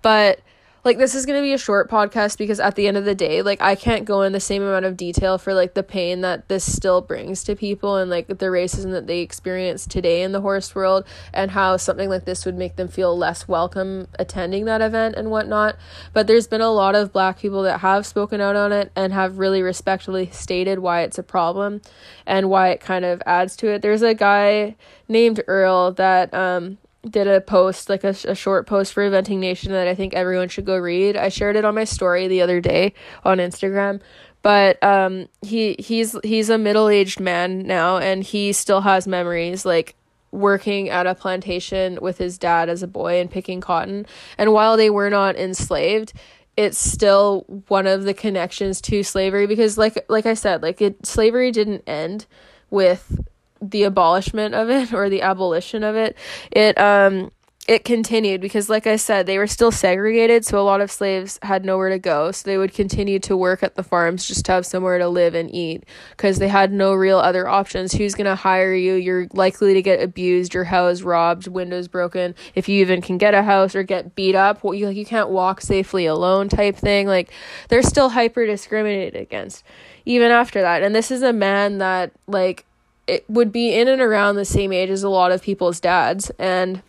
But 0.02 0.40
like 0.84 0.98
this 0.98 1.14
is 1.14 1.26
going 1.26 1.38
to 1.38 1.42
be 1.42 1.52
a 1.52 1.58
short 1.58 1.90
podcast 1.90 2.38
because 2.38 2.60
at 2.60 2.74
the 2.74 2.88
end 2.88 2.96
of 2.96 3.04
the 3.04 3.14
day 3.14 3.42
like 3.42 3.60
i 3.60 3.74
can't 3.74 4.04
go 4.04 4.22
in 4.22 4.32
the 4.32 4.40
same 4.40 4.62
amount 4.62 4.84
of 4.84 4.96
detail 4.96 5.38
for 5.38 5.54
like 5.54 5.74
the 5.74 5.82
pain 5.82 6.20
that 6.20 6.48
this 6.48 6.70
still 6.70 7.00
brings 7.00 7.44
to 7.44 7.54
people 7.54 7.96
and 7.96 8.10
like 8.10 8.26
the 8.26 8.46
racism 8.46 8.90
that 8.92 9.06
they 9.06 9.20
experience 9.20 9.86
today 9.86 10.22
in 10.22 10.32
the 10.32 10.40
horse 10.40 10.74
world 10.74 11.04
and 11.32 11.50
how 11.50 11.76
something 11.76 12.08
like 12.08 12.24
this 12.24 12.44
would 12.46 12.56
make 12.56 12.76
them 12.76 12.88
feel 12.88 13.16
less 13.16 13.46
welcome 13.48 14.06
attending 14.18 14.64
that 14.64 14.80
event 14.80 15.14
and 15.16 15.30
whatnot. 15.30 15.76
But 16.12 16.26
there's 16.26 16.46
been 16.46 16.60
a 16.60 16.70
lot 16.70 16.94
of 16.94 17.12
black 17.12 17.38
people 17.38 17.62
that 17.62 17.80
have 17.80 18.06
spoken 18.06 18.40
out 18.40 18.56
on 18.56 18.72
it 18.72 18.92
and 18.96 19.12
have 19.12 19.38
really 19.38 19.62
respectfully 19.62 20.30
stated 20.30 20.78
why 20.78 21.02
it's 21.02 21.18
a 21.18 21.22
problem 21.22 21.82
and 22.26 22.48
why 22.48 22.70
it 22.70 22.80
kind 22.80 23.04
of 23.04 23.22
adds 23.26 23.56
to 23.56 23.68
it. 23.68 23.82
There's 23.82 24.02
a 24.02 24.14
guy 24.14 24.76
named 25.08 25.42
earl 25.46 25.92
that 25.92 26.32
um 26.32 26.78
did 27.08 27.26
a 27.26 27.40
post 27.40 27.88
like 27.88 28.04
a, 28.04 28.14
a 28.24 28.34
short 28.34 28.66
post 28.66 28.92
for 28.92 29.08
eventing 29.08 29.38
nation 29.38 29.72
that 29.72 29.88
i 29.88 29.94
think 29.94 30.14
everyone 30.14 30.48
should 30.48 30.66
go 30.66 30.76
read. 30.76 31.16
I 31.16 31.28
shared 31.28 31.56
it 31.56 31.64
on 31.64 31.74
my 31.74 31.84
story 31.84 32.28
the 32.28 32.42
other 32.42 32.60
day 32.60 32.92
on 33.24 33.38
instagram 33.38 34.00
but 34.42 34.82
um 34.82 35.28
he 35.42 35.76
he's 35.78 36.16
he's 36.24 36.50
a 36.50 36.58
middle-aged 36.58 37.20
man 37.20 37.66
now 37.66 37.98
and 37.98 38.22
he 38.22 38.52
still 38.52 38.82
has 38.82 39.06
memories 39.06 39.64
like 39.64 39.94
working 40.32 40.88
at 40.88 41.06
a 41.06 41.14
plantation 41.14 41.98
with 42.00 42.18
his 42.18 42.38
dad 42.38 42.68
as 42.68 42.82
a 42.84 42.86
boy 42.86 43.20
and 43.20 43.32
picking 43.32 43.60
cotton. 43.60 44.06
And 44.38 44.52
while 44.52 44.76
they 44.76 44.88
were 44.88 45.10
not 45.10 45.36
enslaved 45.36 46.12
it's 46.56 46.78
still 46.78 47.44
one 47.68 47.86
of 47.86 48.02
the 48.02 48.12
connections 48.12 48.80
to 48.82 49.02
slavery 49.02 49.46
because 49.46 49.78
like 49.78 50.04
like 50.08 50.26
i 50.26 50.34
said 50.34 50.62
like 50.62 50.82
it 50.82 51.06
slavery 51.06 51.50
didn't 51.50 51.82
end 51.86 52.26
with 52.70 53.20
the 53.60 53.84
abolishment 53.84 54.54
of 54.54 54.70
it 54.70 54.92
or 54.94 55.08
the 55.08 55.22
abolition 55.22 55.84
of 55.84 55.96
it, 55.96 56.16
it 56.50 56.78
um 56.78 57.30
it 57.70 57.84
continued 57.84 58.40
because 58.40 58.68
like 58.68 58.88
I 58.88 58.96
said, 58.96 59.26
they 59.26 59.38
were 59.38 59.46
still 59.46 59.70
segregated, 59.70 60.44
so 60.44 60.58
a 60.58 60.64
lot 60.64 60.80
of 60.80 60.90
slaves 60.90 61.38
had 61.42 61.64
nowhere 61.64 61.90
to 61.90 62.00
go. 62.00 62.32
So 62.32 62.50
they 62.50 62.58
would 62.58 62.74
continue 62.74 63.20
to 63.20 63.36
work 63.36 63.62
at 63.62 63.76
the 63.76 63.84
farms 63.84 64.26
just 64.26 64.46
to 64.46 64.52
have 64.52 64.66
somewhere 64.66 64.98
to 64.98 65.08
live 65.08 65.36
and 65.36 65.54
eat 65.54 65.84
because 66.10 66.40
they 66.40 66.48
had 66.48 66.72
no 66.72 66.94
real 66.94 67.18
other 67.18 67.46
options. 67.46 67.92
Who's 67.92 68.16
going 68.16 68.24
to 68.24 68.34
hire 68.34 68.74
you? 68.74 68.94
You're 68.94 69.28
likely 69.34 69.74
to 69.74 69.82
get 69.82 70.02
abused, 70.02 70.52
your 70.52 70.64
house 70.64 71.02
robbed, 71.02 71.46
windows 71.46 71.86
broken, 71.86 72.34
if 72.56 72.68
you 72.68 72.80
even 72.80 73.00
can 73.00 73.18
get 73.18 73.34
a 73.34 73.42
house 73.44 73.76
or 73.76 73.84
get 73.84 74.16
beat 74.16 74.34
up. 74.34 74.64
You 74.64 74.86
like 74.86 74.96
you 74.96 75.06
can't 75.06 75.28
walk 75.28 75.60
safely 75.60 76.06
alone 76.06 76.48
type 76.48 76.74
thing. 76.74 77.06
Like 77.06 77.30
they're 77.68 77.82
still 77.82 78.08
hyper 78.08 78.46
discriminated 78.46 79.20
against 79.20 79.62
even 80.04 80.32
after 80.32 80.60
that. 80.62 80.82
And 80.82 80.92
this 80.92 81.12
is 81.12 81.22
a 81.22 81.32
man 81.32 81.78
that 81.78 82.10
like 82.26 82.66
it 83.10 83.24
would 83.28 83.52
be 83.52 83.74
in 83.74 83.88
and 83.88 84.00
around 84.00 84.36
the 84.36 84.44
same 84.44 84.72
age 84.72 84.90
as 84.90 85.02
a 85.02 85.08
lot 85.08 85.32
of 85.32 85.42
people's 85.42 85.80
dads. 85.80 86.30
And 86.38 86.82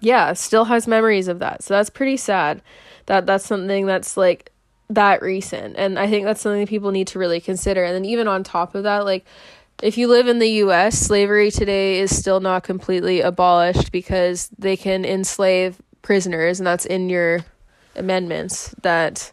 yeah 0.00 0.32
still 0.32 0.64
has 0.66 0.86
memories 0.86 1.28
of 1.28 1.38
that. 1.40 1.62
So 1.62 1.74
that's 1.74 1.90
pretty 1.90 2.16
sad 2.16 2.62
that 3.06 3.26
that's 3.26 3.46
something 3.46 3.86
that's 3.86 4.16
like 4.16 4.50
that 4.90 5.22
recent. 5.22 5.76
And 5.76 5.98
i 5.98 6.08
think 6.08 6.24
that's 6.24 6.40
something 6.40 6.66
people 6.66 6.90
need 6.90 7.08
to 7.08 7.18
really 7.18 7.40
consider. 7.40 7.82
And 7.84 7.94
then 7.94 8.04
even 8.04 8.28
on 8.28 8.44
top 8.44 8.74
of 8.74 8.82
that 8.84 9.04
like 9.04 9.24
if 9.82 9.98
you 9.98 10.06
live 10.06 10.28
in 10.28 10.38
the 10.38 10.62
US, 10.64 10.96
slavery 10.96 11.50
today 11.50 11.98
is 11.98 12.16
still 12.16 12.38
not 12.38 12.62
completely 12.62 13.20
abolished 13.20 13.90
because 13.90 14.48
they 14.56 14.76
can 14.76 15.04
enslave 15.04 15.82
prisoners, 16.02 16.60
and 16.60 16.66
that's 16.68 16.86
in 16.86 17.10
your 17.10 17.40
amendments 17.96 18.74
that 18.82 19.32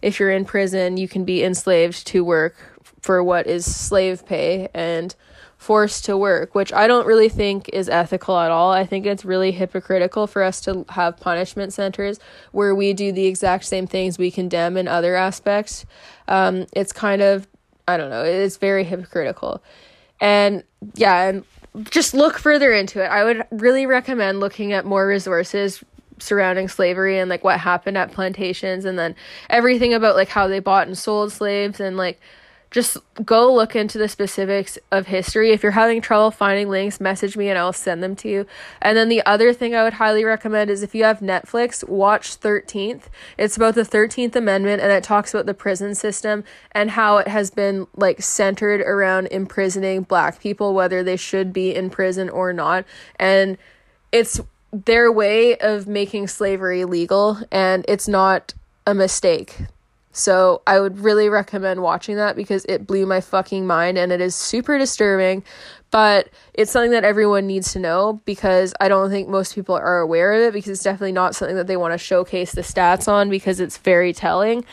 if 0.00 0.18
you're 0.18 0.30
in 0.30 0.46
prison, 0.46 0.96
you 0.96 1.08
can 1.08 1.24
be 1.24 1.44
enslaved 1.44 2.06
to 2.06 2.24
work 2.24 2.56
for 3.02 3.22
what 3.22 3.46
is 3.46 3.64
slave 3.66 4.24
pay. 4.24 4.68
And 4.72 5.14
forced 5.62 6.04
to 6.06 6.16
work, 6.16 6.56
which 6.56 6.72
I 6.72 6.88
don't 6.88 7.06
really 7.06 7.28
think 7.28 7.68
is 7.68 7.88
ethical 7.88 8.36
at 8.36 8.50
all. 8.50 8.72
I 8.72 8.84
think 8.84 9.06
it's 9.06 9.24
really 9.24 9.52
hypocritical 9.52 10.26
for 10.26 10.42
us 10.42 10.60
to 10.62 10.84
have 10.88 11.20
punishment 11.20 11.72
centers 11.72 12.18
where 12.50 12.74
we 12.74 12.92
do 12.92 13.12
the 13.12 13.26
exact 13.26 13.64
same 13.66 13.86
things 13.86 14.18
we 14.18 14.32
condemn 14.32 14.76
in 14.76 14.88
other 14.88 15.14
aspects. 15.14 15.86
Um, 16.26 16.66
it's 16.72 16.92
kind 16.92 17.22
of, 17.22 17.46
I 17.86 17.96
don't 17.96 18.10
know, 18.10 18.24
it's 18.24 18.56
very 18.56 18.82
hypocritical. 18.82 19.62
And 20.20 20.64
yeah, 20.94 21.28
and 21.28 21.44
just 21.90 22.12
look 22.12 22.38
further 22.38 22.72
into 22.72 23.00
it. 23.00 23.06
I 23.06 23.22
would 23.22 23.46
really 23.52 23.86
recommend 23.86 24.40
looking 24.40 24.72
at 24.72 24.84
more 24.84 25.06
resources 25.06 25.84
surrounding 26.18 26.66
slavery 26.66 27.20
and 27.20 27.30
like 27.30 27.44
what 27.44 27.60
happened 27.60 27.96
at 27.96 28.10
plantations 28.10 28.84
and 28.84 28.98
then 28.98 29.14
everything 29.48 29.94
about 29.94 30.16
like 30.16 30.28
how 30.28 30.48
they 30.48 30.58
bought 30.58 30.88
and 30.88 30.98
sold 30.98 31.30
slaves 31.30 31.78
and 31.78 31.96
like 31.96 32.20
just 32.72 32.96
go 33.22 33.52
look 33.54 33.76
into 33.76 33.98
the 33.98 34.08
specifics 34.08 34.78
of 34.90 35.06
history. 35.06 35.52
If 35.52 35.62
you're 35.62 35.72
having 35.72 36.00
trouble 36.00 36.30
finding 36.30 36.70
links, 36.70 37.00
message 37.00 37.36
me 37.36 37.50
and 37.50 37.58
I'll 37.58 37.74
send 37.74 38.02
them 38.02 38.16
to 38.16 38.28
you. 38.28 38.46
And 38.80 38.96
then 38.96 39.10
the 39.10 39.24
other 39.26 39.52
thing 39.52 39.74
I 39.74 39.84
would 39.84 39.92
highly 39.92 40.24
recommend 40.24 40.70
is 40.70 40.82
if 40.82 40.94
you 40.94 41.04
have 41.04 41.20
Netflix, 41.20 41.86
watch 41.86 42.40
13th. 42.40 43.02
It's 43.36 43.58
about 43.58 43.74
the 43.74 43.82
13th 43.82 44.34
Amendment 44.34 44.80
and 44.80 44.90
it 44.90 45.04
talks 45.04 45.34
about 45.34 45.44
the 45.44 45.54
prison 45.54 45.94
system 45.94 46.44
and 46.72 46.92
how 46.92 47.18
it 47.18 47.28
has 47.28 47.50
been 47.50 47.86
like 47.94 48.22
centered 48.22 48.80
around 48.80 49.26
imprisoning 49.26 50.02
black 50.02 50.40
people, 50.40 50.72
whether 50.72 51.02
they 51.02 51.16
should 51.16 51.52
be 51.52 51.74
in 51.74 51.90
prison 51.90 52.30
or 52.30 52.54
not. 52.54 52.86
And 53.16 53.58
it's 54.12 54.40
their 54.72 55.12
way 55.12 55.58
of 55.58 55.86
making 55.86 56.28
slavery 56.28 56.86
legal 56.86 57.38
and 57.52 57.84
it's 57.86 58.08
not 58.08 58.54
a 58.86 58.94
mistake. 58.94 59.58
So 60.12 60.60
I 60.66 60.78
would 60.78 60.98
really 60.98 61.30
recommend 61.30 61.82
watching 61.82 62.16
that 62.16 62.36
because 62.36 62.66
it 62.66 62.86
blew 62.86 63.06
my 63.06 63.22
fucking 63.22 63.66
mind 63.66 63.96
and 63.96 64.12
it 64.12 64.20
is 64.20 64.34
super 64.34 64.76
disturbing, 64.78 65.42
but 65.90 66.28
it's 66.52 66.70
something 66.70 66.90
that 66.90 67.04
everyone 67.04 67.46
needs 67.46 67.72
to 67.72 67.78
know 67.78 68.20
because 68.26 68.74
I 68.78 68.88
don't 68.88 69.08
think 69.08 69.28
most 69.28 69.54
people 69.54 69.74
are 69.74 70.00
aware 70.00 70.34
of 70.34 70.42
it 70.42 70.52
because 70.52 70.70
it's 70.70 70.82
definitely 70.82 71.12
not 71.12 71.34
something 71.34 71.56
that 71.56 71.66
they 71.66 71.78
want 71.78 71.94
to 71.94 71.98
showcase 71.98 72.52
the 72.52 72.60
stats 72.60 73.08
on 73.08 73.30
because 73.30 73.58
it's 73.58 73.78
very 73.78 74.12
telling. 74.12 74.66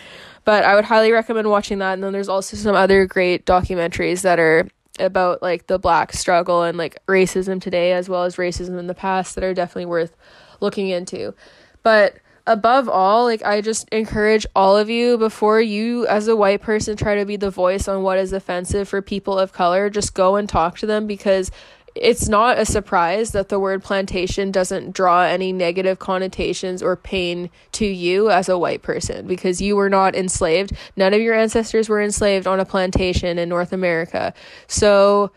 But 0.44 0.66
I 0.66 0.76
would 0.76 0.86
highly 0.86 1.12
recommend 1.12 1.50
watching 1.50 1.80
that 1.80 1.94
and 1.94 2.04
then 2.04 2.12
there's 2.12 2.30
also 2.30 2.58
some 2.58 2.76
other 2.76 3.06
great 3.06 3.46
documentaries 3.46 4.22
that 4.24 4.40
are 4.40 4.68
about 5.00 5.42
like 5.42 5.68
the 5.68 5.80
black 5.80 6.12
struggle 6.12 6.64
and 6.64 6.78
like 6.78 6.98
racism 7.08 7.62
today 7.62 7.94
as 7.94 8.10
well 8.10 8.26
as 8.26 8.36
racism 8.36 8.78
in 8.78 8.88
the 8.88 8.94
past 8.94 9.36
that 9.36 9.44
are 9.46 9.54
definitely 9.54 9.86
worth 9.86 10.18
looking 10.60 10.90
into. 10.90 11.34
But 11.82 12.16
above 12.50 12.90
all, 12.90 13.26
like 13.26 13.44
I 13.46 13.62
just 13.62 13.88
encourage 13.90 14.46
all 14.56 14.76
of 14.76 14.90
you 14.90 15.20
before 15.20 15.62
you 15.62 16.08
as 16.08 16.28
a 16.28 16.36
white 16.36 16.62
person 16.64 16.98
try 16.98 17.16
to 17.16 17.26
be 17.26 17.36
the 17.36 17.52
voice 17.52 17.88
on 17.88 18.02
what 18.02 18.18
is 18.18 18.34
offensive 18.34 18.90
for 18.90 19.04
people 19.04 19.38
of 19.38 19.54
color, 19.54 19.88
just 19.92 20.16
go 20.16 20.36
and 20.36 20.50
talk 20.50 20.80
to 20.80 20.88
them 20.88 21.06
because 21.06 21.52
it's 21.94 22.28
not 22.28 22.58
a 22.58 22.66
surprise 22.66 23.34
that 23.34 23.50
the 23.50 23.60
word 23.60 23.84
plantation 23.84 24.52
doesn't 24.52 24.96
draw 24.96 25.24
any 25.24 25.54
negative 25.54 26.00
connotations 26.00 26.82
or 26.82 26.96
pain 26.96 27.52
to 27.74 27.86
you 27.86 28.32
as 28.32 28.50
a 28.50 28.58
white 28.58 28.82
person 28.82 29.28
because 29.28 29.62
you 29.62 29.76
were 29.76 29.90
not 29.90 30.16
enslaved. 30.16 30.72
None 30.96 31.14
of 31.14 31.22
your 31.22 31.36
ancestors 31.36 31.88
were 31.88 32.02
enslaved 32.02 32.48
on 32.48 32.60
a 32.60 32.66
plantation 32.66 33.38
in 33.38 33.48
North 33.48 33.74
America. 33.74 34.34
So 34.66 35.32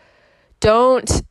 don't 0.59 1.21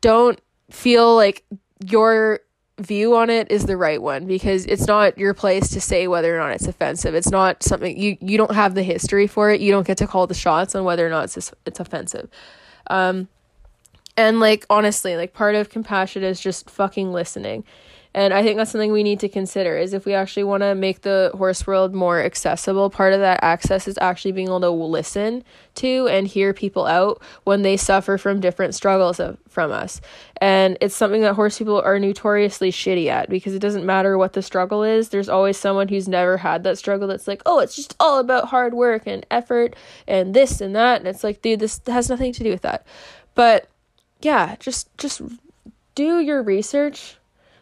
don't 0.00 0.40
feel 0.70 1.16
like 1.16 1.44
your 1.84 2.40
view 2.80 3.16
on 3.16 3.30
it 3.30 3.50
is 3.50 3.66
the 3.66 3.76
right 3.76 4.00
one 4.00 4.26
because 4.26 4.66
it's 4.66 4.86
not 4.86 5.16
your 5.18 5.34
place 5.34 5.68
to 5.70 5.80
say 5.80 6.08
whether 6.08 6.34
or 6.34 6.38
not 6.38 6.52
it's 6.52 6.66
offensive. 6.66 7.14
It's 7.14 7.30
not 7.30 7.62
something 7.62 7.96
you 7.96 8.16
you 8.20 8.36
don't 8.36 8.54
have 8.54 8.74
the 8.74 8.82
history 8.82 9.26
for 9.26 9.50
it. 9.50 9.60
You 9.60 9.70
don't 9.70 9.86
get 9.86 9.98
to 9.98 10.06
call 10.06 10.26
the 10.26 10.34
shots 10.34 10.74
on 10.74 10.84
whether 10.84 11.06
or 11.06 11.10
not 11.10 11.24
it's 11.36 11.52
it's 11.66 11.80
offensive. 11.80 12.28
Um 12.88 13.28
and 14.16 14.40
like 14.40 14.66
honestly, 14.68 15.16
like 15.16 15.32
part 15.32 15.54
of 15.54 15.70
compassion 15.70 16.22
is 16.22 16.40
just 16.40 16.68
fucking 16.68 17.12
listening. 17.12 17.64
And 18.12 18.34
I 18.34 18.42
think 18.42 18.56
that's 18.56 18.72
something 18.72 18.90
we 18.90 19.04
need 19.04 19.20
to 19.20 19.28
consider 19.28 19.76
is 19.76 19.92
if 19.92 20.04
we 20.04 20.14
actually 20.14 20.42
want 20.42 20.64
to 20.64 20.74
make 20.74 21.02
the 21.02 21.30
horse 21.36 21.64
world 21.64 21.94
more 21.94 22.20
accessible, 22.20 22.90
part 22.90 23.12
of 23.12 23.20
that 23.20 23.38
access 23.42 23.86
is 23.86 23.96
actually 24.00 24.32
being 24.32 24.48
able 24.48 24.60
to 24.62 24.70
listen 24.70 25.44
to 25.76 26.08
and 26.08 26.26
hear 26.26 26.52
people 26.52 26.86
out 26.86 27.22
when 27.44 27.62
they 27.62 27.76
suffer 27.76 28.18
from 28.18 28.40
different 28.40 28.74
struggles 28.74 29.20
of, 29.20 29.38
from 29.48 29.70
us. 29.70 30.00
And 30.40 30.76
it's 30.80 30.96
something 30.96 31.20
that 31.20 31.34
horse 31.34 31.58
people 31.58 31.80
are 31.80 32.00
notoriously 32.00 32.72
shitty 32.72 33.06
at 33.06 33.30
because 33.30 33.54
it 33.54 33.60
doesn't 33.60 33.86
matter 33.86 34.18
what 34.18 34.32
the 34.32 34.42
struggle 34.42 34.82
is. 34.82 35.10
There's 35.10 35.28
always 35.28 35.56
someone 35.56 35.86
who's 35.86 36.08
never 36.08 36.36
had 36.36 36.64
that 36.64 36.78
struggle 36.78 37.06
that's 37.06 37.28
like, 37.28 37.42
oh, 37.46 37.60
it's 37.60 37.76
just 37.76 37.94
all 38.00 38.18
about 38.18 38.48
hard 38.48 38.74
work 38.74 39.04
and 39.06 39.24
effort 39.30 39.76
and 40.08 40.34
this 40.34 40.60
and 40.60 40.74
that. 40.74 40.98
And 40.98 41.06
it's 41.06 41.22
like, 41.22 41.42
dude, 41.42 41.60
this 41.60 41.80
has 41.86 42.08
nothing 42.08 42.32
to 42.32 42.42
do 42.42 42.50
with 42.50 42.62
that. 42.62 42.84
But 43.36 43.68
yeah, 44.20 44.56
just 44.58 44.88
just 44.98 45.22
do 45.94 46.18
your 46.20 46.42
research 46.42 47.16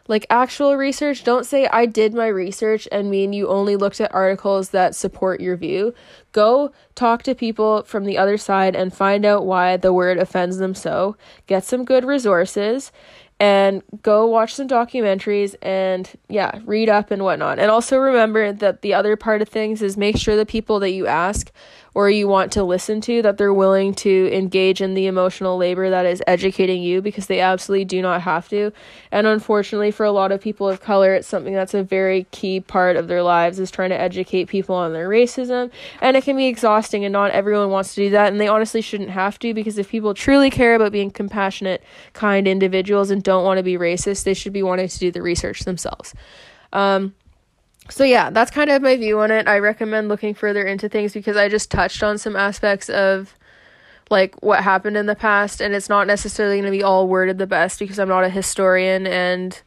like 0.09 0.25
actual 0.29 0.75
research. 0.75 1.23
Don't 1.23 1.45
say 1.45 1.67
I 1.67 1.85
did 1.85 2.13
my 2.13 2.27
research 2.27 2.87
and 2.91 3.09
mean 3.09 3.31
you 3.31 3.47
only 3.47 3.75
looked 3.75 4.01
at 4.01 4.13
articles 4.13 4.71
that 4.71 4.95
support 4.95 5.39
your 5.39 5.55
view. 5.55 5.93
Go 6.31 6.73
talk 6.95 7.23
to 7.23 7.35
people 7.35 7.83
from 7.83 8.03
the 8.03 8.17
other 8.17 8.37
side 8.37 8.75
and 8.75 8.93
find 8.93 9.23
out 9.23 9.45
why 9.45 9.77
the 9.77 9.93
word 9.93 10.17
offends 10.17 10.57
them 10.57 10.73
so. 10.73 11.15
Get 11.45 11.63
some 11.63 11.85
good 11.85 12.03
resources 12.03 12.91
and 13.39 13.83
go 14.01 14.25
watch 14.25 14.55
some 14.55 14.67
documentaries 14.67 15.55
and 15.61 16.09
yeah, 16.27 16.59
read 16.65 16.89
up 16.89 17.11
and 17.11 17.23
whatnot. 17.23 17.59
And 17.59 17.71
also 17.71 17.97
remember 17.97 18.51
that 18.51 18.81
the 18.81 18.95
other 18.95 19.15
part 19.15 19.41
of 19.41 19.47
things 19.47 19.81
is 19.81 19.95
make 19.95 20.17
sure 20.17 20.35
the 20.35 20.45
people 20.45 20.79
that 20.81 20.91
you 20.91 21.07
ask 21.07 21.51
or 21.93 22.09
you 22.09 22.27
want 22.27 22.51
to 22.53 22.63
listen 22.63 23.01
to 23.01 23.21
that 23.21 23.37
they're 23.37 23.53
willing 23.53 23.93
to 23.93 24.29
engage 24.33 24.81
in 24.81 24.93
the 24.93 25.07
emotional 25.07 25.57
labor 25.57 25.89
that 25.89 26.05
is 26.05 26.23
educating 26.27 26.81
you 26.81 27.01
because 27.01 27.27
they 27.27 27.39
absolutely 27.39 27.85
do 27.85 28.01
not 28.01 28.21
have 28.21 28.47
to. 28.49 28.71
And 29.11 29.27
unfortunately 29.27 29.91
for 29.91 30.05
a 30.05 30.11
lot 30.11 30.31
of 30.31 30.41
people 30.41 30.69
of 30.69 30.81
color, 30.81 31.13
it's 31.13 31.27
something 31.27 31.53
that's 31.53 31.73
a 31.73 31.83
very 31.83 32.25
key 32.31 32.59
part 32.59 32.95
of 32.95 33.07
their 33.07 33.23
lives 33.23 33.59
is 33.59 33.71
trying 33.71 33.89
to 33.89 33.99
educate 33.99 34.45
people 34.45 34.75
on 34.75 34.93
their 34.93 35.09
racism. 35.09 35.71
And 36.01 36.15
it 36.15 36.23
can 36.23 36.37
be 36.37 36.47
exhausting 36.47 37.05
and 37.05 37.13
not 37.13 37.31
everyone 37.31 37.69
wants 37.69 37.95
to 37.95 38.01
do 38.01 38.09
that 38.11 38.31
and 38.31 38.39
they 38.39 38.47
honestly 38.47 38.81
shouldn't 38.81 39.09
have 39.09 39.39
to 39.39 39.53
because 39.53 39.77
if 39.77 39.89
people 39.89 40.13
truly 40.13 40.49
care 40.49 40.75
about 40.75 40.91
being 40.91 41.11
compassionate, 41.11 41.83
kind 42.13 42.47
individuals 42.47 43.11
and 43.11 43.23
don't 43.23 43.43
want 43.43 43.57
to 43.57 43.63
be 43.63 43.77
racist, 43.77 44.23
they 44.23 44.33
should 44.33 44.53
be 44.53 44.63
wanting 44.63 44.87
to 44.87 44.99
do 44.99 45.11
the 45.11 45.21
research 45.21 45.61
themselves. 45.61 46.13
Um, 46.71 47.15
so 47.89 48.03
yeah, 48.03 48.29
that's 48.29 48.51
kind 48.51 48.69
of 48.69 48.81
my 48.81 48.95
view 48.97 49.19
on 49.19 49.31
it. 49.31 49.47
I 49.47 49.59
recommend 49.59 50.09
looking 50.09 50.33
further 50.33 50.63
into 50.63 50.89
things 50.89 51.13
because 51.13 51.35
I 51.35 51.49
just 51.49 51.71
touched 51.71 52.03
on 52.03 52.17
some 52.17 52.35
aspects 52.35 52.89
of 52.89 53.35
like 54.09 54.41
what 54.41 54.63
happened 54.63 54.97
in 54.97 55.05
the 55.05 55.15
past 55.15 55.61
and 55.61 55.73
it's 55.73 55.89
not 55.89 56.07
necessarily 56.07 56.55
going 56.55 56.65
to 56.65 56.71
be 56.71 56.83
all 56.83 57.07
worded 57.07 57.37
the 57.37 57.47
best 57.47 57.79
because 57.79 57.99
I'm 57.99 58.07
not 58.07 58.23
a 58.23 58.29
historian 58.29 59.05
and 59.05 59.61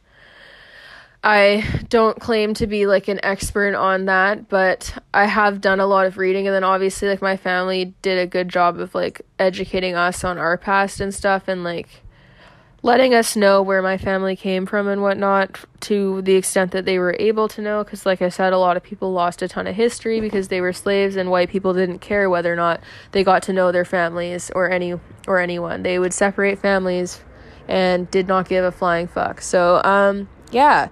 I 1.23 1.63
don't 1.87 2.19
claim 2.19 2.53
to 2.55 2.67
be 2.67 2.85
like 2.85 3.07
an 3.07 3.21
expert 3.23 3.75
on 3.75 4.05
that, 4.05 4.49
but 4.49 5.01
I 5.13 5.25
have 5.25 5.61
done 5.61 5.79
a 5.79 5.87
lot 5.87 6.05
of 6.05 6.17
reading 6.17 6.47
and 6.47 6.53
then 6.53 6.65
obviously 6.65 7.07
like 7.07 7.21
my 7.21 7.37
family 7.37 7.93
did 8.01 8.19
a 8.19 8.27
good 8.27 8.49
job 8.49 8.77
of 8.79 8.93
like 8.93 9.21
educating 9.39 9.95
us 9.95 10.25
on 10.25 10.37
our 10.37 10.57
past 10.57 10.99
and 10.99 11.13
stuff 11.13 11.47
and 11.47 11.63
like 11.63 12.03
letting 12.83 13.13
us 13.13 13.35
know 13.35 13.61
where 13.61 13.81
my 13.81 13.97
family 13.97 14.35
came 14.35 14.65
from 14.65 14.87
and 14.87 15.01
whatnot 15.01 15.57
to 15.79 16.21
the 16.21 16.35
extent 16.35 16.71
that 16.71 16.85
they 16.85 16.99
were 16.99 17.15
able 17.17 17.47
to 17.47 17.61
know 17.61 17.83
because 17.83 18.05
like 18.05 18.21
i 18.21 18.27
said 18.27 18.51
a 18.51 18.57
lot 18.57 18.75
of 18.75 18.83
people 18.83 19.13
lost 19.13 19.41
a 19.41 19.47
ton 19.47 19.65
of 19.65 19.75
history 19.75 20.19
because 20.19 20.49
they 20.49 20.59
were 20.59 20.73
slaves 20.73 21.15
and 21.15 21.31
white 21.31 21.49
people 21.49 21.73
didn't 21.73 21.99
care 21.99 22.29
whether 22.29 22.51
or 22.51 22.57
not 22.57 22.81
they 23.11 23.23
got 23.23 23.41
to 23.41 23.53
know 23.53 23.71
their 23.71 23.85
families 23.85 24.51
or 24.53 24.69
any 24.69 24.93
or 25.27 25.39
anyone. 25.39 25.83
They 25.83 25.99
would 25.99 26.13
separate 26.13 26.59
families 26.59 27.21
and 27.67 28.09
did 28.11 28.27
not 28.27 28.49
give 28.49 28.63
a 28.65 28.71
flying 28.71 29.07
fuck. 29.07 29.41
So 29.41 29.81
um 29.83 30.27
yeah. 30.51 30.89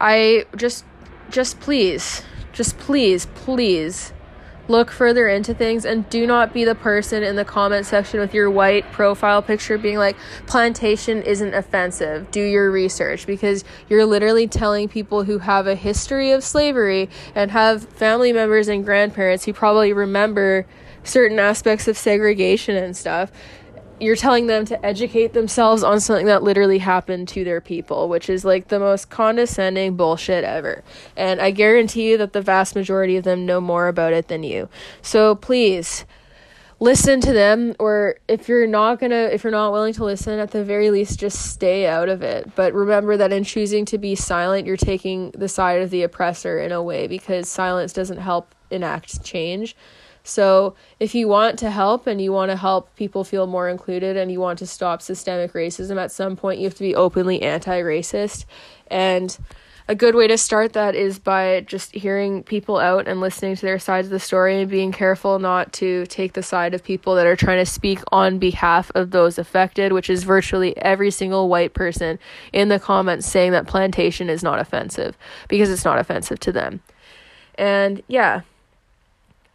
I 0.00 0.46
just 0.56 0.84
just 1.30 1.60
please 1.60 2.22
just 2.52 2.78
please 2.78 3.26
please 3.34 4.12
look 4.68 4.90
further 4.90 5.28
into 5.28 5.54
things 5.54 5.84
and 5.84 6.08
do 6.10 6.26
not 6.26 6.52
be 6.52 6.64
the 6.64 6.74
person 6.74 7.22
in 7.22 7.36
the 7.36 7.44
comment 7.44 7.86
section 7.86 8.20
with 8.20 8.34
your 8.34 8.50
white 8.50 8.90
profile 8.92 9.42
picture 9.42 9.78
being 9.78 9.96
like 9.96 10.16
plantation 10.46 11.22
isn't 11.22 11.54
offensive. 11.54 12.30
Do 12.30 12.42
your 12.42 12.70
research 12.70 13.26
because 13.26 13.64
you're 13.88 14.06
literally 14.06 14.46
telling 14.46 14.88
people 14.88 15.24
who 15.24 15.38
have 15.38 15.66
a 15.66 15.74
history 15.74 16.30
of 16.30 16.44
slavery 16.44 17.08
and 17.34 17.50
have 17.50 17.88
family 17.88 18.32
members 18.32 18.68
and 18.68 18.84
grandparents 18.84 19.44
who 19.44 19.52
probably 19.52 19.92
remember 19.92 20.66
certain 21.02 21.38
aspects 21.38 21.88
of 21.88 21.96
segregation 21.96 22.76
and 22.76 22.96
stuff 22.96 23.32
you're 24.00 24.16
telling 24.16 24.46
them 24.46 24.64
to 24.66 24.86
educate 24.86 25.32
themselves 25.32 25.82
on 25.82 26.00
something 26.00 26.26
that 26.26 26.42
literally 26.42 26.78
happened 26.78 27.28
to 27.28 27.44
their 27.44 27.60
people, 27.60 28.08
which 28.08 28.28
is 28.28 28.44
like 28.44 28.68
the 28.68 28.78
most 28.78 29.10
condescending 29.10 29.96
bullshit 29.96 30.44
ever. 30.44 30.82
And 31.16 31.40
I 31.40 31.50
guarantee 31.50 32.10
you 32.10 32.18
that 32.18 32.32
the 32.32 32.40
vast 32.40 32.74
majority 32.74 33.16
of 33.16 33.24
them 33.24 33.46
know 33.46 33.60
more 33.60 33.88
about 33.88 34.12
it 34.12 34.28
than 34.28 34.42
you. 34.42 34.68
So 35.02 35.34
please 35.34 36.04
listen 36.80 37.20
to 37.20 37.32
them 37.32 37.74
or 37.80 38.16
if 38.28 38.48
you're 38.48 38.66
not 38.66 39.00
going 39.00 39.10
to 39.10 39.34
if 39.34 39.42
you're 39.42 39.50
not 39.50 39.72
willing 39.72 39.92
to 39.92 40.04
listen 40.04 40.38
at 40.38 40.52
the 40.52 40.62
very 40.62 40.90
least 40.90 41.18
just 41.18 41.50
stay 41.50 41.86
out 41.86 42.08
of 42.08 42.22
it. 42.22 42.54
But 42.54 42.72
remember 42.72 43.16
that 43.16 43.32
in 43.32 43.44
choosing 43.44 43.84
to 43.86 43.98
be 43.98 44.14
silent, 44.14 44.66
you're 44.66 44.76
taking 44.76 45.32
the 45.32 45.48
side 45.48 45.82
of 45.82 45.90
the 45.90 46.02
oppressor 46.02 46.60
in 46.60 46.72
a 46.72 46.82
way 46.82 47.06
because 47.06 47.48
silence 47.48 47.92
doesn't 47.92 48.18
help 48.18 48.54
enact 48.70 49.24
change 49.24 49.74
so, 50.28 50.74
if 51.00 51.14
you 51.14 51.26
want 51.26 51.58
to 51.60 51.70
help 51.70 52.06
and 52.06 52.20
you 52.20 52.32
want 52.32 52.50
to 52.50 52.56
help 52.56 52.94
people 52.96 53.24
feel 53.24 53.46
more 53.46 53.66
included 53.66 54.18
and 54.18 54.30
you 54.30 54.40
want 54.40 54.58
to 54.58 54.66
stop 54.66 55.00
systemic 55.00 55.54
racism, 55.54 55.96
at 55.96 56.12
some 56.12 56.36
point 56.36 56.58
you 56.58 56.64
have 56.64 56.74
to 56.74 56.82
be 56.82 56.94
openly 56.94 57.40
anti 57.40 57.80
racist. 57.80 58.44
And 58.88 59.36
a 59.88 59.94
good 59.94 60.14
way 60.14 60.26
to 60.26 60.36
start 60.36 60.74
that 60.74 60.94
is 60.94 61.18
by 61.18 61.62
just 61.62 61.94
hearing 61.94 62.42
people 62.42 62.76
out 62.76 63.08
and 63.08 63.20
listening 63.20 63.56
to 63.56 63.62
their 63.64 63.78
sides 63.78 64.08
of 64.08 64.10
the 64.10 64.20
story 64.20 64.60
and 64.60 64.70
being 64.70 64.92
careful 64.92 65.38
not 65.38 65.72
to 65.72 66.04
take 66.06 66.34
the 66.34 66.42
side 66.42 66.74
of 66.74 66.84
people 66.84 67.14
that 67.14 67.26
are 67.26 67.36
trying 67.36 67.64
to 67.64 67.70
speak 67.70 68.00
on 68.12 68.38
behalf 68.38 68.90
of 68.94 69.12
those 69.12 69.38
affected, 69.38 69.94
which 69.94 70.10
is 70.10 70.24
virtually 70.24 70.76
every 70.76 71.10
single 71.10 71.48
white 71.48 71.72
person 71.72 72.18
in 72.52 72.68
the 72.68 72.78
comments 72.78 73.26
saying 73.26 73.52
that 73.52 73.66
plantation 73.66 74.28
is 74.28 74.42
not 74.42 74.58
offensive 74.58 75.16
because 75.48 75.70
it's 75.70 75.86
not 75.86 75.98
offensive 75.98 76.38
to 76.40 76.52
them. 76.52 76.82
And 77.54 78.02
yeah. 78.08 78.42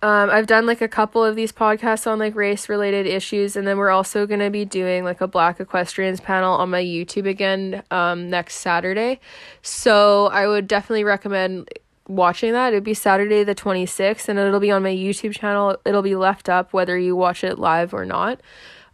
Um, 0.04 0.30
I've 0.30 0.48
done 0.48 0.66
like 0.66 0.82
a 0.82 0.90
couple 0.90 1.24
of 1.24 1.38
these 1.38 1.54
podcasts 1.54 2.06
on 2.08 2.20
like 2.20 2.36
race 2.36 2.68
related 2.68 3.08
issues, 3.08 3.56
and 3.56 3.66
then 3.66 3.78
we're 3.78 3.90
also 3.90 4.28
going 4.28 4.42
to 4.42 4.50
be 4.50 4.66
doing 4.66 5.06
like 5.06 5.22
a 5.22 5.28
Black 5.28 5.62
Equestrians 5.62 6.20
panel 6.20 6.56
on 6.56 6.70
my 6.70 6.84
YouTube 6.84 7.26
again 7.26 7.82
um, 7.90 8.30
next 8.30 8.56
Saturday. 8.56 9.22
So 9.62 10.28
I 10.28 10.46
would 10.46 10.68
definitely 10.68 11.06
recommend 11.06 11.70
watching 12.10 12.52
that. 12.52 12.74
It'd 12.74 12.84
be 12.84 12.94
Saturday 12.94 13.46
the 13.46 13.56
26th, 13.56 14.28
and 14.28 14.38
it'll 14.38 14.60
be 14.60 14.72
on 14.72 14.84
my 14.84 14.94
YouTube 14.94 15.40
channel. 15.40 15.78
It'll 15.86 16.02
be 16.02 16.18
left 16.18 16.50
up 16.50 16.74
whether 16.74 16.98
you 16.98 17.16
watch 17.16 17.42
it 17.46 17.58
live 17.58 17.94
or 17.94 18.04
not. 18.04 18.42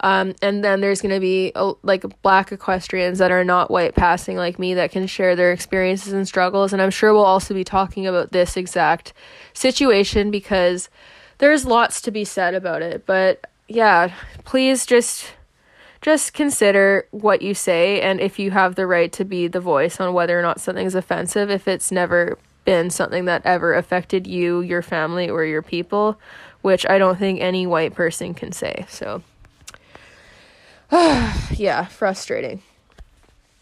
Um, 0.02 0.34
and 0.42 0.64
then 0.64 0.82
there's 0.82 1.02
going 1.02 1.14
to 1.14 1.20
be 1.20 1.52
uh, 1.56 1.74
like 1.84 2.04
black 2.22 2.52
equestrians 2.52 3.20
that 3.20 3.32
are 3.32 3.44
not 3.44 3.70
white 3.70 3.96
passing 3.96 4.38
like 4.38 4.58
me 4.58 4.74
that 4.76 4.92
can 4.92 5.08
share 5.08 5.36
their 5.36 5.52
experiences 5.52 6.14
and 6.14 6.28
struggles. 6.28 6.72
And 6.72 6.82
I'm 6.82 6.92
sure 6.92 7.14
we'll 7.14 7.24
also 7.24 7.54
be 7.54 7.64
talking 7.64 8.08
about 8.08 8.32
this 8.32 8.56
exact 8.56 9.14
situation 9.54 10.32
because 10.32 10.90
there's 11.40 11.66
lots 11.66 12.02
to 12.02 12.12
be 12.12 12.24
said 12.24 12.54
about 12.54 12.82
it. 12.82 13.06
But 13.06 13.46
yeah, 13.68 14.14
please 14.46 14.86
just 14.86 15.34
just 16.02 16.34
consider 16.34 17.06
what 17.12 17.42
you 17.42 17.54
say 17.54 18.00
and 18.00 18.22
if 18.22 18.40
you 18.40 18.52
have 18.52 18.76
the 18.76 18.88
right 18.88 19.12
to 19.12 19.26
be 19.26 19.50
the 19.50 19.60
voice 19.60 20.00
on 20.00 20.14
whether 20.14 20.40
or 20.40 20.42
not 20.42 20.62
something's 20.62 20.96
offensive 20.96 21.50
if 21.50 21.68
it's 21.68 21.92
never 21.92 22.38
been 22.64 22.90
something 22.90 23.26
that 23.26 23.46
ever 23.46 23.74
affected 23.74 24.26
you, 24.26 24.62
your 24.62 24.82
family 24.82 25.30
or 25.30 25.44
your 25.44 25.62
people, 25.62 26.20
which 26.62 26.88
I 26.90 26.98
don't 26.98 27.18
think 27.18 27.42
any 27.42 27.66
white 27.66 27.96
person 27.96 28.34
can 28.34 28.52
say. 28.52 28.86
So 28.88 29.24
yeah, 31.52 31.86
frustrating. 31.86 32.62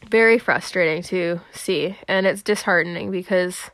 Very 0.10 0.40
frustrating 0.40 1.04
to 1.04 1.42
see. 1.52 1.98
And 2.08 2.26
it's 2.26 2.42
disheartening 2.42 3.12
because 3.12 3.70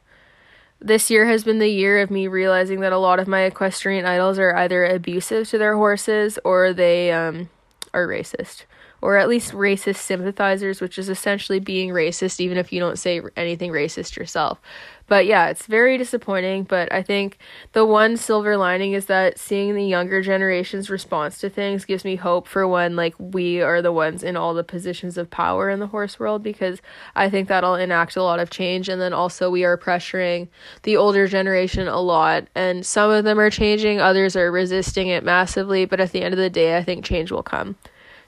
this 0.81 1.09
year 1.11 1.25
has 1.25 1.43
been 1.43 1.59
the 1.59 1.69
year 1.69 2.01
of 2.01 2.09
me 2.09 2.27
realizing 2.27 2.79
that 2.81 2.91
a 2.91 2.97
lot 2.97 3.19
of 3.19 3.27
my 3.27 3.41
equestrian 3.41 4.05
idols 4.05 4.39
are 4.39 4.55
either 4.55 4.85
abusive 4.85 5.47
to 5.49 5.57
their 5.57 5.75
horses 5.75 6.39
or 6.43 6.73
they 6.73 7.11
um, 7.11 7.49
are 7.93 8.07
racist 8.07 8.63
or 9.03 9.17
at 9.17 9.27
least 9.27 9.51
racist 9.51 9.97
sympathizers, 9.97 10.79
which 10.79 10.97
is 10.97 11.09
essentially 11.09 11.59
being 11.59 11.89
racist 11.89 12.39
even 12.39 12.57
if 12.57 12.71
you 12.71 12.79
don't 12.79 12.97
say 12.97 13.21
anything 13.35 13.69
racist 13.69 14.15
yourself. 14.15 14.61
But 15.07 15.25
yeah, 15.25 15.49
it's 15.49 15.65
very 15.65 15.97
disappointing. 15.97 16.63
But 16.63 16.89
I 16.93 17.03
think 17.03 17.37
the 17.73 17.85
one 17.85 18.15
silver 18.15 18.55
lining 18.55 18.93
is 18.93 19.07
that 19.07 19.37
seeing 19.37 19.75
the 19.75 19.83
younger 19.83 20.21
generation's 20.21 20.89
response 20.89 21.37
to 21.39 21.49
things 21.49 21.83
gives 21.83 22.05
me 22.05 22.15
hope 22.15 22.47
for 22.47 22.65
when 22.65 22.95
like 22.95 23.13
we 23.19 23.61
are 23.61 23.81
the 23.81 23.91
ones 23.91 24.23
in 24.23 24.37
all 24.37 24.53
the 24.53 24.63
positions 24.63 25.17
of 25.17 25.29
power 25.29 25.69
in 25.69 25.81
the 25.81 25.87
horse 25.87 26.17
world 26.17 26.41
because 26.41 26.81
I 27.13 27.29
think 27.29 27.49
that'll 27.49 27.75
enact 27.75 28.15
a 28.15 28.23
lot 28.23 28.39
of 28.39 28.51
change. 28.51 28.87
And 28.87 29.01
then 29.01 29.11
also 29.11 29.49
we 29.49 29.65
are 29.65 29.77
pressuring 29.77 30.47
the 30.83 30.95
older 30.95 31.27
generation 31.27 31.89
a 31.89 31.99
lot, 31.99 32.47
and 32.55 32.85
some 32.85 33.11
of 33.11 33.25
them 33.25 33.37
are 33.37 33.49
changing, 33.49 33.99
others 33.99 34.37
are 34.37 34.49
resisting 34.49 35.09
it 35.09 35.25
massively. 35.25 35.83
But 35.83 35.99
at 35.99 36.13
the 36.13 36.21
end 36.21 36.33
of 36.33 36.39
the 36.39 36.49
day, 36.49 36.77
I 36.77 36.83
think 36.85 37.03
change 37.03 37.33
will 37.33 37.43
come. 37.43 37.75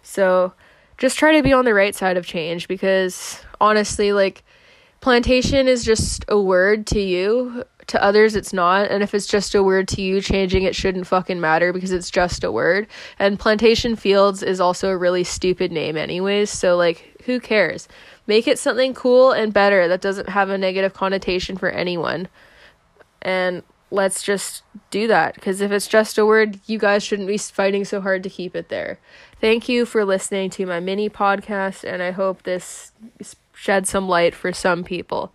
So 0.03 0.53
just 0.97 1.17
try 1.17 1.35
to 1.35 1.43
be 1.43 1.53
on 1.53 1.65
the 1.65 1.73
right 1.73 1.95
side 1.95 2.17
of 2.17 2.25
change 2.25 2.67
because 2.67 3.43
honestly, 3.59 4.13
like, 4.13 4.43
plantation 5.01 5.67
is 5.67 5.83
just 5.83 6.25
a 6.27 6.39
word 6.39 6.87
to 6.87 6.99
you. 6.99 7.63
To 7.87 8.01
others, 8.03 8.35
it's 8.35 8.53
not. 8.53 8.89
And 8.89 9.03
if 9.03 9.13
it's 9.13 9.27
just 9.27 9.53
a 9.53 9.61
word 9.61 9.87
to 9.89 10.01
you, 10.01 10.19
changing 10.19 10.63
it 10.63 10.75
shouldn't 10.75 11.05
fucking 11.05 11.39
matter 11.39 11.71
because 11.71 11.91
it's 11.91 12.09
just 12.09 12.43
a 12.43 12.51
word. 12.51 12.87
And 13.19 13.39
plantation 13.39 13.95
fields 13.95 14.41
is 14.41 14.59
also 14.59 14.89
a 14.89 14.97
really 14.97 15.23
stupid 15.23 15.71
name, 15.71 15.95
anyways. 15.95 16.49
So, 16.49 16.75
like, 16.75 17.21
who 17.25 17.39
cares? 17.39 17.87
Make 18.25 18.47
it 18.47 18.57
something 18.57 18.95
cool 18.95 19.31
and 19.31 19.53
better 19.53 19.87
that 19.87 20.01
doesn't 20.01 20.29
have 20.29 20.49
a 20.49 20.57
negative 20.57 20.95
connotation 20.95 21.57
for 21.57 21.69
anyone. 21.69 22.27
And 23.21 23.61
let's 23.91 24.23
just 24.23 24.63
do 24.89 25.07
that 25.07 25.35
because 25.35 25.61
if 25.61 25.71
it's 25.71 25.87
just 25.87 26.17
a 26.17 26.25
word, 26.25 26.59
you 26.65 26.77
guys 26.79 27.03
shouldn't 27.03 27.27
be 27.27 27.37
fighting 27.37 27.85
so 27.85 28.01
hard 28.01 28.23
to 28.23 28.29
keep 28.29 28.55
it 28.55 28.69
there. 28.69 28.99
Thank 29.41 29.69
you 29.69 29.85
for 29.85 30.05
listening 30.05 30.49
to 30.51 30.65
my 30.65 30.79
mini 30.79 31.09
podcast, 31.09 31.83
and 31.83 32.01
I 32.01 32.11
hope 32.11 32.43
this 32.43 32.91
sheds 33.53 33.89
some 33.89 34.07
light 34.07 34.33
for 34.33 34.53
some 34.53 34.83
people. 34.83 35.33